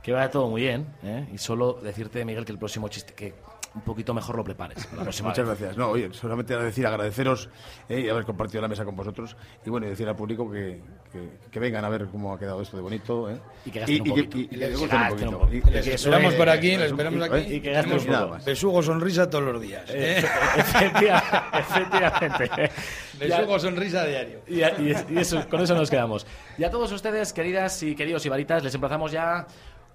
Que 0.04 0.12
vaya 0.12 0.30
todo 0.30 0.50
muy 0.50 0.62
bien, 0.62 0.86
¿eh? 1.04 1.28
Y 1.34 1.38
solo 1.38 1.80
decirte, 1.82 2.24
Miguel, 2.26 2.44
que 2.46 2.52
el 2.52 2.58
próximo 2.60 2.90
chiste, 2.90 3.14
que 3.14 3.34
un 3.76 3.82
poquito 3.82 4.14
mejor 4.14 4.36
lo 4.36 4.44
prepares. 4.44 4.88
la 4.96 5.04
Muchas 5.06 5.24
vez. 5.24 5.46
gracias. 5.48 5.78
No, 5.78 5.90
oye, 5.90 6.10
solamente 6.14 6.56
decir 6.56 6.86
agradeceros 6.86 7.50
eh, 7.90 8.02
y 8.02 8.10
haber 8.10 8.24
compartido 8.24 8.62
la 8.62 8.68
mesa 8.68 8.86
con 8.86 8.96
vosotros 8.96 9.36
y 9.66 9.70
bueno, 9.72 9.88
y 9.88 9.90
decir 9.90 10.08
al 10.08 10.16
público 10.16 10.52
que, 10.52 10.80
que, 11.12 11.30
que 11.50 11.60
vengan 11.60 11.84
a 11.84 11.90
ver 11.90 12.06
cómo 12.08 12.34
ha 12.34 12.38
quedado 12.38 12.62
esto 12.62 12.78
de 12.78 12.84
bonito. 12.84 13.32
eh. 13.32 13.40
Y 13.66 13.72
que 13.72 13.80
gasten 13.80 14.02
un 14.02 14.08
poquito. 14.10 14.38
y- 14.38 14.50
Y 14.52 14.56
les 14.58 14.80
gasten 14.88 15.28
un 15.30 15.40
poquito. 15.40 15.70
esperamos 15.72 16.34
por 16.36 16.50
aquí, 16.50 16.78
les 16.78 16.92
esperamos 16.92 17.22
aquí. 17.24 17.54
y 17.56 17.62
que 17.62 17.72
gasten 17.72 17.94
un 17.94 18.00
poco. 18.00 18.12
nada 18.12 18.28
más. 18.28 18.46
Besugo 18.46 18.84
sonrisa 18.84 19.28
todos 19.30 19.46
los 19.46 19.62
días. 19.62 19.90
Efectiva- 19.90 21.24
efectivamente. 21.54 22.72
Besugo 23.20 23.58
sonrisa 23.60 24.06
diario. 24.06 24.42
Y 24.48 25.18
eso, 25.18 25.48
con 25.50 25.62
eso 25.62 25.74
nos 25.76 25.90
quedamos. 25.90 26.28
Y 26.58 26.64
a 26.64 26.70
todos 26.70 26.92
ustedes, 26.92 27.34
queridas 27.34 27.82
y 27.82 27.96
queridos 27.96 28.24
ibaritas, 28.26 28.64
les 28.64 28.76
emplazamos 28.76 29.12
ya 29.12 29.48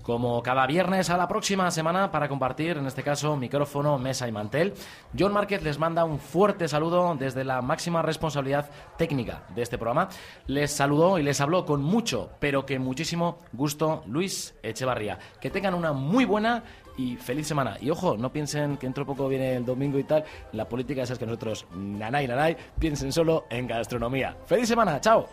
como 0.03 0.43
cada 0.43 0.67
viernes 0.67 1.11
a 1.11 1.17
la 1.17 1.29
próxima 1.29 1.71
semana 1.71 2.11
para 2.11 2.29
compartir, 2.29 2.77
en 2.79 2.87
este 2.87 3.03
caso, 3.03 3.37
micrófono, 3.37 3.99
mesa 3.99 4.27
y 4.27 4.33
mantel. 4.33 4.75
John 5.19 5.33
Márquez 5.33 5.63
les 5.63 5.79
manda 5.79 6.05
un 6.05 6.19
fuerte 6.19 6.67
saludo 6.69 7.15
desde 7.19 7.45
la 7.45 7.61
máxima 7.61 8.03
responsabilidad 8.03 8.71
técnica 8.97 9.43
de 9.55 9.63
este 9.63 9.79
programa. 9.79 10.09
Les 10.47 10.71
saludó 10.71 11.19
y 11.19 11.23
les 11.23 11.41
habló 11.41 11.65
con 11.65 11.83
mucho, 11.83 12.31
pero 12.41 12.65
que 12.65 12.79
muchísimo 12.79 13.39
gusto 13.53 14.03
Luis 14.07 14.55
Echevarría. 14.63 15.19
Que 15.41 15.51
tengan 15.51 15.75
una 15.75 15.93
muy 15.93 16.25
buena 16.25 16.63
y 16.97 17.17
feliz 17.17 17.47
semana. 17.47 17.77
Y 17.81 17.91
ojo, 17.91 18.17
no 18.17 18.33
piensen 18.33 18.77
que 18.77 18.87
dentro 18.87 19.05
de 19.05 19.07
poco 19.07 19.29
viene 19.29 19.57
el 19.57 19.65
domingo 19.65 19.99
y 19.99 20.05
tal. 20.05 20.25
La 20.53 20.69
política 20.69 21.03
es 21.03 21.19
que 21.19 21.27
nosotros, 21.27 21.67
nanay, 21.75 22.27
nanay, 22.27 22.57
piensen 22.79 23.13
solo 23.13 23.47
en 23.49 23.67
gastronomía. 23.67 24.37
¡Feliz 24.47 24.69
semana! 24.69 25.01
¡Chao! 25.01 25.29